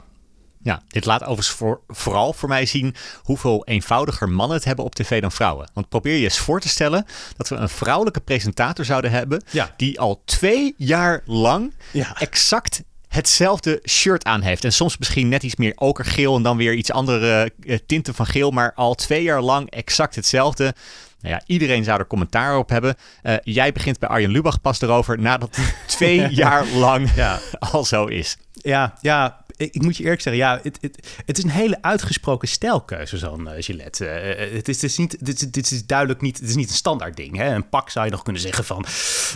Ja, 0.63 0.82
dit 0.88 1.06
laat 1.06 1.21
overigens 1.21 1.50
voor, 1.50 1.82
vooral 1.88 2.34
voor 2.34 2.50
mij 2.50 2.65
zien 2.65 2.95
hoeveel 3.21 3.65
eenvoudiger 3.65 4.30
mannen 4.30 4.58
het 4.58 4.65
hebben 4.65 4.86
op 4.86 4.95
tv 4.95 5.21
dan 5.21 5.32
vrouwen. 5.32 5.69
Want 5.74 5.89
probeer 5.89 6.15
je 6.15 6.24
eens 6.24 6.39
voor 6.39 6.60
te 6.60 6.69
stellen 6.69 7.06
dat 7.38 7.50
we 7.50 7.56
een 7.56 7.69
vrouwelijke 7.69 8.19
presentator 8.19 8.86
zouden 8.86 9.12
hebben 9.12 9.43
ja. 9.50 9.74
die 9.78 10.00
al 10.00 10.21
twee 10.26 10.74
jaar 10.78 11.21
lang 11.26 11.74
ja. 11.91 12.15
exact 12.19 12.84
hetzelfde 13.08 13.80
shirt 13.89 14.24
aan 14.24 14.41
heeft. 14.41 14.63
En 14.63 14.74
soms 14.74 14.97
misschien 14.97 15.30
net 15.30 15.43
iets 15.43 15.56
meer 15.56 15.74
okergeel 15.76 16.36
en 16.36 16.43
dan 16.43 16.58
weer 16.58 16.74
iets 16.74 16.91
andere 16.91 17.52
uh, 17.60 17.78
tinten 17.86 18.13
van 18.13 18.26
geel, 18.26 18.52
maar 18.52 18.74
al 18.74 18.95
twee 18.95 19.24
jaar 19.24 19.41
lang 19.41 19.69
exact 19.69 20.15
hetzelfde. 20.15 20.74
Nou 21.21 21.34
ja, 21.34 21.41
iedereen 21.45 21.84
zou 21.84 22.00
er 22.00 22.08
commentaar 22.08 22.58
op 22.58 22.69
hebben. 22.69 22.95
Uh, 23.24 23.36
jij 23.43 23.71
begint 23.71 24.00
bij 24.00 24.10
Arjen 24.10 24.32
Lubach 24.32 24.62
pas 24.62 24.82
erover 24.82 25.19
nadat 25.19 25.56
het 25.56 25.74
twee 25.97 26.30
jaar 26.30 26.67
lang 26.67 27.10
ja. 27.15 27.39
al 27.60 27.86
zo 27.86 28.06
is. 28.06 28.38
Ja, 28.54 28.93
ja, 29.02 29.41
ik 29.62 29.82
moet 29.82 29.97
je 29.97 30.04
eerlijk 30.04 30.21
zeggen, 30.21 30.41
ja, 30.41 30.60
het, 30.63 30.78
het, 30.82 31.08
het 31.26 31.38
is 31.38 31.43
een 31.43 31.50
hele 31.50 31.82
uitgesproken 31.82 32.47
stijlkeuze, 32.47 33.17
zo'n 33.17 33.41
uh, 33.41 33.52
Gillette. 33.58 34.06
Uh, 34.06 34.56
het, 34.56 34.67
is, 34.67 34.82
het, 34.82 34.97
niet, 34.97 35.54
dit, 35.54 35.71
is 35.71 35.86
duidelijk 35.86 36.21
niet, 36.21 36.39
het 36.39 36.50
is 36.50 36.56
niet 36.56 36.69
een 36.69 36.76
standaard 36.76 37.15
ding. 37.15 37.38
Hè? 37.38 37.54
Een 37.56 37.69
pak 37.69 37.89
zou 37.89 38.06
je 38.06 38.12
nog 38.12 38.21
kunnen 38.21 38.41
zeggen 38.41 38.65
van, 38.65 38.86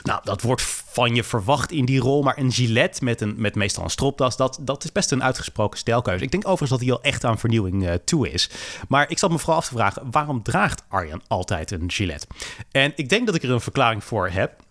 nou, 0.03 0.19
dat 0.23 0.41
wordt 0.41 0.61
van 0.61 1.15
je 1.15 1.23
verwacht 1.23 1.71
in 1.71 1.85
die 1.85 1.99
rol. 1.99 2.23
Maar 2.23 2.37
een 2.37 2.51
gilet 2.51 3.01
met, 3.01 3.21
een, 3.21 3.33
met 3.37 3.55
meestal 3.55 3.83
een 3.83 3.89
stropdas, 3.89 4.37
dat, 4.37 4.59
dat 4.61 4.83
is 4.83 4.91
best 4.91 5.11
een 5.11 5.23
uitgesproken 5.23 5.79
stijlkeuze. 5.79 6.23
Ik 6.23 6.31
denk 6.31 6.47
overigens 6.47 6.69
dat 6.69 6.79
hij 6.79 6.91
al 6.91 7.01
echt 7.01 7.23
aan 7.23 7.39
vernieuwing 7.39 7.99
toe 8.03 8.29
is. 8.31 8.49
Maar 8.87 9.09
ik 9.09 9.17
zat 9.17 9.31
me 9.31 9.39
vooral 9.39 9.57
af 9.57 9.67
te 9.67 9.73
vragen, 9.73 10.11
waarom 10.11 10.43
draagt 10.43 10.83
Arjan 10.87 11.21
altijd 11.27 11.71
een 11.71 11.91
gilet? 11.91 12.27
En 12.71 12.93
ik 12.95 13.09
denk 13.09 13.25
dat 13.25 13.35
ik 13.35 13.43
er 13.43 13.51
een 13.51 13.61
verklaring 13.61 14.03
voor 14.03 14.29
heb. 14.29 14.63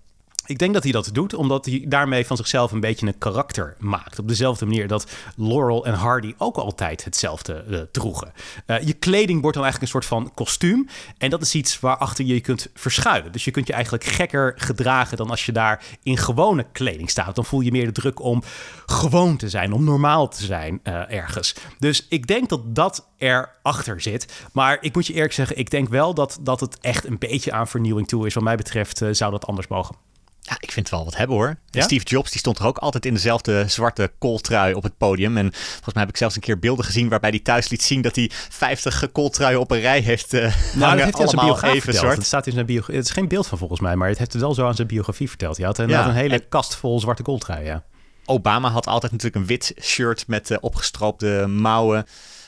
Ik 0.46 0.58
denk 0.58 0.74
dat 0.74 0.82
hij 0.82 0.92
dat 0.92 1.10
doet 1.12 1.34
omdat 1.34 1.64
hij 1.64 1.84
daarmee 1.88 2.26
van 2.26 2.36
zichzelf 2.36 2.72
een 2.72 2.80
beetje 2.80 3.06
een 3.06 3.18
karakter 3.18 3.76
maakt. 3.78 4.18
Op 4.18 4.28
dezelfde 4.28 4.66
manier 4.66 4.88
dat 4.88 5.06
Laurel 5.36 5.86
en 5.86 5.94
Hardy 5.94 6.34
ook 6.38 6.56
altijd 6.56 7.04
hetzelfde 7.04 7.64
uh, 7.68 7.80
droegen. 7.92 8.32
Uh, 8.66 8.80
je 8.80 8.92
kleding 8.92 9.40
wordt 9.40 9.56
dan 9.56 9.64
eigenlijk 9.64 9.94
een 9.94 10.00
soort 10.00 10.04
van 10.04 10.34
kostuum. 10.34 10.88
En 11.18 11.30
dat 11.30 11.42
is 11.42 11.54
iets 11.54 11.80
waarachter 11.80 12.24
je 12.24 12.34
je 12.34 12.40
kunt 12.40 12.68
verschuilen. 12.74 13.32
Dus 13.32 13.44
je 13.44 13.50
kunt 13.50 13.66
je 13.66 13.72
eigenlijk 13.72 14.04
gekker 14.04 14.54
gedragen 14.56 15.16
dan 15.16 15.30
als 15.30 15.46
je 15.46 15.52
daar 15.52 15.84
in 16.02 16.16
gewone 16.16 16.66
kleding 16.72 17.10
staat. 17.10 17.34
Dan 17.34 17.44
voel 17.44 17.60
je 17.60 17.70
meer 17.70 17.86
de 17.86 17.92
druk 17.92 18.20
om 18.20 18.42
gewoon 18.86 19.36
te 19.36 19.48
zijn, 19.48 19.72
om 19.72 19.84
normaal 19.84 20.28
te 20.28 20.44
zijn 20.44 20.80
uh, 20.84 21.12
ergens. 21.12 21.54
Dus 21.78 22.06
ik 22.08 22.26
denk 22.26 22.48
dat 22.48 22.74
dat 22.74 23.08
erachter 23.18 24.00
zit. 24.00 24.44
Maar 24.52 24.78
ik 24.80 24.94
moet 24.94 25.06
je 25.06 25.12
eerlijk 25.12 25.32
zeggen, 25.32 25.58
ik 25.58 25.70
denk 25.70 25.88
wel 25.88 26.14
dat, 26.14 26.38
dat 26.40 26.60
het 26.60 26.78
echt 26.80 27.04
een 27.04 27.18
beetje 27.18 27.52
aan 27.52 27.68
vernieuwing 27.68 28.08
toe 28.08 28.26
is. 28.26 28.34
Wat 28.34 28.44
mij 28.44 28.56
betreft 28.56 29.02
zou 29.10 29.30
dat 29.30 29.46
anders 29.46 29.68
mogen. 29.68 30.12
Ja, 30.54 30.60
ik 30.60 30.72
vind 30.72 30.86
het 30.86 30.96
wel 30.96 31.04
wat 31.04 31.16
hebben 31.16 31.36
hoor. 31.36 31.56
Ja? 31.70 31.82
Steve 31.82 32.04
Jobs 32.04 32.30
die 32.30 32.38
stond 32.38 32.58
er 32.58 32.66
ook 32.66 32.78
altijd 32.78 33.06
in 33.06 33.14
dezelfde 33.14 33.64
zwarte 33.68 34.12
kooltrui 34.18 34.74
op 34.74 34.82
het 34.82 34.96
podium. 34.96 35.36
En 35.36 35.52
volgens 35.52 35.94
mij 35.94 36.02
heb 36.02 36.12
ik 36.12 36.16
zelfs 36.16 36.34
een 36.34 36.40
keer 36.40 36.58
beelden 36.58 36.84
gezien 36.84 37.08
waarbij 37.08 37.30
hij 37.30 37.38
thuis 37.38 37.68
liet 37.68 37.82
zien 37.82 38.02
dat 38.02 38.16
hij 38.16 38.30
50 38.48 39.12
kooltruien 39.12 39.60
op 39.60 39.70
een 39.70 39.80
rij 39.80 40.00
heeft 40.00 40.34
uh, 40.34 40.40
nou, 40.40 40.52
hangen. 40.52 40.96
Dat 40.96 41.04
heeft 41.04 41.18
hij 41.18 41.26
zijn 41.26 41.40
biografie 41.40 41.76
even 41.76 41.92
verteld. 41.92 42.16
Het 42.16 42.26
staat 42.26 42.46
in 42.46 42.52
zijn 42.52 42.66
biografie. 42.66 42.96
Het 42.96 43.04
is 43.06 43.12
geen 43.12 43.28
beeld 43.28 43.46
van 43.46 43.58
volgens 43.58 43.80
mij, 43.80 43.96
maar 43.96 44.08
het 44.08 44.18
heeft 44.18 44.32
het 44.32 44.42
wel 44.42 44.54
zo 44.54 44.66
aan 44.66 44.74
zijn 44.74 44.88
biografie 44.88 45.28
verteld. 45.28 45.56
Hij 45.56 45.66
had 45.66 45.78
een, 45.78 45.88
ja. 45.88 46.06
een 46.06 46.14
hele 46.14 46.34
en... 46.34 46.48
kast 46.48 46.76
vol 46.76 47.00
zwarte 47.00 47.22
kooltruien. 47.22 47.64
Ja. 47.64 47.84
Obama 48.24 48.70
had 48.70 48.86
altijd 48.86 49.12
natuurlijk 49.12 49.40
een 49.40 49.46
wit 49.46 49.74
shirt 49.80 50.26
met 50.26 50.50
uh, 50.50 50.58
opgestroopte 50.60 51.46
mouwen. 51.48 52.06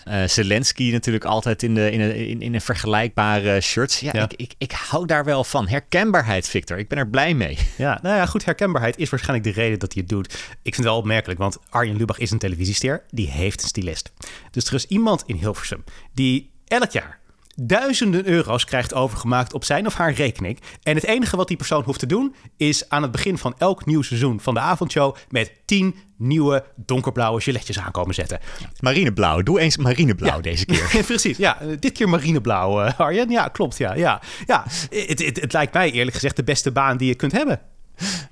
Uh, 0.09 0.27
Zelensky 0.27 0.93
natuurlijk 0.93 1.25
altijd 1.25 1.63
in, 1.63 1.75
de, 1.75 1.91
in, 1.91 2.01
een, 2.01 2.15
in, 2.15 2.43
in 2.43 2.55
een 2.55 2.61
vergelijkbare 2.61 3.61
shirts. 3.61 4.01
Ja, 4.01 4.11
ja. 4.13 4.23
Ik, 4.23 4.33
ik, 4.37 4.55
ik 4.59 4.73
hou 4.73 5.07
daar 5.07 5.25
wel 5.25 5.45
van. 5.45 5.69
Herkenbaarheid, 5.69 6.49
Victor. 6.49 6.79
Ik 6.79 6.89
ben 6.89 6.99
er 6.99 7.09
blij 7.09 7.35
mee. 7.35 7.59
Ja, 7.77 7.99
nou 8.03 8.17
ja, 8.17 8.27
goed. 8.27 8.45
Herkenbaarheid 8.45 8.99
is 8.99 9.11
waarschijnlijk 9.11 9.55
de 9.55 9.61
reden 9.61 9.79
dat 9.79 9.93
hij 9.93 10.03
het 10.03 10.11
doet. 10.11 10.33
Ik 10.33 10.39
vind 10.63 10.77
het 10.77 10.85
wel 10.85 10.97
opmerkelijk, 10.97 11.39
want 11.39 11.59
Arjen 11.69 11.97
Lubach 11.97 12.19
is 12.19 12.31
een 12.31 12.39
televisiester. 12.39 13.03
Die 13.11 13.31
heeft 13.31 13.63
een 13.63 13.69
stylist. 13.69 14.13
Dus 14.51 14.67
er 14.67 14.75
is 14.75 14.87
iemand 14.87 15.23
in 15.27 15.37
Hilversum 15.37 15.85
die 16.15 16.51
elk 16.67 16.91
jaar 16.91 17.21
duizenden 17.57 18.27
euro's 18.27 18.65
krijgt 18.65 18.95
overgemaakt 18.95 19.55
op 19.55 19.65
zijn 19.65 19.87
of 19.87 19.95
haar 19.95 20.13
rekening. 20.13 20.61
En 20.83 20.95
het 20.95 21.05
enige 21.05 21.37
wat 21.37 21.49
die 21.49 21.57
persoon 21.57 21.83
hoeft 21.83 21.99
te 21.99 22.07
doen 22.07 22.35
is 22.57 22.89
aan 22.89 23.03
het 23.03 23.11
begin 23.11 23.39
van 23.39 23.55
elk 23.59 23.87
nieuw 23.87 24.03
seizoen 24.03 24.41
van 24.41 24.55
de 24.55 24.61
avondshow 24.61 25.17
met 25.29 25.53
10 25.65 25.95
nieuwe 26.19 26.65
donkerblauwe 26.77 27.41
giletjes 27.41 27.79
aankomen 27.79 28.15
zetten. 28.15 28.39
Marineblauw, 28.81 29.43
doe 29.43 29.61
eens 29.61 29.77
marineblauw 29.77 30.41
deze 30.41 30.65
keer. 30.65 31.03
Precies, 31.07 31.37
ja. 31.37 31.59
Dit 31.79 31.93
keer 31.93 32.09
marineblauw, 32.09 32.85
uh, 32.85 33.01
Arjen. 33.01 33.31
Ja, 33.31 33.49
klopt, 33.49 33.79
ja. 33.79 33.95
ja, 33.95 34.21
ja. 34.47 34.65
Het, 34.91 35.25
het, 35.25 35.41
het 35.41 35.53
lijkt 35.53 35.73
mij 35.73 35.91
eerlijk 35.91 36.15
gezegd 36.15 36.37
de 36.37 36.45
beste 36.45 36.71
baan 36.71 36.97
die 36.97 37.09
je 37.09 37.15
kunt 37.15 37.33
hebben. 37.33 37.61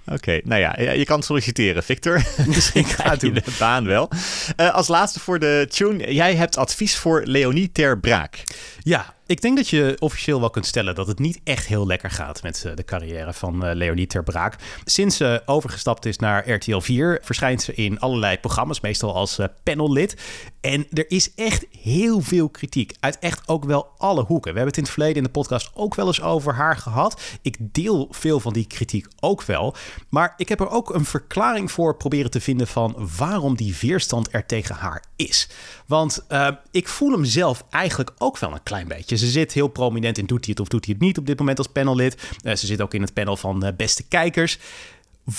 Oké, 0.06 0.40
nou 0.44 0.60
ja, 0.60 0.92
je 0.92 1.04
kan 1.04 1.22
solliciteren, 1.22 1.82
Victor. 1.82 2.22
Misschien 2.46 2.84
gaat 2.84 3.22
u 3.22 3.32
de 3.32 3.42
baan 3.58 3.84
wel. 3.84 4.10
Uh, 4.56 4.74
als 4.74 4.88
laatste 4.88 5.20
voor 5.20 5.38
de 5.38 5.66
tune. 5.70 6.14
Jij 6.14 6.34
hebt 6.34 6.56
advies 6.56 6.96
voor 6.96 7.22
Leonie 7.24 7.72
Ter 7.72 7.98
Braak. 7.98 8.42
Ja, 8.86 9.06
ik 9.26 9.40
denk 9.40 9.56
dat 9.56 9.68
je 9.68 9.96
officieel 9.98 10.40
wel 10.40 10.50
kunt 10.50 10.66
stellen 10.66 10.94
dat 10.94 11.06
het 11.06 11.18
niet 11.18 11.40
echt 11.44 11.66
heel 11.66 11.86
lekker 11.86 12.10
gaat 12.10 12.42
met 12.42 12.64
eh, 12.64 12.76
de 12.76 12.84
carrière 12.84 13.32
van 13.32 13.66
uh, 13.66 13.74
Leonie 13.74 14.06
Ter 14.06 14.22
Braak. 14.22 14.56
Sinds 14.84 15.16
ze 15.16 15.42
overgestapt 15.46 16.06
is 16.06 16.18
naar 16.18 16.50
RTL 16.50 16.78
4 16.78 17.18
verschijnt 17.22 17.62
ze 17.62 17.74
in 17.74 18.00
allerlei 18.00 18.38
programma's, 18.38 18.80
meestal 18.80 19.14
als 19.14 19.38
uh, 19.38 19.46
panellid. 19.62 20.16
En 20.60 20.86
er 20.92 21.10
is 21.10 21.34
echt 21.34 21.66
heel 21.80 22.20
veel 22.20 22.48
kritiek 22.48 22.94
uit 23.00 23.18
echt 23.18 23.48
ook 23.48 23.64
wel 23.64 23.88
alle 23.98 24.22
hoeken. 24.22 24.52
We 24.52 24.58
hebben 24.58 24.66
het 24.66 24.76
in 24.76 24.82
het 24.82 24.92
verleden 24.92 25.16
in 25.16 25.22
de 25.22 25.28
podcast 25.28 25.70
ook 25.74 25.94
wel 25.94 26.06
eens 26.06 26.22
over 26.22 26.54
haar 26.54 26.76
gehad. 26.76 27.20
Ik 27.42 27.56
deel 27.60 28.08
veel 28.10 28.40
van 28.40 28.52
die 28.52 28.66
kritiek 28.66 29.06
ook 29.20 29.42
wel. 29.42 29.74
Maar 30.08 30.34
ik 30.36 30.48
heb 30.48 30.60
er 30.60 30.70
ook 30.70 30.94
een 30.94 31.04
verklaring 31.04 31.72
voor 31.72 31.96
proberen 31.96 32.30
te 32.30 32.40
vinden 32.40 32.66
van 32.66 33.08
waarom 33.16 33.56
die 33.56 33.76
weerstand 33.80 34.28
er 34.30 34.46
tegen 34.46 34.74
haar 34.74 35.04
is. 35.16 35.48
Want 35.86 36.26
ik 36.70 36.88
voel 36.88 37.10
hem 37.10 37.24
zelf 37.24 37.64
eigenlijk 37.70 38.12
ook 38.18 38.38
wel 38.38 38.52
een 38.52 38.62
klein 38.62 38.88
beetje. 38.88 39.13
Ze 39.18 39.26
zit 39.26 39.52
heel 39.52 39.68
prominent 39.68 40.18
in 40.18 40.26
doet 40.26 40.44
hij 40.44 40.50
het 40.50 40.60
of 40.60 40.68
doet 40.68 40.84
hij 40.84 40.94
het 40.94 41.02
niet 41.02 41.18
op 41.18 41.26
dit 41.26 41.38
moment 41.38 41.58
als 41.58 41.66
panellid. 41.66 42.28
Uh, 42.42 42.54
ze 42.54 42.66
zit 42.66 42.80
ook 42.80 42.94
in 42.94 43.02
het 43.02 43.12
panel 43.12 43.36
van 43.36 43.64
uh, 43.64 43.70
beste 43.76 44.02
kijkers. 44.02 44.58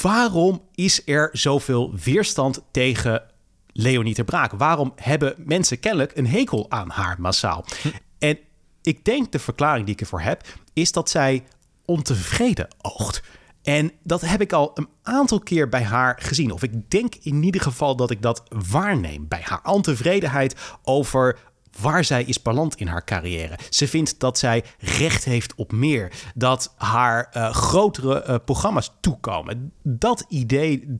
Waarom 0.01 0.61
is 0.75 1.01
er 1.05 1.29
zoveel 1.31 1.93
weerstand 2.03 2.61
tegen 2.71 3.23
Leonie 3.67 4.13
ter 4.13 4.23
Braak? 4.23 4.51
Waarom 4.51 4.93
hebben 4.95 5.35
mensen 5.37 5.79
kennelijk 5.79 6.11
een 6.15 6.27
hekel 6.27 6.65
aan 6.69 6.89
haar 6.89 7.15
massaal? 7.19 7.65
Hm. 7.81 7.87
En 8.19 8.37
ik 8.81 9.05
denk 9.05 9.31
de 9.31 9.39
verklaring 9.39 9.85
die 9.85 9.93
ik 9.93 10.01
ervoor 10.01 10.21
heb, 10.21 10.43
is 10.73 10.91
dat 10.91 11.09
zij 11.09 11.43
ontevreden 11.85 12.67
oogt. 12.81 13.23
En 13.65 13.91
dat 14.03 14.21
heb 14.21 14.41
ik 14.41 14.53
al 14.53 14.71
een 14.73 14.89
aantal 15.03 15.39
keer 15.39 15.69
bij 15.69 15.83
haar 15.83 16.19
gezien. 16.21 16.51
Of 16.51 16.63
ik 16.63 16.89
denk 16.89 17.15
in 17.15 17.43
ieder 17.43 17.61
geval 17.61 17.95
dat 17.95 18.11
ik 18.11 18.21
dat 18.21 18.43
waarneem 18.69 19.27
bij 19.27 19.41
haar. 19.43 19.63
Ontevredenheid 19.63 20.55
over 20.83 21.37
waar 21.81 22.03
zij 22.03 22.23
is 22.23 22.41
beland 22.41 22.75
in 22.75 22.87
haar 22.87 23.03
carrière. 23.03 23.57
Ze 23.69 23.87
vindt 23.87 24.19
dat 24.19 24.37
zij 24.37 24.63
recht 24.79 25.23
heeft 25.23 25.55
op 25.55 25.71
meer. 25.71 26.11
Dat 26.35 26.73
haar 26.77 27.31
uh, 27.37 27.53
grotere 27.53 28.25
uh, 28.27 28.35
programma's 28.45 28.91
toekomen. 29.01 29.71
Dat 29.83 30.25
idee 30.29 30.95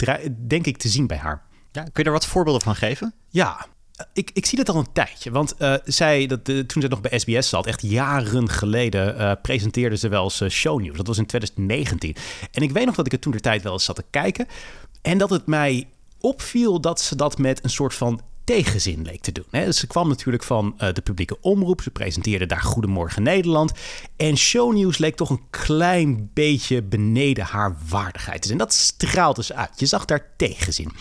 denk 0.47 0.65
ik 0.65 0.77
te 0.77 0.87
zien 0.87 1.07
bij 1.07 1.17
haar. 1.17 1.43
Ja, 1.71 1.83
kun 1.83 1.91
je 1.93 2.03
er 2.03 2.11
wat 2.11 2.25
voorbeelden 2.25 2.61
van 2.61 2.75
geven? 2.75 3.13
Ja, 3.29 3.65
ik, 4.13 4.31
ik 4.33 4.45
zie 4.45 4.57
dat 4.57 4.69
al 4.69 4.79
een 4.79 4.91
tijdje. 4.93 5.31
Want 5.31 5.55
uh, 5.59 5.73
zij, 5.83 6.27
dat, 6.27 6.45
toen 6.45 6.81
ze 6.81 6.87
nog 6.87 7.01
bij 7.01 7.19
SBS 7.19 7.49
zat, 7.49 7.65
echt 7.65 7.81
jaren 7.81 8.49
geleden, 8.49 9.15
uh, 9.21 9.31
presenteerde 9.41 9.97
ze 9.97 10.07
wel 10.07 10.23
eens 10.23 10.41
uh, 10.41 10.49
shownieuws. 10.49 10.97
Dat 10.97 11.07
was 11.07 11.17
in 11.17 11.25
2019. 11.25 12.15
En 12.51 12.61
ik 12.61 12.71
weet 12.71 12.85
nog 12.85 12.95
dat 12.95 13.05
ik 13.05 13.11
het 13.11 13.21
toen 13.21 13.31
de 13.31 13.39
tijd 13.39 13.63
wel 13.63 13.73
eens 13.73 13.83
zat 13.83 13.95
te 13.95 14.05
kijken. 14.09 14.47
En 15.01 15.17
dat 15.17 15.29
het 15.29 15.45
mij 15.45 15.87
opviel 16.19 16.81
dat 16.81 17.01
ze 17.01 17.15
dat 17.15 17.37
met 17.37 17.63
een 17.63 17.69
soort 17.69 17.93
van 17.93 18.21
tegenzin 18.45 19.01
leek 19.01 19.21
te 19.21 19.31
doen. 19.31 19.45
Hè. 19.49 19.71
Ze 19.71 19.87
kwam 19.87 20.07
natuurlijk 20.07 20.43
van 20.43 20.73
uh, 20.77 20.93
de 20.93 21.01
publieke 21.01 21.37
omroep. 21.41 21.81
Ze 21.81 21.91
presenteerde 21.91 22.45
daar 22.45 22.61
Goedemorgen 22.61 23.23
Nederland. 23.23 23.71
En 24.15 24.37
shownieuws 24.37 24.97
leek 24.97 25.15
toch 25.15 25.29
een 25.29 25.49
klein 25.49 26.29
beetje 26.33 26.83
beneden 26.83 27.45
haar 27.45 27.77
waardigheid. 27.89 28.49
En 28.49 28.57
dat 28.57 28.73
straalde 28.73 29.43
ze 29.43 29.55
uit. 29.55 29.79
Je 29.79 29.85
zag 29.85 30.05
daar 30.05 30.33
tegenzin. 30.37 30.91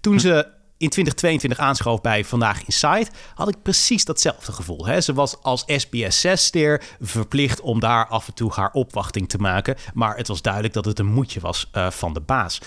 Toen 0.00 0.20
ze 0.20 0.58
in 0.80 0.88
2022 0.88 1.58
aanschoof 1.58 2.00
bij 2.00 2.24
Vandaag 2.24 2.64
Inside, 2.64 3.06
had 3.34 3.48
ik 3.48 3.62
precies 3.62 4.04
datzelfde 4.04 4.52
gevoel. 4.52 5.02
Ze 5.02 5.12
was 5.12 5.42
als 5.42 5.62
SBS6-ster 5.62 6.82
verplicht 7.00 7.60
om 7.60 7.80
daar 7.80 8.06
af 8.06 8.26
en 8.26 8.34
toe 8.34 8.52
haar 8.52 8.70
opwachting 8.72 9.28
te 9.28 9.38
maken. 9.38 9.76
Maar 9.94 10.16
het 10.16 10.28
was 10.28 10.42
duidelijk 10.42 10.74
dat 10.74 10.84
het 10.84 10.98
een 10.98 11.06
moedje 11.06 11.40
was 11.40 11.70
uh, 11.72 11.90
van 11.90 12.12
de 12.12 12.20
baas. 12.20 12.60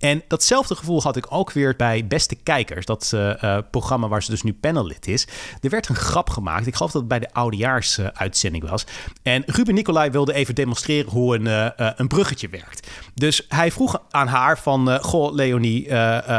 En 0.00 0.22
datzelfde 0.28 0.74
gevoel 0.74 1.02
had 1.02 1.16
ik 1.16 1.26
ook 1.28 1.52
weer 1.52 1.76
bij 1.76 2.06
Beste 2.06 2.34
Kijkers, 2.34 2.86
dat 2.86 3.10
uh, 3.14 3.42
uh, 3.42 3.58
programma 3.70 4.08
waar 4.08 4.22
ze 4.22 4.30
dus 4.30 4.42
nu 4.42 4.54
panellid 4.54 5.06
is. 5.06 5.26
Er 5.60 5.70
werd 5.70 5.88
een 5.88 5.94
grap 5.94 6.30
gemaakt, 6.30 6.66
ik 6.66 6.74
geloof 6.74 6.92
dat 6.92 7.00
het 7.00 7.10
bij 7.10 7.18
de 7.18 7.32
oudejaarsuitzending 7.32 8.68
was. 8.68 8.84
En 9.22 9.42
Ruben 9.46 9.74
Nicolai 9.74 10.10
wilde 10.10 10.32
even 10.32 10.54
demonstreren 10.54 11.10
hoe 11.10 11.34
een, 11.34 11.46
uh, 11.46 11.90
een 11.96 12.08
bruggetje 12.08 12.48
werkt. 12.48 12.90
Dus 13.14 13.44
hij 13.48 13.72
vroeg 13.72 14.02
aan 14.10 14.26
haar 14.26 14.58
van, 14.58 14.98
goh 15.00 15.34
Leonie, 15.34 15.88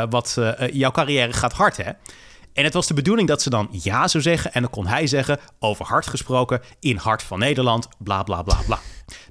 wat 0.09 0.37
jouw 0.71 0.91
carrière 0.91 1.33
gaat 1.33 1.53
hard 1.53 1.77
hè? 1.77 1.91
En 2.53 2.63
het 2.63 2.73
was 2.73 2.87
de 2.87 2.93
bedoeling 2.93 3.27
dat 3.27 3.41
ze 3.41 3.49
dan 3.49 3.67
ja 3.71 4.07
zou 4.07 4.23
zeggen. 4.23 4.53
En 4.53 4.61
dan 4.61 4.71
kon 4.71 4.87
hij 4.87 5.07
zeggen, 5.07 5.39
over 5.59 5.85
hart 5.85 6.07
gesproken, 6.07 6.61
in 6.79 6.97
hart 6.97 7.23
van 7.23 7.39
Nederland, 7.39 7.87
bla 7.97 8.23
bla 8.23 8.41
bla 8.41 8.57
bla. 8.65 8.79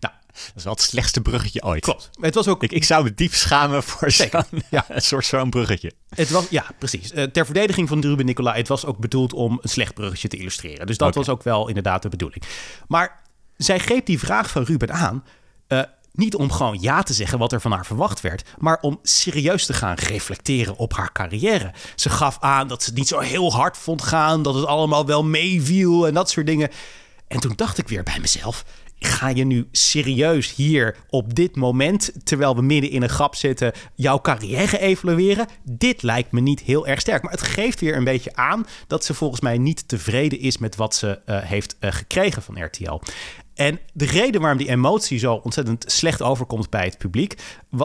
Nou, 0.00 0.14
dat 0.46 0.57
is 0.57 0.64
wel 0.64 0.72
het 0.72 0.83
slechtste 0.83 1.20
bruggetje 1.20 1.62
ooit. 1.62 1.83
Klopt. 1.83 2.11
Het 2.20 2.35
was 2.35 2.48
ook... 2.48 2.62
ik, 2.62 2.72
ik 2.72 2.85
zou 2.85 3.05
me 3.05 3.14
diep 3.14 3.35
schamen 3.35 3.83
voor 3.83 4.11
zo'n 4.11 4.29
ja. 4.70 4.85
een 4.88 5.03
soort 5.03 5.26
zo'n 5.26 5.50
bruggetje. 5.50 5.92
Het 6.09 6.31
was, 6.31 6.46
ja, 6.50 6.66
precies. 6.79 7.12
Uh, 7.12 7.24
ter 7.24 7.44
verdediging 7.44 7.88
van 7.88 8.00
Ruben 8.00 8.26
Nicolai, 8.26 8.59
het 8.59 8.68
was 8.68 8.85
ook 8.85 8.98
bedoeld 8.98 9.33
om 9.33 9.59
een 9.62 9.68
slecht 9.68 9.94
bruggetje 9.94 10.29
te 10.29 10.37
illustreren. 10.37 10.87
Dus 10.87 10.96
dat 10.96 11.09
okay. 11.09 11.22
was 11.22 11.35
ook 11.35 11.42
wel 11.42 11.68
inderdaad 11.68 12.03
de 12.03 12.09
bedoeling. 12.09 12.42
Maar 12.88 13.20
zij 13.57 13.79
greep 13.79 14.07
die 14.07 14.18
vraag 14.18 14.50
van 14.50 14.62
Ruben 14.62 14.92
aan... 14.92 15.24
Uh, 15.68 15.83
niet 16.12 16.35
om 16.35 16.53
gewoon 16.53 16.81
ja 16.81 17.03
te 17.03 17.12
zeggen 17.12 17.38
wat 17.38 17.53
er 17.53 17.61
van 17.61 17.72
haar 17.72 17.87
verwacht 17.87 18.20
werd, 18.20 18.42
maar 18.59 18.79
om 18.81 18.98
serieus 19.03 19.66
te 19.66 19.72
gaan 19.72 19.94
reflecteren 19.94 20.76
op 20.76 20.92
haar 20.92 21.12
carrière. 21.12 21.72
Ze 21.94 22.11
gaf 22.11 22.37
aan 22.40 22.68
dat 22.68 22.83
ze 22.83 22.88
het 22.88 22.98
niet 22.98 23.09
zo 23.09 23.18
heel 23.18 23.53
hard 23.53 23.76
vond 23.76 24.03
gaan, 24.03 24.42
dat 24.42 24.55
het 24.55 24.66
allemaal 24.66 25.07
wel 25.07 25.24
meeviel 25.24 26.07
en 26.07 26.14
dat 26.14 26.31
soort 26.31 26.46
dingen. 26.46 26.70
En 27.29 27.40
toen 27.40 27.53
dacht 27.57 27.79
ik 27.79 27.88
weer 27.88 28.03
bij 28.03 28.18
mezelf: 28.20 28.64
ga 29.00 29.28
je 29.28 29.44
nu 29.44 29.68
serieus 29.72 30.54
hier 30.54 30.96
op 31.08 31.34
dit 31.34 31.56
moment, 31.56 32.12
terwijl 32.24 32.56
we 32.56 32.62
midden 32.62 32.90
in 32.90 33.02
een 33.02 33.08
grap 33.08 33.34
zitten, 33.34 33.72
jouw 33.94 34.20
carrière 34.20 34.78
evalueren? 34.78 35.46
Dit 35.62 36.02
lijkt 36.02 36.32
me 36.32 36.40
niet 36.40 36.60
heel 36.60 36.86
erg 36.86 37.00
sterk. 37.00 37.22
Maar 37.22 37.32
het 37.32 37.42
geeft 37.42 37.80
weer 37.80 37.96
een 37.96 38.04
beetje 38.04 38.36
aan 38.36 38.66
dat 38.86 39.04
ze 39.04 39.14
volgens 39.14 39.40
mij 39.40 39.58
niet 39.58 39.88
tevreden 39.88 40.38
is 40.38 40.58
met 40.58 40.76
wat 40.76 40.94
ze 40.94 41.20
uh, 41.26 41.38
heeft 41.42 41.76
uh, 41.80 41.92
gekregen 41.92 42.42
van 42.42 42.64
RTL. 42.64 43.00
En 43.54 43.80
de 43.92 44.06
reden 44.06 44.40
waarom 44.40 44.58
die 44.58 44.68
emotie 44.68 45.18
zo 45.18 45.34
ontzettend 45.34 45.84
slecht 45.86 46.22
overkomt 46.22 46.70
bij 46.70 46.84
het 46.84 46.98
publiek, 46.98 47.34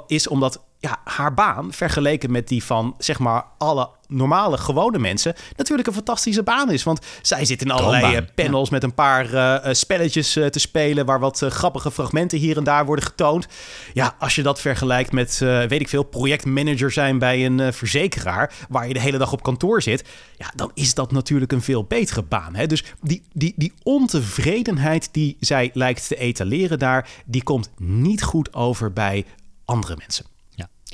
is 0.07 0.27
omdat 0.27 0.63
ja, 0.85 0.99
haar 1.03 1.33
baan, 1.33 1.73
vergeleken 1.73 2.31
met 2.31 2.47
die 2.47 2.63
van 2.63 2.95
zeg 2.97 3.19
maar 3.19 3.45
alle 3.57 3.89
normale, 4.07 4.57
gewone 4.57 4.99
mensen, 4.99 5.35
natuurlijk 5.55 5.87
een 5.87 5.93
fantastische 5.93 6.43
baan 6.43 6.71
is. 6.71 6.83
Want 6.83 6.99
zij 7.21 7.45
zit 7.45 7.61
in 7.61 7.71
allerlei 7.71 8.15
uh, 8.15 8.21
panels 8.35 8.69
ja. 8.69 8.73
met 8.73 8.83
een 8.83 8.93
paar 8.93 9.33
uh, 9.33 9.73
spelletjes 9.73 10.37
uh, 10.37 10.45
te 10.45 10.59
spelen, 10.59 11.05
waar 11.05 11.19
wat 11.19 11.45
grappige 11.49 11.91
fragmenten 11.91 12.37
hier 12.37 12.57
en 12.57 12.63
daar 12.63 12.85
worden 12.85 13.05
getoond. 13.05 13.47
Ja, 13.93 14.15
als 14.19 14.35
je 14.35 14.43
dat 14.43 14.61
vergelijkt 14.61 15.11
met, 15.11 15.37
weet 15.39 15.81
ik 15.81 15.89
veel, 15.89 16.03
projectmanager 16.03 16.91
zijn 16.91 17.19
bij 17.19 17.45
een 17.45 17.73
verzekeraar, 17.73 18.53
waar 18.69 18.87
je 18.87 18.93
de 18.93 18.99
hele 18.99 19.17
dag 19.17 19.31
op 19.31 19.43
kantoor 19.43 19.81
zit, 19.81 20.03
ja, 20.37 20.51
dan 20.55 20.71
is 20.73 20.93
dat 20.93 21.11
natuurlijk 21.11 21.51
een 21.51 21.61
veel 21.61 21.83
betere 21.83 22.23
baan. 22.23 22.55
Hè? 22.55 22.67
Dus 22.67 22.83
die, 23.01 23.23
die, 23.33 23.53
die 23.55 23.73
ontevredenheid 23.83 25.09
die 25.11 25.37
zij 25.39 25.69
lijkt 25.73 26.07
te 26.07 26.15
etaleren 26.15 26.79
daar, 26.79 27.09
die 27.25 27.43
komt 27.43 27.69
niet 27.77 28.23
goed 28.23 28.53
over 28.53 28.93
bij 28.93 29.25
andere 29.65 29.95
mensen. 29.97 30.34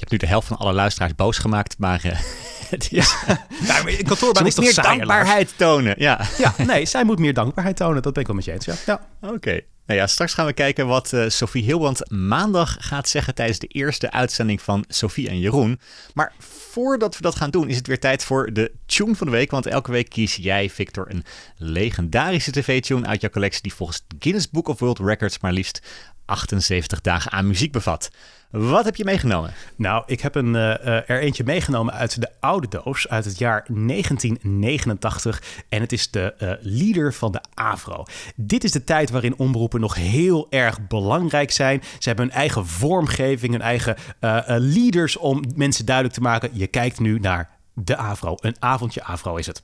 Je 0.01 0.07
hebt 0.07 0.21
nu 0.21 0.27
de 0.27 0.33
helft 0.33 0.47
van 0.47 0.57
alle 0.57 0.73
luisteraars 0.73 1.15
boos 1.15 1.37
gemaakt, 1.37 1.75
maar 1.77 2.05
uh, 2.05 2.11
het 2.69 2.83
is... 2.83 2.89
Ja, 2.89 3.05
nou, 3.67 3.91
is 3.91 4.53
toch 4.53 4.65
meer 4.65 4.73
dankbaarheid 4.73 5.53
tonen. 5.55 5.95
Ja. 5.97 6.25
ja, 6.37 6.53
nee, 6.57 6.85
zij 6.85 7.03
moet 7.03 7.19
meer 7.19 7.33
dankbaarheid 7.33 7.75
tonen. 7.75 8.01
Dat 8.01 8.13
ben 8.13 8.21
ik 8.21 8.27
wel 8.27 8.35
met 8.35 8.45
je 8.45 8.51
eens. 8.51 8.65
Ja. 8.65 8.75
ja. 8.85 9.07
Oké. 9.21 9.33
Okay. 9.33 9.65
Nou 9.85 9.99
ja, 9.99 10.07
straks 10.07 10.33
gaan 10.33 10.45
we 10.45 10.53
kijken 10.53 10.87
wat 10.87 11.11
uh, 11.11 11.29
Sophie 11.29 11.63
Hilbrand 11.63 12.11
maandag 12.11 12.77
gaat 12.79 13.09
zeggen 13.09 13.35
tijdens 13.35 13.59
de 13.59 13.67
eerste 13.67 14.11
uitzending 14.11 14.61
van 14.61 14.85
Sophie 14.87 15.29
en 15.29 15.39
Jeroen. 15.39 15.79
Maar 16.13 16.33
voordat 16.39 17.15
we 17.15 17.21
dat 17.21 17.35
gaan 17.35 17.49
doen, 17.49 17.69
is 17.69 17.75
het 17.75 17.87
weer 17.87 17.99
tijd 17.99 18.23
voor 18.23 18.53
de 18.53 18.71
tune 18.85 19.15
van 19.15 19.27
de 19.27 19.33
week. 19.33 19.51
Want 19.51 19.65
elke 19.65 19.91
week 19.91 20.09
kies 20.09 20.35
jij, 20.35 20.69
Victor, 20.69 21.05
een 21.09 21.23
legendarische 21.57 22.51
tv-tune 22.51 23.07
uit 23.07 23.21
jouw 23.21 23.29
collectie 23.29 23.61
die 23.61 23.73
volgens 23.73 24.05
Guinness 24.19 24.49
Book 24.49 24.67
of 24.67 24.79
World 24.79 24.99
Records 24.99 25.39
maar 25.39 25.51
liefst 25.51 25.81
78 26.25 27.01
dagen 27.01 27.31
aan 27.31 27.47
muziek 27.47 27.71
bevat. 27.71 28.09
Wat 28.51 28.85
heb 28.85 28.95
je 28.95 29.03
meegenomen? 29.03 29.53
Nou, 29.75 30.03
ik 30.05 30.21
heb 30.21 30.35
een, 30.35 30.53
uh, 30.53 31.09
er 31.09 31.19
eentje 31.19 31.43
meegenomen 31.43 31.93
uit 31.93 32.21
de 32.21 32.29
oude 32.39 32.67
doos 32.67 33.07
uit 33.07 33.25
het 33.25 33.37
jaar 33.37 33.65
1989. 33.67 35.43
En 35.69 35.81
het 35.81 35.91
is 35.91 36.11
de 36.11 36.33
uh, 36.39 36.51
leader 36.59 37.13
van 37.13 37.31
de 37.31 37.41
Avro. 37.53 38.03
Dit 38.35 38.63
is 38.63 38.71
de 38.71 38.83
tijd 38.83 39.09
waarin 39.09 39.37
omroepen 39.37 39.79
nog 39.79 39.95
heel 39.95 40.47
erg 40.49 40.87
belangrijk 40.87 41.51
zijn. 41.51 41.81
Ze 41.99 42.07
hebben 42.07 42.25
hun 42.25 42.35
eigen 42.35 42.67
vormgeving, 42.67 43.51
hun 43.51 43.61
eigen 43.61 43.95
leaders 44.47 45.17
om 45.17 45.43
mensen 45.55 45.85
duidelijk 45.85 46.15
te 46.15 46.21
maken. 46.21 46.49
Je 46.53 46.67
kijkt 46.67 46.99
nu 46.99 47.19
naar 47.19 47.49
de 47.73 47.97
Avro. 47.97 48.35
Een 48.39 48.55
avondje 48.59 49.03
Avro 49.03 49.35
is 49.35 49.47
het. 49.47 49.63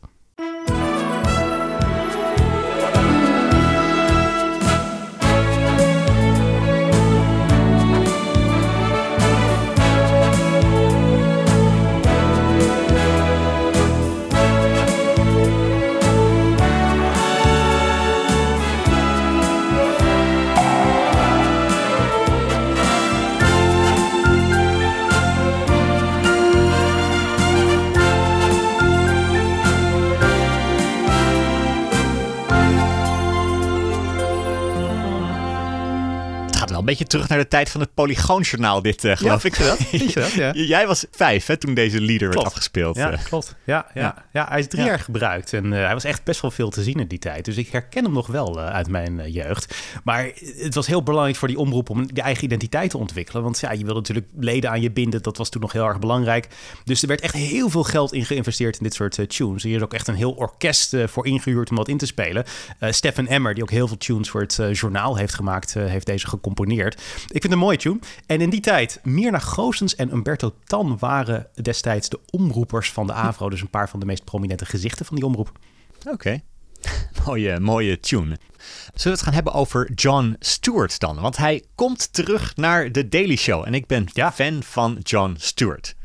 Wel 37.14 37.22
een 37.22 37.27
beetje 37.27 37.27
terug 37.28 37.44
naar 37.44 37.50
de 37.50 37.58
tijd 37.58 37.70
van 37.70 37.82
het 37.82 37.94
Polygoonjournaal, 37.94 38.82
dit 38.82 39.04
uh, 39.04 39.18
geloof 39.18 39.44
ja, 39.44 39.50
ik. 39.50 39.58
Dat? 39.58 39.78
Vind 39.88 40.14
je 40.14 40.20
dat? 40.20 40.32
Ja. 40.32 40.52
Jij 40.54 40.88
was 40.88 41.06
vijf 41.12 41.46
hè, 41.46 41.58
toen 41.58 41.74
deze 41.74 42.02
leader 42.02 42.18
klopt. 42.18 42.36
werd 42.36 42.46
afgespeeld. 42.46 42.96
Ja, 42.96 43.12
uh. 43.12 43.24
klopt. 43.24 43.56
Ja, 43.64 43.86
ja. 43.94 44.26
ja. 44.34 44.46
hij 44.50 44.60
is 44.60 44.68
drie 44.68 44.84
jaar 44.84 45.00
gebruikt 45.00 45.54
en 45.54 45.66
uh, 45.66 45.72
hij 45.72 45.94
was 45.94 46.04
echt 46.04 46.24
best 46.24 46.42
wel 46.42 46.52
veel 46.52 46.70
te 46.70 46.84
zien 46.84 47.00
in 47.00 47.08
die 47.08 47.20
tijd. 47.20 47.46
Dus 47.46 47.58
ik 47.58 47.70
herken 47.70 48.04
hem 48.04 48.14
nog 48.14 48.28
wel 48.28 48.60
uit 48.60 48.90
mijn 48.90 49.32
jeugd. 49.32 49.76
Maar 50.04 50.32
het 50.58 50.76
was 50.76 50.88
heel 50.88 51.04
belangrijk 51.04 51.38
voor 51.38 51.48
die 51.48 51.58
omroep 51.58 51.90
om 51.90 52.08
je 52.14 52.22
eigen 52.22 52.44
identiteit 52.44 52.90
te 52.90 52.98
ontwikkelen. 52.98 53.44
Want 53.44 53.60
ja, 53.60 53.72
je 53.72 53.84
wilde 53.84 54.00
natuurlijk 54.00 54.28
leden 54.40 54.70
aan 54.70 54.82
je 54.82 54.92
binden. 54.92 55.22
Dat 55.22 55.38
was 55.38 55.50
toen 55.50 55.62
nog 55.62 55.72
heel 55.72 55.86
erg 55.88 56.00
belangrijk. 56.00 56.48
Dus 56.84 57.02
er 57.02 57.08
werd 57.08 57.22
echt 57.22 57.34
heel 57.34 57.70
veel 57.70 57.84
geld 57.84 58.14
in 58.14 58.26
geïnvesteerd 58.26 58.78
in 58.78 58.84
dit 58.84 58.94
soort 58.94 59.30
tunes. 59.30 59.64
Hier 59.64 59.76
is 59.76 59.82
ook 59.82 59.94
echt 59.94 60.08
een 60.08 60.16
heel 60.16 60.32
orkest 60.32 60.96
voor 61.06 61.26
ingehuurd 61.26 61.70
om 61.70 61.76
dat 61.76 61.88
in 61.88 61.98
te 61.98 62.06
spelen. 62.06 62.46
Stefan 62.80 63.28
Emmer, 63.28 63.54
die 63.54 63.64
ook 63.64 63.72
heel 63.72 63.88
veel 63.88 63.98
tunes 63.98 64.30
voor 64.30 64.42
het 64.42 64.60
journaal 64.72 65.16
heeft 65.16 65.34
gemaakt, 65.34 65.74
heeft 65.74 66.06
deze 66.06 66.28
gecomponeerd. 66.28 67.02
Ik 67.22 67.28
vind 67.28 67.44
het 67.44 67.52
een 67.52 67.58
mooie 67.58 67.78
tune. 67.78 68.00
En 68.26 68.42
in 68.42 68.50
die 68.50 68.60
tijd, 68.60 69.00
Mirna 69.04 69.40
Goossens 69.40 69.96
en 69.96 70.14
Umberto 70.14 70.56
Tan 70.64 70.98
waren 71.00 71.48
destijds 71.62 72.10
de 72.10 72.20
omroepers 72.30 72.92
van 72.92 73.08
de 73.08 73.14
AVRO. 73.14 73.50
Dus 73.50 73.62
een 73.62 73.70
paar 73.70 73.90
van 73.90 74.00
de 74.00 74.06
meest 74.06 74.24
prominente 74.24 74.66
gezichten 74.66 75.06
van 75.06 75.16
die 75.16 75.26
omroep. 75.26 75.52
Oké. 76.00 76.12
Okay. 76.12 76.44
mooie, 77.26 77.60
mooie 77.60 78.00
tune. 78.00 78.38
Zullen 78.94 79.04
we 79.04 79.10
het 79.10 79.22
gaan 79.22 79.34
hebben 79.34 79.54
over 79.54 79.92
John 79.94 80.36
Stewart 80.40 81.00
dan? 81.00 81.20
Want 81.20 81.38
hij 81.38 81.64
komt 81.76 82.14
terug 82.14 82.56
naar 82.56 82.92
The 82.92 83.08
Daily 83.08 83.36
Show. 83.36 83.66
En 83.66 83.74
ik 83.74 83.88
ben 83.88 84.06
ja. 84.14 84.32
fan 84.32 84.64
van 84.64 84.98
John 85.04 85.36
Stewart. 85.40 85.96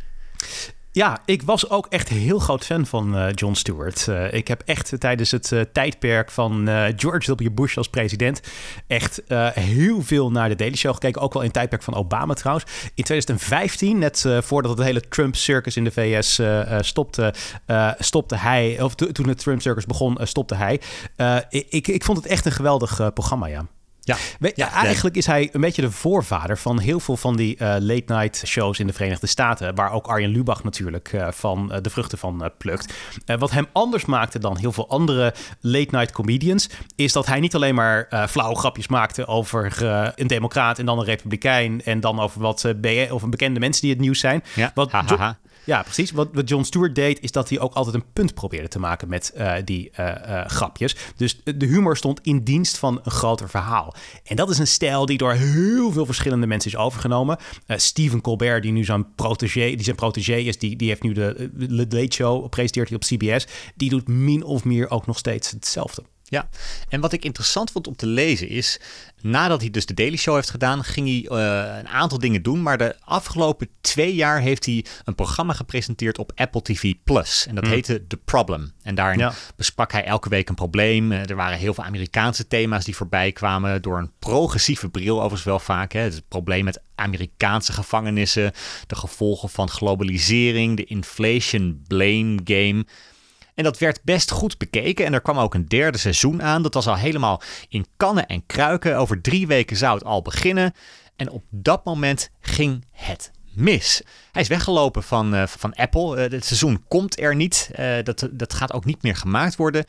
Ja, 0.95 1.23
ik 1.25 1.43
was 1.43 1.71
ook 1.71 1.87
echt 1.87 2.09
heel 2.09 2.39
groot 2.39 2.65
fan 2.65 2.87
van 2.87 3.17
uh, 3.17 3.27
John 3.35 3.55
Stewart. 3.55 4.07
Uh, 4.09 4.33
ik 4.33 4.49
heb 4.49 4.63
echt 4.65 5.01
tijdens 5.01 5.31
het 5.31 5.55
tijdperk 5.73 6.31
van 6.31 6.69
George 6.97 7.35
W. 7.35 7.49
Bush 7.53 7.77
als 7.77 7.89
president 7.89 8.41
echt 8.87 9.23
heel 9.55 10.03
veel 10.03 10.31
naar 10.31 10.49
de 10.49 10.55
Daily 10.55 10.77
Show 10.77 10.93
gekeken. 10.95 11.21
Ook 11.21 11.33
wel 11.33 11.43
in 11.43 11.49
het 11.49 11.57
tijdperk 11.57 11.83
van 11.83 11.95
Obama 11.95 12.35
trouwens. 12.35 12.67
In 12.95 13.05
2015, 13.05 13.99
net 13.99 14.27
voordat 14.41 14.71
het 14.71 14.87
hele 14.87 15.09
Trump-circus 15.09 15.77
in 15.77 15.85
de 15.85 15.91
VS 15.91 16.41
stopte, 16.81 17.35
stopte 17.99 18.37
hij, 18.37 18.81
of 18.83 18.95
toen 18.95 19.29
het 19.29 19.39
Trump-circus 19.39 19.87
begon, 19.87 20.19
stopte 20.23 20.55
hij. 20.55 20.81
ik, 21.49 21.89
ik 21.89 22.05
vond 22.05 22.19
het 22.19 22.27
echt 22.27 22.47
een 22.47 22.53
geweldig 22.53 23.13
programma, 23.15 23.47
ja. 23.47 23.67
Ja, 24.05 24.17
ja, 24.55 24.73
eigenlijk 24.73 25.17
is 25.17 25.27
hij 25.27 25.49
een 25.53 25.61
beetje 25.61 25.83
de 25.83 25.91
voorvader 25.91 26.59
van 26.59 26.79
heel 26.79 27.01
veel 27.01 27.17
van 27.17 27.37
die 27.37 27.57
uh, 27.59 27.75
late-night 27.79 28.43
shows 28.47 28.79
in 28.79 28.87
de 28.87 28.93
Verenigde 28.93 29.27
Staten. 29.27 29.75
Waar 29.75 29.93
ook 29.93 30.07
Arjen 30.07 30.31
Lubach 30.31 30.65
natuurlijk 30.65 31.13
uh, 31.13 31.29
van 31.31 31.69
uh, 31.73 31.79
de 31.83 31.91
vruchten 31.91 32.19
van 32.19 32.51
plukt. 32.59 32.93
wat 33.27 33.51
hem 33.51 33.67
anders 33.73 34.05
maakte 34.05 34.39
dan 34.39 34.57
heel 34.57 34.73
veel 34.73 34.89
andere 34.89 35.35
late-night 35.61 36.13
comedians. 36.13 36.69
Is 36.97 37.13
dat 37.13 37.27
hij 37.27 37.41
niet 37.41 37.55
alleen 37.55 37.75
maar 37.75 38.27
flauwe 38.29 38.57
grapjes 38.57 38.89
maakte 38.89 39.27
over 39.27 39.83
een 40.17 40.27
democraat 40.27 40.79
en 40.79 40.87
dan 40.87 40.99
een 40.99 41.05
republikein. 41.05 41.83
En 41.85 42.01
dan 42.01 42.21
over 42.21 42.41
wat 42.41 42.65
of 43.11 43.23
een 43.23 43.31
bekende 43.31 43.61
mensen 43.61 43.83
die 43.83 43.91
het 43.91 44.01
nieuws 44.01 44.21
zijn. 44.21 44.45
Ja, 44.55 44.71
wat 44.75 44.93
ha, 44.93 45.05
ha, 45.07 45.17
ha. 45.17 45.39
Ja, 45.65 45.83
precies. 45.83 46.11
Wat, 46.11 46.29
wat 46.33 46.49
John 46.49 46.63
Stewart 46.63 46.95
deed, 46.95 47.21
is 47.21 47.33
dat 47.33 47.49
hij 47.49 47.61
ook 47.61 47.75
altijd 47.75 47.95
een 47.95 48.05
punt 48.13 48.35
probeerde 48.35 48.69
te 48.69 48.79
maken 48.79 49.09
met 49.09 49.33
uh, 49.37 49.55
die 49.65 49.91
uh, 50.01 50.07
uh, 50.07 50.47
grapjes. 50.47 50.97
Dus 51.17 51.41
de 51.45 51.67
humor 51.67 51.97
stond 51.97 52.21
in 52.23 52.45
dienst 52.45 52.79
van 52.79 53.01
een 53.03 53.11
groter 53.11 53.49
verhaal. 53.49 53.95
En 54.25 54.37
dat 54.37 54.51
is 54.51 54.59
een 54.59 54.67
stijl 54.67 55.07
die 55.07 55.19
door 55.19 55.33
heel 55.33 55.93
veel 55.93 56.07
verschillende 56.07 56.47
mensen 56.47 56.71
is 56.71 56.77
overgenomen. 56.77 57.37
Stephen 57.67 58.21
Colbert, 58.21 58.63
die 58.63 58.73
nu 58.73 58.85
zijn 58.85 59.15
protégé, 59.15 59.71
die 59.75 59.83
zijn 59.83 59.97
protégé 59.97 60.37
is, 60.37 60.59
die, 60.59 60.77
die 60.77 60.89
heeft 60.89 61.03
nu 61.03 61.13
de, 61.13 61.51
de 61.55 61.87
Late 61.97 62.13
Show, 62.13 62.49
presenteert 62.49 62.89
hij 62.89 62.97
op 62.97 63.05
CBS. 63.05 63.47
Die 63.77 63.91
doet 63.91 64.09
min 64.09 64.45
of 64.45 64.65
meer 64.65 64.91
ook 64.91 65.07
nog 65.07 65.19
steeds 65.19 65.51
hetzelfde. 65.51 66.03
Ja, 66.33 66.49
en 66.89 67.01
wat 67.01 67.13
ik 67.13 67.25
interessant 67.25 67.71
vond 67.71 67.87
om 67.87 67.97
te 67.97 68.07
lezen 68.07 68.49
is, 68.49 68.81
nadat 69.21 69.61
hij 69.61 69.71
dus 69.71 69.87
de 69.87 69.95
Daily 69.95 70.17
Show 70.17 70.35
heeft 70.35 70.51
gedaan, 70.51 70.85
ging 70.85 71.07
hij 71.29 71.39
uh, 71.39 71.79
een 71.79 71.89
aantal 71.89 72.19
dingen 72.19 72.43
doen. 72.43 72.63
Maar 72.63 72.79
de 72.79 72.97
afgelopen 73.05 73.69
twee 73.81 74.15
jaar 74.15 74.41
heeft 74.41 74.67
hij 74.67 74.85
een 75.05 75.15
programma 75.15 75.53
gepresenteerd 75.53 76.19
op 76.19 76.33
Apple 76.35 76.63
TV 76.63 76.93
Plus. 77.05 77.47
En 77.49 77.55
dat 77.55 77.65
Hmm. 77.65 77.73
heette 77.73 78.07
The 78.07 78.17
Problem. 78.17 78.73
En 78.83 78.95
daarin 78.95 79.19
Ja. 79.19 79.33
besprak 79.57 79.93
hij 79.93 80.05
elke 80.05 80.29
week 80.29 80.49
een 80.49 80.55
probleem. 80.55 81.13
Eh, 81.13 81.29
Er 81.31 81.37
waren 81.37 81.59
heel 81.59 81.75
veel 81.75 81.85
Amerikaanse 81.85 82.47
thema's 82.49 82.85
die 82.85 82.97
voorbij 82.97 83.33
kwamen 83.33 83.83
door 83.83 83.99
een 83.99 84.11
progressieve 84.19 84.89
bril 84.89 85.17
overigens 85.17 85.45
wel 85.45 85.59
vaak. 85.59 85.93
Hè. 85.93 86.01
Het 86.01 86.23
probleem 86.29 86.65
met 86.65 86.81
Amerikaanse 86.95 87.73
gevangenissen, 87.73 88.53
de 88.87 88.97
gevolgen 88.97 89.49
van 89.49 89.69
globalisering, 89.69 90.77
de 90.77 90.85
inflation 90.85 91.83
blame 91.89 92.39
game. 92.45 92.85
En 93.55 93.65
dat 93.65 93.79
werd 93.79 94.01
best 94.03 94.31
goed 94.31 94.59
bekeken. 94.59 95.07
En 95.07 95.13
er 95.13 95.21
kwam 95.21 95.39
ook 95.39 95.55
een 95.55 95.69
derde 95.69 95.99
seizoen 95.99 96.43
aan. 96.43 96.63
Dat 96.63 96.75
was 96.75 96.87
al 96.87 96.97
helemaal 96.97 97.43
in 97.69 97.87
kannen 97.97 98.27
en 98.27 98.47
kruiken. 98.47 98.97
Over 98.97 99.21
drie 99.21 99.47
weken 99.47 99.77
zou 99.77 99.95
het 99.95 100.05
al 100.05 100.23
beginnen. 100.23 100.73
En 101.17 101.31
op 101.31 101.43
dat 101.51 101.85
moment 101.85 102.31
ging 102.41 102.85
het 102.91 103.31
mis. 103.55 104.03
Hij 104.33 104.43
is 104.43 104.49
weggelopen 104.49 105.03
van, 105.03 105.35
eh, 105.35 105.47
van 105.47 105.75
Apple. 105.75 106.17
Eh, 106.17 106.31
het 106.31 106.45
seizoen 106.45 106.85
komt 106.89 107.21
er 107.21 107.35
niet. 107.35 107.71
Eh, 107.73 108.03
dat, 108.03 108.29
dat 108.31 108.55
gaat 108.55 108.73
ook 108.73 108.85
niet 108.85 109.03
meer 109.03 109.17
gemaakt 109.17 109.57
worden. 109.57 109.85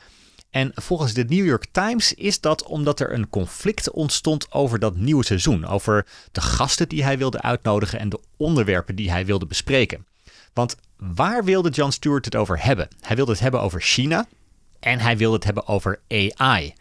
En 0.50 0.72
volgens 0.76 1.14
de 1.14 1.24
New 1.24 1.46
York 1.46 1.66
Times 1.72 2.14
is 2.14 2.40
dat 2.40 2.64
omdat 2.64 3.00
er 3.00 3.14
een 3.14 3.30
conflict 3.30 3.92
ontstond 3.92 4.52
over 4.52 4.80
dat 4.80 4.96
nieuwe 4.96 5.26
seizoen. 5.26 5.66
Over 5.66 6.06
de 6.32 6.42
gasten 6.42 6.90
die 6.90 7.04
hij 7.04 7.18
wilde 7.18 7.42
uitnodigen 7.42 8.00
en 8.00 8.10
de 8.10 8.20
onderwerpen 8.38 8.96
die 8.96 9.12
hij 9.12 9.26
wilde 9.26 9.46
bespreken. 9.46 10.06
Want 10.54 10.76
waar 10.98 11.44
wilde 11.44 11.70
John 11.70 11.92
Stewart 11.92 12.26
het 12.26 12.36
over 12.36 12.64
hebben? 12.64 12.88
Hij 13.00 13.16
wilde 13.16 13.32
het 13.32 13.42
hebben 13.42 13.62
over 13.62 13.82
China 13.82 14.28
en 14.80 15.00
hij 15.00 15.18
wilde 15.18 15.36
het 15.36 15.44
hebben 15.44 15.68
over 15.68 16.02
AI. 16.08 16.74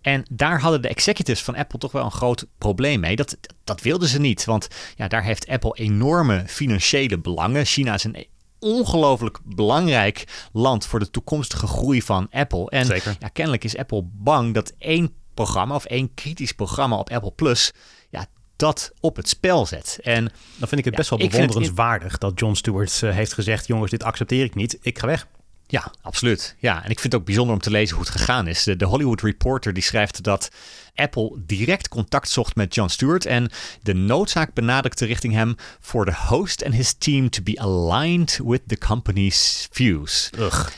En 0.00 0.26
daar 0.30 0.60
hadden 0.60 0.82
de 0.82 0.88
executives 0.88 1.42
van 1.44 1.56
Apple 1.56 1.78
toch 1.78 1.92
wel 1.92 2.04
een 2.04 2.10
groot 2.10 2.46
probleem 2.58 3.00
mee. 3.00 3.16
Dat, 3.16 3.36
dat 3.64 3.80
wilden 3.80 4.08
ze 4.08 4.20
niet, 4.20 4.44
want 4.44 4.68
ja, 4.96 5.08
daar 5.08 5.22
heeft 5.22 5.48
Apple 5.48 5.74
enorme 5.74 6.44
financiële 6.46 7.18
belangen. 7.18 7.64
China 7.64 7.94
is 7.94 8.04
een 8.04 8.26
ongelooflijk 8.58 9.38
belangrijk 9.44 10.48
land 10.52 10.86
voor 10.86 10.98
de 10.98 11.10
toekomstige 11.10 11.66
groei 11.66 12.02
van 12.02 12.28
Apple. 12.30 12.70
En 12.70 12.86
Zeker. 12.86 13.16
Ja, 13.18 13.28
kennelijk 13.28 13.64
is 13.64 13.76
Apple 13.76 14.02
bang 14.12 14.54
dat 14.54 14.72
één 14.78 15.14
programma 15.34 15.74
of 15.74 15.84
één 15.84 16.14
kritisch 16.14 16.52
programma 16.52 16.96
op 16.96 17.10
Apple 17.10 17.32
Plus 17.32 17.72
ja, 18.10 18.26
dat 18.56 18.92
op 19.00 19.16
het 19.16 19.28
spel 19.28 19.66
zet. 19.66 19.98
En 20.02 20.22
Dan 20.56 20.68
vind 20.68 20.80
ik 20.80 20.84
het 20.84 20.94
Ja, 20.94 20.98
best 20.98 21.10
wel 21.10 21.18
bewonderenswaardig 21.18 22.18
dat 22.18 22.38
John 22.40 22.54
Stewart 22.54 23.02
eh, 23.02 23.10
heeft 23.10 23.32
gezegd: 23.32 23.66
jongens, 23.66 23.90
dit 23.90 24.02
accepteer 24.02 24.44
ik 24.44 24.54
niet. 24.54 24.78
Ik 24.80 24.98
ga 24.98 25.06
weg. 25.06 25.26
Ja, 25.66 25.92
absoluut. 26.02 26.56
Ja, 26.58 26.84
en 26.84 26.90
ik 26.90 27.00
vind 27.00 27.12
het 27.12 27.20
ook 27.20 27.26
bijzonder 27.26 27.54
om 27.54 27.60
te 27.60 27.70
lezen 27.70 27.96
hoe 27.96 28.04
het 28.04 28.14
gegaan 28.14 28.46
is. 28.46 28.62
De, 28.62 28.76
de 28.76 28.84
Hollywood 28.84 29.20
Reporter 29.22 29.72
die 29.72 29.82
schrijft 29.82 30.22
dat 30.22 30.48
Apple 30.94 31.32
direct 31.46 31.88
contact 31.88 32.28
zocht 32.28 32.56
met 32.56 32.74
Jon 32.74 32.88
Stewart 32.88 33.26
en 33.26 33.50
de 33.82 33.94
noodzaak 33.94 34.54
benadrukte 34.54 35.04
richting 35.04 35.32
hem 35.32 35.54
voor 35.80 36.04
de 36.04 36.14
host 36.14 36.60
en 36.60 36.72
his 36.72 36.94
team 36.98 37.30
to 37.30 37.42
be 37.42 37.60
aligned 37.60 38.40
with 38.44 38.62
the 38.66 38.78
company's 38.78 39.68
views. 39.70 40.30
Ugh. 40.38 40.68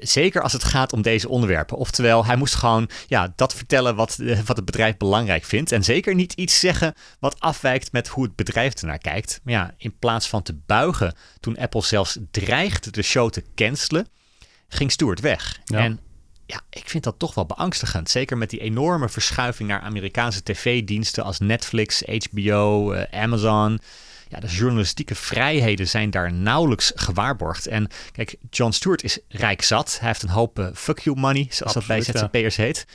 Zeker 0.00 0.42
als 0.42 0.52
het 0.52 0.64
gaat 0.64 0.92
om 0.92 1.02
deze 1.02 1.28
onderwerpen. 1.28 1.76
Oftewel, 1.76 2.24
hij 2.24 2.36
moest 2.36 2.54
gewoon 2.54 2.88
ja, 3.06 3.32
dat 3.36 3.54
vertellen 3.54 3.96
wat, 3.96 4.18
eh, 4.18 4.40
wat 4.46 4.56
het 4.56 4.64
bedrijf 4.64 4.96
belangrijk 4.96 5.44
vindt. 5.44 5.72
En 5.72 5.84
zeker 5.84 6.14
niet 6.14 6.32
iets 6.32 6.60
zeggen 6.60 6.94
wat 7.18 7.40
afwijkt 7.40 7.92
met 7.92 8.08
hoe 8.08 8.24
het 8.24 8.36
bedrijf 8.36 8.74
ernaar 8.74 8.98
kijkt. 8.98 9.40
Maar 9.42 9.54
ja, 9.54 9.74
in 9.76 9.98
plaats 9.98 10.28
van 10.28 10.42
te 10.42 10.58
buigen 10.66 11.14
toen 11.40 11.58
Apple 11.58 11.82
zelfs 11.82 12.18
dreigde 12.30 12.90
de 12.90 13.02
show 13.02 13.30
te 13.30 13.44
cancelen, 13.54 14.06
ging 14.68 14.92
Stewart 14.92 15.20
weg. 15.20 15.60
Ja. 15.64 15.78
En 15.78 16.00
ja, 16.46 16.60
ik 16.70 16.88
vind 16.88 17.04
dat 17.04 17.18
toch 17.18 17.34
wel 17.34 17.46
beangstigend. 17.46 18.10
Zeker 18.10 18.38
met 18.38 18.50
die 18.50 18.60
enorme 18.60 19.08
verschuiving 19.08 19.68
naar 19.68 19.80
Amerikaanse 19.80 20.42
tv-diensten 20.42 21.24
als 21.24 21.38
Netflix, 21.38 22.02
HBO, 22.02 22.92
eh, 22.92 23.22
Amazon. 23.22 23.80
Ja, 24.28 24.40
de 24.40 24.46
journalistieke 24.46 25.14
vrijheden 25.14 25.88
zijn 25.88 26.10
daar 26.10 26.32
nauwelijks 26.32 26.92
gewaarborgd. 26.94 27.66
En 27.66 27.88
kijk, 28.12 28.36
Jon 28.50 28.72
Stewart 28.72 29.02
is 29.02 29.18
rijk 29.28 29.62
zat. 29.62 29.96
Hij 29.98 30.08
heeft 30.08 30.22
een 30.22 30.28
hoop 30.28 30.58
eh, 30.58 30.66
fuck 30.74 30.98
you 30.98 31.18
money, 31.18 31.46
zoals 31.50 31.72
dat 31.72 31.86
bij 31.86 31.98
Absoluut, 31.98 32.20
ja. 32.20 32.28
ZZP'ers 32.32 32.56
heet. 32.56 32.86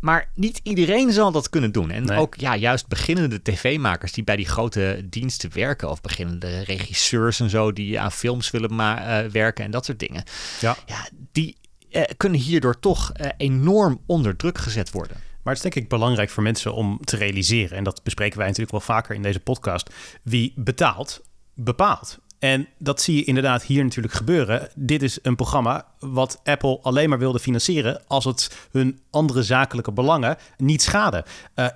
Maar 0.00 0.30
niet 0.34 0.60
iedereen 0.62 1.12
zal 1.12 1.32
dat 1.32 1.50
kunnen 1.50 1.72
doen. 1.72 1.90
En 1.90 2.04
Nee. 2.04 2.18
ook 2.18 2.34
ja, 2.34 2.56
juist 2.56 2.88
beginnende 2.88 3.42
tv-makers 3.42 4.12
die 4.12 4.24
bij 4.24 4.36
die 4.36 4.46
grote 4.48 5.06
diensten 5.10 5.50
werken. 5.54 5.90
Of 5.90 6.00
beginnende 6.00 6.60
regisseurs 6.60 7.40
en 7.40 7.50
zo 7.50 7.72
die 7.72 8.00
aan 8.00 8.12
films 8.12 8.50
willen 8.50 8.74
ma- 8.74 9.22
eh, 9.22 9.30
werken 9.30 9.64
en 9.64 9.70
dat 9.70 9.84
soort 9.84 9.98
dingen. 9.98 10.22
Ja. 10.60 10.76
Ja, 10.86 11.08
die 11.32 11.56
eh, 11.90 12.02
kunnen 12.16 12.40
hierdoor 12.40 12.80
toch 12.80 13.12
eh, 13.12 13.28
enorm 13.36 14.00
onder 14.06 14.36
druk 14.36 14.58
gezet 14.58 14.90
worden. 14.90 15.16
Maar 15.16 15.54
het 15.54 15.64
is 15.64 15.70
denk 15.72 15.84
ik 15.84 15.90
belangrijk 15.90 16.30
voor 16.30 16.42
mensen 16.42 16.74
om 16.74 16.98
te 17.04 17.16
realiseren, 17.16 17.76
en 17.78 17.84
dat 17.84 18.02
bespreken 18.02 18.36
wij 18.38 18.46
natuurlijk 18.46 18.72
wel 18.72 18.80
vaker 18.96 19.14
in 19.14 19.22
deze 19.22 19.40
podcast, 19.40 19.90
wie 20.22 20.52
betaalt, 20.56 21.22
bepaalt. 21.54 22.18
En 22.38 22.68
dat 22.78 23.00
zie 23.00 23.16
je 23.16 23.24
inderdaad 23.24 23.62
hier 23.62 23.84
natuurlijk 23.84 24.14
gebeuren. 24.14 24.68
Dit 24.74 25.02
is 25.02 25.18
een 25.22 25.36
programma 25.36 25.86
wat 25.98 26.40
Apple 26.44 26.78
alleen 26.82 27.08
maar 27.08 27.18
wilde 27.18 27.38
financieren 27.38 28.02
als 28.06 28.24
het 28.24 28.68
hun 28.70 29.00
andere 29.10 29.42
zakelijke 29.42 29.92
belangen 29.92 30.36
niet 30.56 30.82
schade. 30.82 31.24
Eh, 31.54 31.66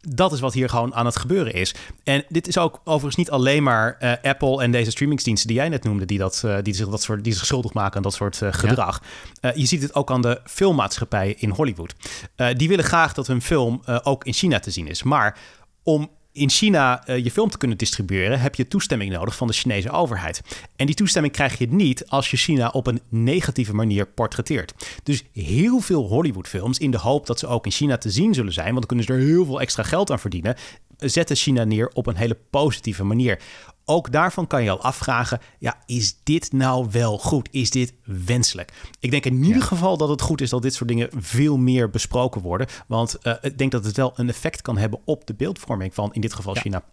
dat 0.00 0.32
is 0.32 0.40
wat 0.40 0.54
hier 0.54 0.68
gewoon 0.68 0.94
aan 0.94 1.06
het 1.06 1.16
gebeuren 1.16 1.52
is. 1.52 1.74
En 2.04 2.24
dit 2.28 2.48
is 2.48 2.58
ook 2.58 2.80
overigens 2.84 3.16
niet 3.16 3.30
alleen 3.30 3.62
maar 3.62 3.96
eh, 3.98 4.12
Apple 4.22 4.62
en 4.62 4.70
deze 4.70 4.90
streamingsdiensten 4.90 5.48
die 5.48 5.56
jij 5.56 5.68
net 5.68 5.84
noemde, 5.84 6.04
die, 6.04 6.18
dat, 6.18 6.42
eh, 6.44 6.56
die, 6.62 6.74
zich, 6.74 6.88
dat 6.88 7.02
soort, 7.02 7.24
die 7.24 7.32
zich 7.32 7.46
schuldig 7.46 7.72
maken 7.72 7.96
aan 7.96 8.02
dat 8.02 8.14
soort 8.14 8.40
gedrag. 8.50 9.02
Je 9.54 9.66
ziet 9.66 9.82
het 9.82 9.94
ook 9.94 10.10
aan 10.10 10.22
de 10.22 10.40
filmmaatschappijen 10.44 11.38
in 11.38 11.50
Hollywood. 11.50 11.94
Die 12.56 12.68
willen 12.68 12.84
graag 12.84 13.14
dat 13.14 13.26
hun 13.26 13.42
film 13.42 13.82
ook 14.02 14.24
in 14.24 14.32
China 14.32 14.58
te 14.58 14.70
zien 14.70 14.86
is. 14.86 15.02
Maar 15.02 15.38
om 15.82 16.10
in 16.38 16.50
China 16.50 17.08
uh, 17.08 17.24
je 17.24 17.30
film 17.30 17.50
te 17.50 17.58
kunnen 17.58 17.78
distribueren, 17.78 18.40
heb 18.40 18.54
je 18.54 18.68
toestemming 18.68 19.12
nodig 19.12 19.36
van 19.36 19.46
de 19.46 19.52
Chinese 19.52 19.90
overheid. 19.90 20.40
En 20.76 20.86
die 20.86 20.94
toestemming 20.94 21.32
krijg 21.34 21.58
je 21.58 21.66
niet 21.70 22.06
als 22.08 22.30
je 22.30 22.36
China 22.36 22.68
op 22.68 22.86
een 22.86 23.00
negatieve 23.08 23.74
manier 23.74 24.06
portretteert. 24.06 24.74
Dus 25.02 25.24
heel 25.32 25.80
veel 25.80 26.06
Hollywoodfilms, 26.06 26.78
in 26.78 26.90
de 26.90 26.98
hoop 26.98 27.26
dat 27.26 27.38
ze 27.38 27.46
ook 27.46 27.64
in 27.64 27.70
China 27.70 27.98
te 27.98 28.10
zien 28.10 28.34
zullen 28.34 28.52
zijn, 28.52 28.74
want 28.74 28.78
dan 28.78 28.86
kunnen 28.86 29.04
ze 29.04 29.12
er 29.12 29.28
heel 29.28 29.44
veel 29.44 29.60
extra 29.60 29.82
geld 29.82 30.10
aan 30.10 30.18
verdienen, 30.18 30.56
zetten 30.98 31.36
China 31.36 31.64
neer 31.64 31.88
op 31.88 32.06
een 32.06 32.16
hele 32.16 32.38
positieve 32.50 33.04
manier. 33.04 33.40
Ook 33.84 34.12
daarvan 34.12 34.46
kan 34.46 34.62
je 34.62 34.70
al 34.70 34.82
afvragen: 34.82 35.40
ja, 35.58 35.82
is 35.86 36.18
dit 36.22 36.52
nou 36.52 36.88
wel 36.90 37.18
goed? 37.18 37.48
Is 37.50 37.70
dit 37.70 37.94
wenselijk? 38.04 38.72
Ik 39.00 39.10
denk 39.10 39.24
in 39.24 39.44
ieder 39.44 39.62
geval 39.62 39.96
dat 39.96 40.08
het 40.08 40.20
goed 40.20 40.40
is 40.40 40.50
dat 40.50 40.62
dit 40.62 40.74
soort 40.74 40.88
dingen 40.88 41.08
veel 41.16 41.56
meer 41.56 41.90
besproken 41.90 42.40
worden. 42.40 42.66
Want 42.86 43.18
uh, 43.22 43.34
ik 43.40 43.58
denk 43.58 43.70
dat 43.72 43.84
het 43.84 43.96
wel 43.96 44.12
een 44.14 44.28
effect 44.28 44.62
kan 44.62 44.78
hebben 44.78 45.00
op 45.04 45.26
de 45.26 45.34
beeldvorming 45.34 45.94
van 45.94 46.12
in 46.12 46.20
dit 46.20 46.34
geval 46.34 46.54
China. 46.54 46.84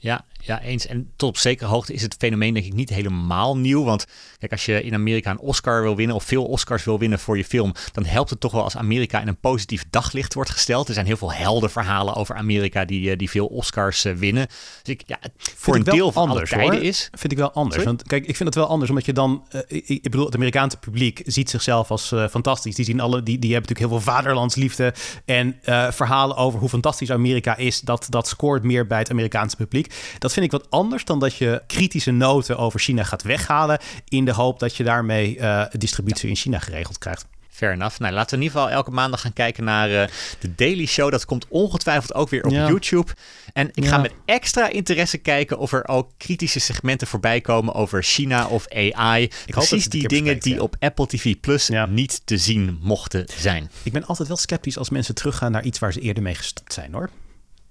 Ja, 0.00 0.24
ja, 0.40 0.60
eens. 0.60 0.86
En 0.86 1.10
tot 1.16 1.28
op 1.28 1.36
zekere 1.36 1.70
hoogte 1.70 1.92
is 1.92 2.02
het 2.02 2.16
fenomeen 2.18 2.54
denk 2.54 2.66
ik 2.66 2.72
niet 2.72 2.88
helemaal 2.88 3.56
nieuw. 3.56 3.84
Want 3.84 4.06
kijk, 4.38 4.52
als 4.52 4.64
je 4.64 4.82
in 4.82 4.94
Amerika 4.94 5.30
een 5.30 5.38
Oscar 5.38 5.82
wil 5.82 5.96
winnen 5.96 6.16
of 6.16 6.24
veel 6.24 6.44
Oscars 6.44 6.84
wil 6.84 6.98
winnen 6.98 7.18
voor 7.18 7.36
je 7.36 7.44
film, 7.44 7.72
dan 7.92 8.04
helpt 8.04 8.30
het 8.30 8.40
toch 8.40 8.52
wel 8.52 8.62
als 8.62 8.76
Amerika 8.76 9.20
in 9.20 9.28
een 9.28 9.40
positief 9.40 9.84
daglicht 9.90 10.34
wordt 10.34 10.50
gesteld. 10.50 10.88
Er 10.88 10.94
zijn 10.94 11.06
heel 11.06 11.16
veel 11.16 11.32
heldenverhalen 11.32 12.14
over 12.14 12.34
Amerika 12.34 12.84
die, 12.84 13.10
eh, 13.10 13.16
die 13.16 13.30
veel 13.30 13.46
Oscars 13.46 14.04
uh, 14.04 14.14
winnen. 14.14 14.46
Dus 14.82 14.94
ik, 14.94 15.02
ja, 15.06 15.18
voor 15.36 15.74
een 15.74 15.82
deel 15.82 16.12
van 16.12 16.28
anders, 16.28 16.52
alle 16.52 16.62
tijden 16.62 16.82
is. 16.82 17.08
Vind 17.12 17.32
ik 17.32 17.38
wel 17.38 17.52
anders. 17.52 17.84
Want 17.84 18.02
kijk, 18.02 18.26
ik 18.26 18.36
vind 18.36 18.48
het 18.48 18.58
wel 18.58 18.68
anders, 18.68 18.90
omdat 18.90 19.06
je 19.06 19.12
dan, 19.12 19.46
uh, 19.52 19.60
ik, 19.66 19.88
ik, 19.88 20.02
bedoel, 20.02 20.24
het 20.24 20.34
Amerikaanse 20.34 20.76
publiek 20.76 21.22
ziet 21.24 21.50
zichzelf 21.50 21.90
als 21.90 22.14
fantastisch. 22.30 22.74
Die 22.74 22.84
zien 22.84 23.00
alle, 23.00 23.22
die, 23.22 23.38
die 23.38 23.52
hebben 23.52 23.70
natuurlijk 23.70 23.92
heel 23.92 24.02
veel 24.02 24.14
vaderlandsliefde 24.14 24.94
en 25.24 25.56
verhalen 25.92 26.36
over 26.36 26.60
hoe 26.60 26.68
fantastisch 26.68 27.10
Amerika 27.10 27.56
is. 27.56 27.80
Dat, 27.80 28.06
dat 28.08 28.28
scoort 28.28 28.62
meer 28.62 28.86
bij 28.86 28.98
het 28.98 29.10
Amerikaanse 29.10 29.56
publiek. 29.56 29.87
Dat 30.18 30.32
vind 30.32 30.44
ik 30.44 30.50
wat 30.50 30.70
anders 30.70 31.04
dan 31.04 31.18
dat 31.18 31.36
je 31.36 31.62
kritische 31.66 32.10
noten 32.10 32.58
over 32.58 32.80
China 32.80 33.02
gaat 33.02 33.22
weghalen. 33.22 33.78
in 34.08 34.24
de 34.24 34.32
hoop 34.32 34.58
dat 34.58 34.76
je 34.76 34.84
daarmee 34.84 35.36
uh, 35.36 35.64
distributie 35.70 36.28
in 36.28 36.36
China 36.36 36.58
geregeld 36.58 36.98
krijgt. 36.98 37.26
Fair 37.58 37.72
enough. 37.72 37.98
Nou, 37.98 38.14
laten 38.14 38.30
we 38.30 38.36
in 38.36 38.42
ieder 38.42 38.60
geval 38.60 38.76
elke 38.76 38.90
maandag 38.90 39.20
gaan 39.20 39.32
kijken 39.32 39.64
naar 39.64 39.90
uh, 39.90 40.04
de 40.38 40.54
Daily 40.54 40.86
Show. 40.86 41.10
Dat 41.10 41.24
komt 41.24 41.46
ongetwijfeld 41.48 42.14
ook 42.14 42.28
weer 42.28 42.44
op 42.44 42.50
YouTube. 42.50 43.12
En 43.52 43.70
ik 43.72 43.86
ga 43.86 43.98
met 43.98 44.12
extra 44.24 44.68
interesse 44.68 45.18
kijken 45.18 45.58
of 45.58 45.72
er 45.72 45.88
ook 45.88 46.10
kritische 46.16 46.58
segmenten 46.58 47.06
voorbij 47.06 47.40
komen 47.40 47.74
over 47.74 48.02
China 48.02 48.46
of 48.46 48.68
AI. 48.68 49.22
Ik 49.22 49.32
Precies 49.46 49.88
die 49.88 50.08
dingen 50.08 50.38
die 50.38 50.62
op 50.62 50.76
Apple 50.78 51.06
TV 51.06 51.34
Plus 51.40 51.70
niet 51.88 52.20
te 52.24 52.38
zien 52.38 52.78
mochten 52.82 53.26
zijn. 53.38 53.70
Ik 53.82 53.92
ben 53.92 54.06
altijd 54.06 54.28
wel 54.28 54.36
sceptisch 54.36 54.78
als 54.78 54.90
mensen 54.90 55.14
teruggaan 55.14 55.52
naar 55.52 55.64
iets 55.64 55.78
waar 55.78 55.92
ze 55.92 56.00
eerder 56.00 56.22
mee 56.22 56.34
gestart 56.34 56.72
zijn 56.72 56.92
hoor. 56.92 57.10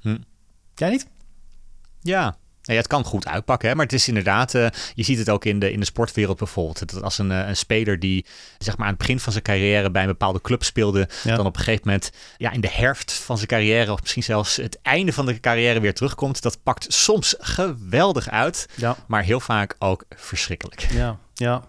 Hm. 0.02 0.18
Jij 0.76 0.90
niet? 0.90 1.08
Ja, 2.08 2.38
ja, 2.62 2.76
het 2.76 2.88
kan 2.88 3.04
goed 3.04 3.28
uitpakken, 3.28 3.70
hè? 3.70 3.76
maar 3.76 3.86
het 3.86 3.94
is 3.94 4.08
inderdaad, 4.08 4.54
uh, 4.54 4.68
je 4.94 5.04
ziet 5.04 5.18
het 5.18 5.30
ook 5.30 5.46
in 5.46 5.60
de, 5.60 5.72
in 5.72 5.80
de 5.80 5.86
sportwereld 5.86 6.38
bijvoorbeeld. 6.38 6.92
Dat 6.92 7.04
als 7.04 7.18
een, 7.18 7.32
uh, 7.32 7.48
een 7.48 7.58
speler 7.58 8.00
die 8.00 8.26
zeg 8.58 8.78
maar 8.78 8.86
aan 8.86 8.92
het 8.94 9.02
begin 9.02 9.20
van 9.20 9.32
zijn 9.32 9.44
carrière 9.44 9.92
bij 9.92 10.02
een 10.02 10.08
bepaalde 10.08 10.42
club 10.42 10.64
speelde, 10.64 11.10
dan 11.24 11.46
op 11.46 11.56
een 11.56 11.64
gegeven 11.64 11.82
moment 11.86 12.12
ja, 12.38 12.52
in 12.52 12.62
de 12.62 12.70
herfst 12.72 13.12
van 13.12 13.36
zijn 13.36 13.48
carrière, 13.48 13.92
of 13.92 14.02
misschien 14.02 14.24
zelfs 14.24 14.56
het 14.56 14.80
einde 14.82 15.14
van 15.14 15.26
de 15.26 15.40
carrière 15.40 15.80
weer 15.80 15.94
terugkomt, 15.94 16.42
dat 16.42 16.64
pakt 16.64 16.94
soms 16.94 17.36
geweldig 17.40 18.30
uit, 18.30 18.68
ja. 18.76 18.96
maar 19.08 19.24
heel 19.24 19.40
vaak 19.40 19.76
ook 19.80 20.04
verschrikkelijk. 20.10 20.88
Ja, 20.92 21.20
ja. 21.38 21.64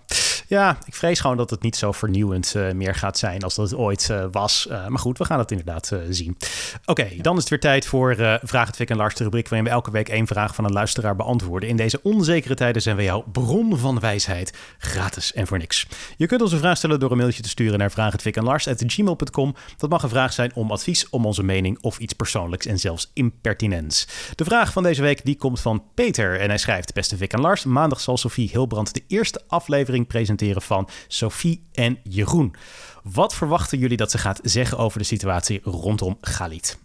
Ja, 0.49 0.79
ik 0.85 0.95
vrees 0.95 1.21
gewoon 1.21 1.37
dat 1.37 1.51
het 1.51 1.62
niet 1.62 1.77
zo 1.77 1.93
vernieuwend 1.93 2.55
uh, 2.57 2.73
meer 2.73 2.95
gaat 2.95 3.19
zijn 3.19 3.43
als 3.43 3.55
dat 3.55 3.71
het 3.71 3.79
ooit 3.79 4.09
uh, 4.11 4.25
was. 4.31 4.66
Uh, 4.71 4.87
maar 4.87 4.99
goed, 4.99 5.19
we 5.19 5.25
gaan 5.25 5.39
het 5.39 5.51
inderdaad 5.51 5.93
zien. 6.09 6.37
Oké, 6.85 7.09
dan 7.21 7.35
is 7.35 7.41
het 7.41 7.49
weer 7.49 7.61
tijd 7.61 7.87
voor 7.87 8.14
Vraag 8.43 8.66
het 8.66 8.77
Fik 8.77 8.91
en 8.91 8.97
Lars, 8.97 9.14
de 9.14 9.25
rubriek 9.25 9.49
waarin 9.49 9.69
we 9.69 9.75
elke 9.75 9.91
week 9.91 10.09
één 10.09 10.27
vraag 10.27 10.55
van 10.55 10.64
een 10.64 10.73
luisteraar 10.73 11.16
beantwoorden. 11.16 11.69
In 11.69 11.77
deze 11.77 12.03
onzekere 12.03 12.55
tijden 12.55 12.83
zijn 12.83 12.97
we 12.97 13.03
jouw 13.03 13.25
bron 13.33 13.79
van 13.79 14.01
wijsheid, 14.01 14.59
gratis 14.79 15.33
en 15.33 15.47
voor 15.47 15.59
niks. 15.59 15.87
Je 16.16 16.27
kunt 16.27 16.43
ons 16.43 16.53
een 16.53 16.59
vraag 16.59 16.77
stellen 16.77 17.01
door 17.01 17.11
een 17.11 17.16
mailtje 17.16 17.43
te 17.43 17.49
sturen 17.49 17.79
naar 17.79 17.91
vraaghetfikenlars.gmail.com. 17.91 19.55
Dat 19.77 19.91
mag 19.91 20.03
een 20.03 20.09
vraag 20.09 20.33
zijn 20.33 20.55
om 20.55 20.71
advies, 20.71 21.09
om 21.11 21.27
onze 21.27 21.43
mening 21.43 21.79
of 21.81 21.99
iets 21.99 22.12
persoonlijks 22.12 22.66
en 22.66 22.79
zelfs 22.79 23.11
impertinents. 23.14 24.09
De 24.35 24.45
vraag 24.45 24.73
van 24.73 24.83
deze 24.83 25.03
week 25.03 25.25
die 25.25 25.37
komt 25.37 25.61
van 25.61 25.83
Peter 25.95 26.41
en 26.41 26.49
hij 26.49 26.59
schrijft, 26.59 26.95
beste 26.95 27.16
Fik 27.16 27.33
en 27.33 27.41
Lars, 27.41 27.64
maandag 27.64 28.01
zal 28.01 28.16
Sophie 28.16 28.49
Hilbrand 28.53 28.95
de 28.95 29.03
eerste 29.07 29.39
aflevering 29.39 29.57
presenteren 30.06 30.62
van 30.62 30.88
Sophie 31.09 31.66
en 31.72 31.98
Jeroen. 32.02 32.54
Wat 33.02 33.34
verwachten 33.34 33.78
jullie 33.78 33.96
dat 33.96 34.11
ze 34.11 34.18
gaat 34.18 34.40
zeggen 34.42 34.78
over 34.78 34.98
de 34.98 35.04
situatie 35.04 35.61
rondom 35.64 36.18
Galit? 36.20 36.78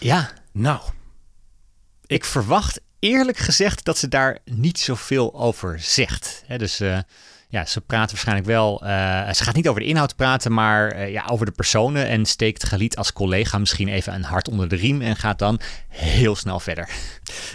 Ja, 0.00 0.30
nou, 0.52 0.80
ik 2.06 2.24
verwacht 2.24 2.80
eerlijk 2.98 3.38
gezegd 3.38 3.84
dat 3.84 3.98
ze 3.98 4.08
daar 4.08 4.38
niet 4.44 4.78
zoveel 4.78 5.34
over 5.34 5.80
zegt. 5.80 6.44
dus 6.56 6.80
uh, 6.80 6.98
ja, 7.48 7.64
ze 7.64 7.80
praat 7.80 8.10
waarschijnlijk 8.10 8.46
wel. 8.46 8.84
Uh, 8.84 8.88
ze 9.32 9.44
gaat 9.44 9.54
niet 9.54 9.68
over 9.68 9.80
de 9.80 9.86
inhoud 9.86 10.16
praten, 10.16 10.52
maar 10.52 10.96
uh, 10.96 11.12
ja, 11.12 11.26
over 11.30 11.46
de 11.46 11.52
personen. 11.52 12.06
En 12.06 12.26
steekt 12.26 12.64
Galit 12.64 12.96
als 12.96 13.12
collega 13.12 13.58
misschien 13.58 13.88
even 13.88 14.14
een 14.14 14.24
hart 14.24 14.48
onder 14.48 14.68
de 14.68 14.76
riem. 14.76 15.02
En 15.02 15.16
gaat 15.16 15.38
dan 15.38 15.60
heel 15.88 16.36
snel 16.36 16.60
verder. 16.60 16.88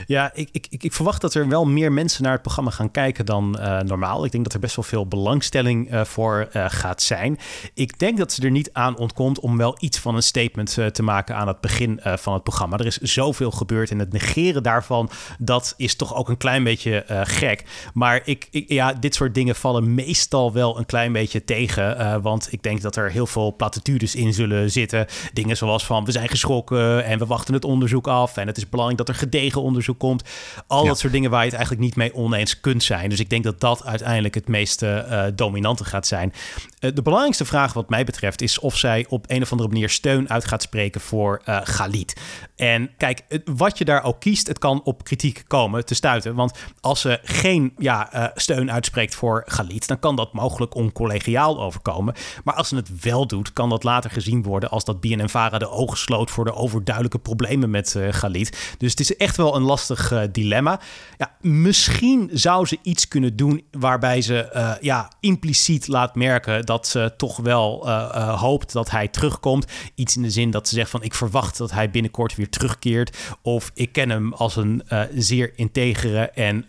Ja, 0.08 0.32
ik, 0.34 0.50
ik, 0.52 0.84
ik 0.84 0.94
verwacht 0.94 1.22
dat 1.22 1.34
er 1.34 1.48
wel 1.48 1.66
meer 1.66 1.92
mensen 1.92 2.24
naar 2.24 2.32
het 2.32 2.42
programma 2.42 2.72
gaan 2.72 2.92
kijken 2.92 3.26
dan 3.26 3.58
uh, 3.60 3.80
normaal. 3.80 4.26
Ik 4.26 4.32
denk 4.32 4.44
dat 4.44 4.54
er 4.54 4.60
best 4.60 4.76
wel 4.76 4.86
veel 4.86 5.08
belangstelling 5.08 5.90
voor 6.04 6.50
gaat 6.52 7.02
zijn. 7.02 7.40
Ik 7.74 8.00
denk 8.00 8.18
dat 8.18 8.32
ze 8.32 8.42
er 8.42 8.52
niet 8.52 8.70
aan 8.74 8.98
ontkomt 8.98 9.40
om 9.40 9.58
wel 9.58 9.78
iets 9.80 10.00
van 10.00 10.16
een 10.16 10.24
statement 10.24 10.78
te 10.92 11.04
maken 11.04 11.36
aan 11.36 11.48
het 11.48 11.62
begin 11.62 12.00
van 12.04 12.34
het 12.34 12.44
programma. 12.44 12.78
Er 12.78 12.86
is 12.86 12.98
zoveel 12.98 13.52
gebeurd 13.52 13.92
en 13.92 14.00
het 14.00 14.12
negeren 14.12 14.64
daarvan, 14.64 15.10
dat 15.40 15.74
is 15.78 15.96
toch 15.96 16.16
ook 16.16 16.30
een 16.30 16.38
klein 16.38 16.64
beetje 16.64 17.06
gek. 17.24 17.64
Maar 17.94 18.22
ik, 18.26 18.48
ik, 18.52 18.70
ja, 18.70 18.94
dit 18.94 19.16
soort 19.16 19.34
dingen 19.34 19.56
vallen 19.56 19.96
meestal 19.96 20.54
wel 20.54 20.78
een 20.78 20.86
klein 20.86 21.12
beetje 21.12 21.44
tegen. 21.44 22.22
Want 22.22 22.48
ik 22.52 22.64
denk 22.64 22.82
dat 22.82 22.96
er 22.96 23.12
heel 23.12 23.28
veel 23.28 23.56
platitudes 23.56 24.16
in 24.16 24.34
zullen 24.34 24.72
zitten. 24.72 25.06
Dingen 25.34 25.58
zoals 25.58 25.86
van 25.86 26.06
we 26.06 26.12
zijn 26.12 26.30
geschrokken 26.30 27.06
en 27.06 27.20
we 27.20 27.26
wachten 27.26 27.54
het 27.54 27.66
onderzoek 27.66 28.08
af. 28.08 28.38
En 28.38 28.48
het 28.48 28.58
is 28.58 28.70
belangrijk 28.70 29.00
dat 29.00 29.10
er 29.10 29.22
gedegen 29.22 29.61
onderzoek 29.62 30.00
komt. 30.00 30.24
Al 30.68 30.86
dat 30.86 31.00
soort 31.00 31.14
dingen 31.14 31.30
waar 31.30 31.40
je 31.40 31.46
het 31.46 31.56
eigenlijk 31.56 31.86
niet 31.86 31.96
mee 31.96 32.14
oneens 32.14 32.60
kunt 32.60 32.84
zijn. 32.84 33.10
Dus 33.10 33.20
ik 33.20 33.30
denk 33.30 33.44
dat 33.44 33.60
dat 33.60 33.86
uiteindelijk 33.86 34.36
het 34.36 34.48
meest 34.48 34.82
uh, 34.82 35.24
dominante 35.36 35.84
gaat 35.84 36.08
zijn. 36.08 36.34
Uh, 36.80 36.92
de 36.94 37.02
belangrijkste 37.02 37.46
vraag 37.46 37.74
wat 37.74 37.90
mij 37.90 38.04
betreft 38.04 38.42
is 38.42 38.60
of 38.60 38.78
zij 38.78 39.06
op 39.10 39.26
een 39.28 39.42
of 39.42 39.52
andere 39.52 39.70
manier 39.70 39.90
steun 39.90 40.30
uit 40.30 40.46
gaat 40.46 40.62
spreken 40.62 41.02
voor 41.02 41.42
Galit. 41.46 42.14
En 42.62 42.90
kijk, 42.98 43.24
wat 43.46 43.78
je 43.78 43.86
daar 43.86 44.04
ook 44.04 44.20
kiest, 44.20 44.48
het 44.48 44.60
kan 44.60 44.82
op 44.84 45.04
kritiek 45.04 45.44
komen 45.48 45.86
te 45.86 45.96
stuiten. 45.96 46.36
Want 46.36 46.58
als 46.80 47.02
ze 47.02 47.20
geen 47.24 47.74
ja, 47.78 48.32
steun 48.36 48.72
uitspreekt 48.72 49.16
voor 49.16 49.44
Galit 49.46 49.88
dan 49.88 50.00
kan 50.00 50.16
dat 50.16 50.34
mogelijk 50.34 50.76
oncollegiaal 50.76 51.62
overkomen. 51.62 52.14
Maar 52.44 52.54
als 52.54 52.68
ze 52.68 52.76
het 52.76 53.02
wel 53.02 53.28
doet, 53.28 53.54
kan 53.54 53.70
dat 53.70 53.84
later 53.84 54.12
gezien 54.12 54.44
worden 54.44 54.70
als 54.70 54.84
dat 54.84 55.02
BNNVARA 55.02 55.58
de 55.58 55.70
ogen 55.70 55.98
sloot 55.98 56.32
voor 56.32 56.46
de 56.46 56.54
overduidelijke 56.54 57.20
problemen 57.20 57.70
met 57.70 57.94
uh, 57.98 58.14
Galit. 58.14 58.76
Dus 58.78 58.92
het 58.92 59.00
is 59.00 59.16
echt 59.16 59.38
wel 59.38 59.56
een 59.56 59.62
lastig 59.62 60.12
uh, 60.12 60.22
dilemma. 60.32 60.80
Ja, 61.18 61.36
misschien 61.42 62.30
zou 62.34 62.66
ze 62.66 62.78
iets 62.82 63.08
kunnen 63.08 63.36
doen 63.36 63.64
waarbij 63.72 64.22
ze 64.22 64.78
ja, 64.82 65.12
impliciet 65.20 65.88
laat 65.88 66.16
merken 66.16 66.66
dat 66.66 66.88
ze 66.88 67.14
toch 67.18 67.38
wel 67.38 67.90
hoopt 68.38 68.74
dat 68.74 68.90
hij 68.90 69.08
terugkomt. 69.08 69.66
Iets 69.96 70.16
in 70.16 70.22
de 70.22 70.30
zin 70.30 70.52
dat 70.52 70.68
ze 70.68 70.76
zegt 70.76 70.90
van 70.90 71.04
ik 71.04 71.14
verwacht 71.14 71.58
dat 71.58 71.72
hij 71.72 71.90
binnenkort 71.90 72.36
weer 72.36 72.50
terugkeert. 72.52 73.18
Of 73.42 73.72
ik 73.74 73.92
ken 73.92 74.10
hem 74.10 74.34
als 74.34 74.56
een 74.56 74.84
zeer 75.16 75.52
integere 75.56 76.30
en 76.30 76.66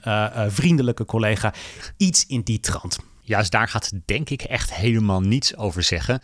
vriendelijke 0.53 1.05
collega. 1.05 1.55
Iets 1.97 2.27
in 2.27 2.41
die 2.41 2.61
trant 2.61 2.99
juist 3.23 3.51
daar 3.51 3.69
gaat 3.69 3.93
denk 4.05 4.31
ik 4.31 4.43
echt 4.43 4.75
helemaal 4.75 5.21
niets 5.21 5.57
over 5.57 5.83
zeggen. 5.83 6.23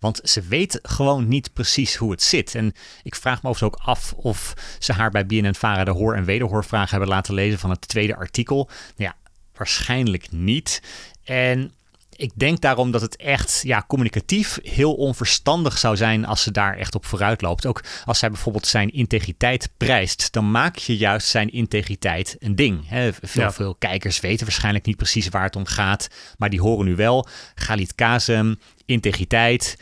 Want 0.00 0.20
ze 0.22 0.40
weet 0.40 0.78
gewoon 0.82 1.28
niet 1.28 1.52
precies 1.52 1.96
hoe 1.96 2.10
het 2.10 2.22
zit. 2.22 2.54
En 2.54 2.72
ik 3.02 3.14
vraag 3.14 3.42
me 3.42 3.48
overigens 3.48 3.80
ook 3.80 3.86
af 3.88 4.12
of 4.12 4.54
ze 4.78 4.92
haar 4.92 5.10
bij 5.10 5.26
BNN-Vara 5.26 5.84
de 5.84 5.90
hoor- 5.90 6.14
en 6.14 6.24
wederhoorvraag 6.24 6.90
hebben 6.90 7.08
laten 7.08 7.34
lezen 7.34 7.58
van 7.58 7.70
het 7.70 7.88
tweede 7.88 8.16
artikel. 8.16 8.70
Ja, 8.96 9.16
waarschijnlijk 9.56 10.32
niet. 10.32 10.82
En 11.24 11.72
ik 12.18 12.32
denk 12.34 12.60
daarom 12.60 12.90
dat 12.90 13.00
het 13.00 13.16
echt 13.16 13.60
ja, 13.64 13.84
communicatief 13.86 14.58
heel 14.62 14.94
onverstandig 14.94 15.78
zou 15.78 15.96
zijn 15.96 16.24
als 16.24 16.42
ze 16.42 16.50
daar 16.50 16.76
echt 16.76 16.94
op 16.94 17.06
vooruit 17.06 17.42
loopt. 17.42 17.66
Ook 17.66 17.84
als 18.04 18.18
zij 18.18 18.30
bijvoorbeeld 18.30 18.66
zijn 18.66 18.90
integriteit 18.92 19.70
prijst, 19.76 20.32
dan 20.32 20.50
maak 20.50 20.76
je 20.76 20.96
juist 20.96 21.28
zijn 21.28 21.52
integriteit 21.52 22.36
een 22.38 22.56
ding. 22.56 22.86
veel, 23.22 23.52
veel 23.52 23.74
kijkers 23.74 24.20
weten 24.20 24.46
waarschijnlijk 24.46 24.86
niet 24.86 24.96
precies 24.96 25.28
waar 25.28 25.42
het 25.42 25.56
om 25.56 25.66
gaat, 25.66 26.08
maar 26.38 26.50
die 26.50 26.60
horen 26.60 26.86
nu 26.86 26.96
wel 26.96 27.26
Galit 27.54 27.94
Kazem, 27.94 28.58
integriteit. 28.84 29.78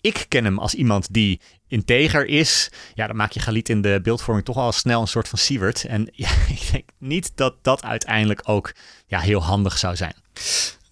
Ik 0.00 0.26
ken 0.28 0.44
hem 0.44 0.58
als 0.58 0.74
iemand 0.74 1.12
die 1.12 1.40
integer 1.68 2.26
is, 2.26 2.70
ja, 2.94 3.06
dan 3.06 3.16
maak 3.16 3.32
je 3.32 3.40
Galit 3.40 3.68
in 3.68 3.82
de 3.82 4.00
beeldvorming 4.02 4.46
toch 4.46 4.56
al 4.56 4.72
snel 4.72 5.00
een 5.00 5.06
soort 5.06 5.28
van 5.28 5.38
Siewert. 5.38 5.84
En 5.84 6.08
ja, 6.24 6.30
ik 6.48 6.68
denk 6.70 6.88
niet 6.98 7.32
dat 7.34 7.54
dat 7.62 7.84
uiteindelijk 7.84 8.40
ook 8.44 8.74
ja, 9.06 9.20
heel 9.20 9.42
handig 9.42 9.78
zou 9.78 9.96
zijn. 9.96 10.14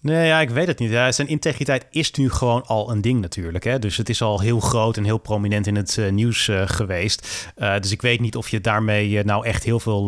Nee, 0.07 0.27
ja, 0.27 0.39
ik 0.39 0.49
weet 0.49 0.67
het 0.67 0.79
niet. 0.79 0.91
Ja, 0.91 1.11
zijn 1.11 1.27
integriteit 1.27 1.85
is 1.89 2.11
nu 2.11 2.29
gewoon 2.29 2.65
al 2.65 2.91
een 2.91 3.01
ding 3.01 3.21
natuurlijk. 3.21 3.63
Hè? 3.63 3.79
Dus 3.79 3.97
het 3.97 4.09
is 4.09 4.21
al 4.21 4.39
heel 4.39 4.59
groot 4.59 4.97
en 4.97 5.03
heel 5.03 5.17
prominent 5.17 5.67
in 5.67 5.75
het 5.75 5.97
uh, 5.97 6.11
nieuws 6.11 6.47
uh, 6.47 6.61
geweest. 6.65 7.51
Uh, 7.57 7.79
dus 7.79 7.91
ik 7.91 8.01
weet 8.01 8.19
niet 8.19 8.35
of 8.35 8.49
je 8.49 8.61
daarmee 8.61 9.23
nou 9.23 9.45
echt 9.45 9.63
heel 9.63 9.79
veel 9.79 10.07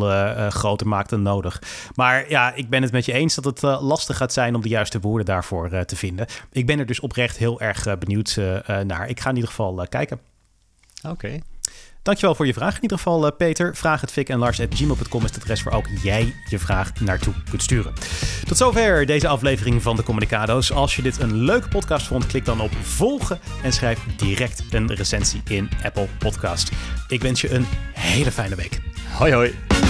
groter 0.50 0.88
maakt 0.88 1.10
dan 1.10 1.22
nodig. 1.22 1.62
Maar 1.95 2.30
ja, 2.30 2.54
ik 2.54 2.70
ben 2.70 2.82
het 2.82 2.91
met 2.91 3.06
je 3.06 3.14
eens 3.14 3.36
dat 3.36 3.45
het 3.45 3.62
lastig 3.82 4.18
gaat 4.18 4.34
zijn 4.34 4.56
om 4.56 4.62
de 4.62 4.70
juiste 4.70 5.00
woorden 5.00 5.26
daarvoor 5.26 5.86
te 5.86 5.95
vinden. 5.95 6.26
Ik 6.52 6.66
ben 6.66 6.80
er 6.80 6.86
dus 6.86 7.00
oprecht 7.00 7.38
heel 7.38 7.62
erg 7.62 7.97
benieuwd 8.00 8.39
naar. 8.84 9.10
Ik 9.10 9.20
ga 9.20 9.30
in 9.30 9.36
ieder 9.36 9.50
geval 9.50 9.86
kijken. 9.89 10.20
Oké. 11.08 11.39
Dankjewel 12.02 12.36
voor 12.36 12.45
je 12.45 12.54
vraag. 12.54 12.76
In 12.76 12.82
ieder 12.82 12.97
geval, 12.97 13.26
uh, 13.26 13.32
Peter, 13.38 13.76
vraag 13.76 14.02
het 14.02 14.12
Fik 14.12 14.30
en 14.30 14.38
Lars 14.38 14.60
gmail.com 14.70 15.24
is 15.24 15.30
het 15.32 15.41
adres 15.41 15.64
waar 15.64 15.74
ook 15.74 15.88
jij 16.02 16.34
je 16.50 16.60
vraag 16.60 17.00
naartoe 17.00 17.34
kunt 17.50 17.64
sturen. 17.64 17.93
Tot 18.45 18.58
zover 18.58 19.06
deze 19.06 19.28
aflevering 19.28 19.82
van 19.82 19.95
de 19.95 20.04
Communicado's. 20.04 20.72
Als 20.72 20.95
je 20.95 21.02
dit 21.02 21.20
een 21.20 21.36
leuke 21.36 21.68
podcast 21.68 22.08
vond, 22.08 22.28
klik 22.28 22.45
dan 22.45 22.62
op 22.62 22.72
volgen 22.82 23.39
en 23.64 23.74
schrijf 23.74 24.00
direct 24.18 24.64
een 24.70 24.93
recensie 24.93 25.41
in 25.47 25.70
Apple 25.84 26.08
Podcast. 26.18 26.72
Ik 27.08 27.22
wens 27.22 27.41
je 27.41 27.54
een 27.54 27.66
hele 27.93 28.32
fijne 28.32 28.56
week. 28.56 28.80
Hoi 29.18 29.34
hoi. 29.34 29.88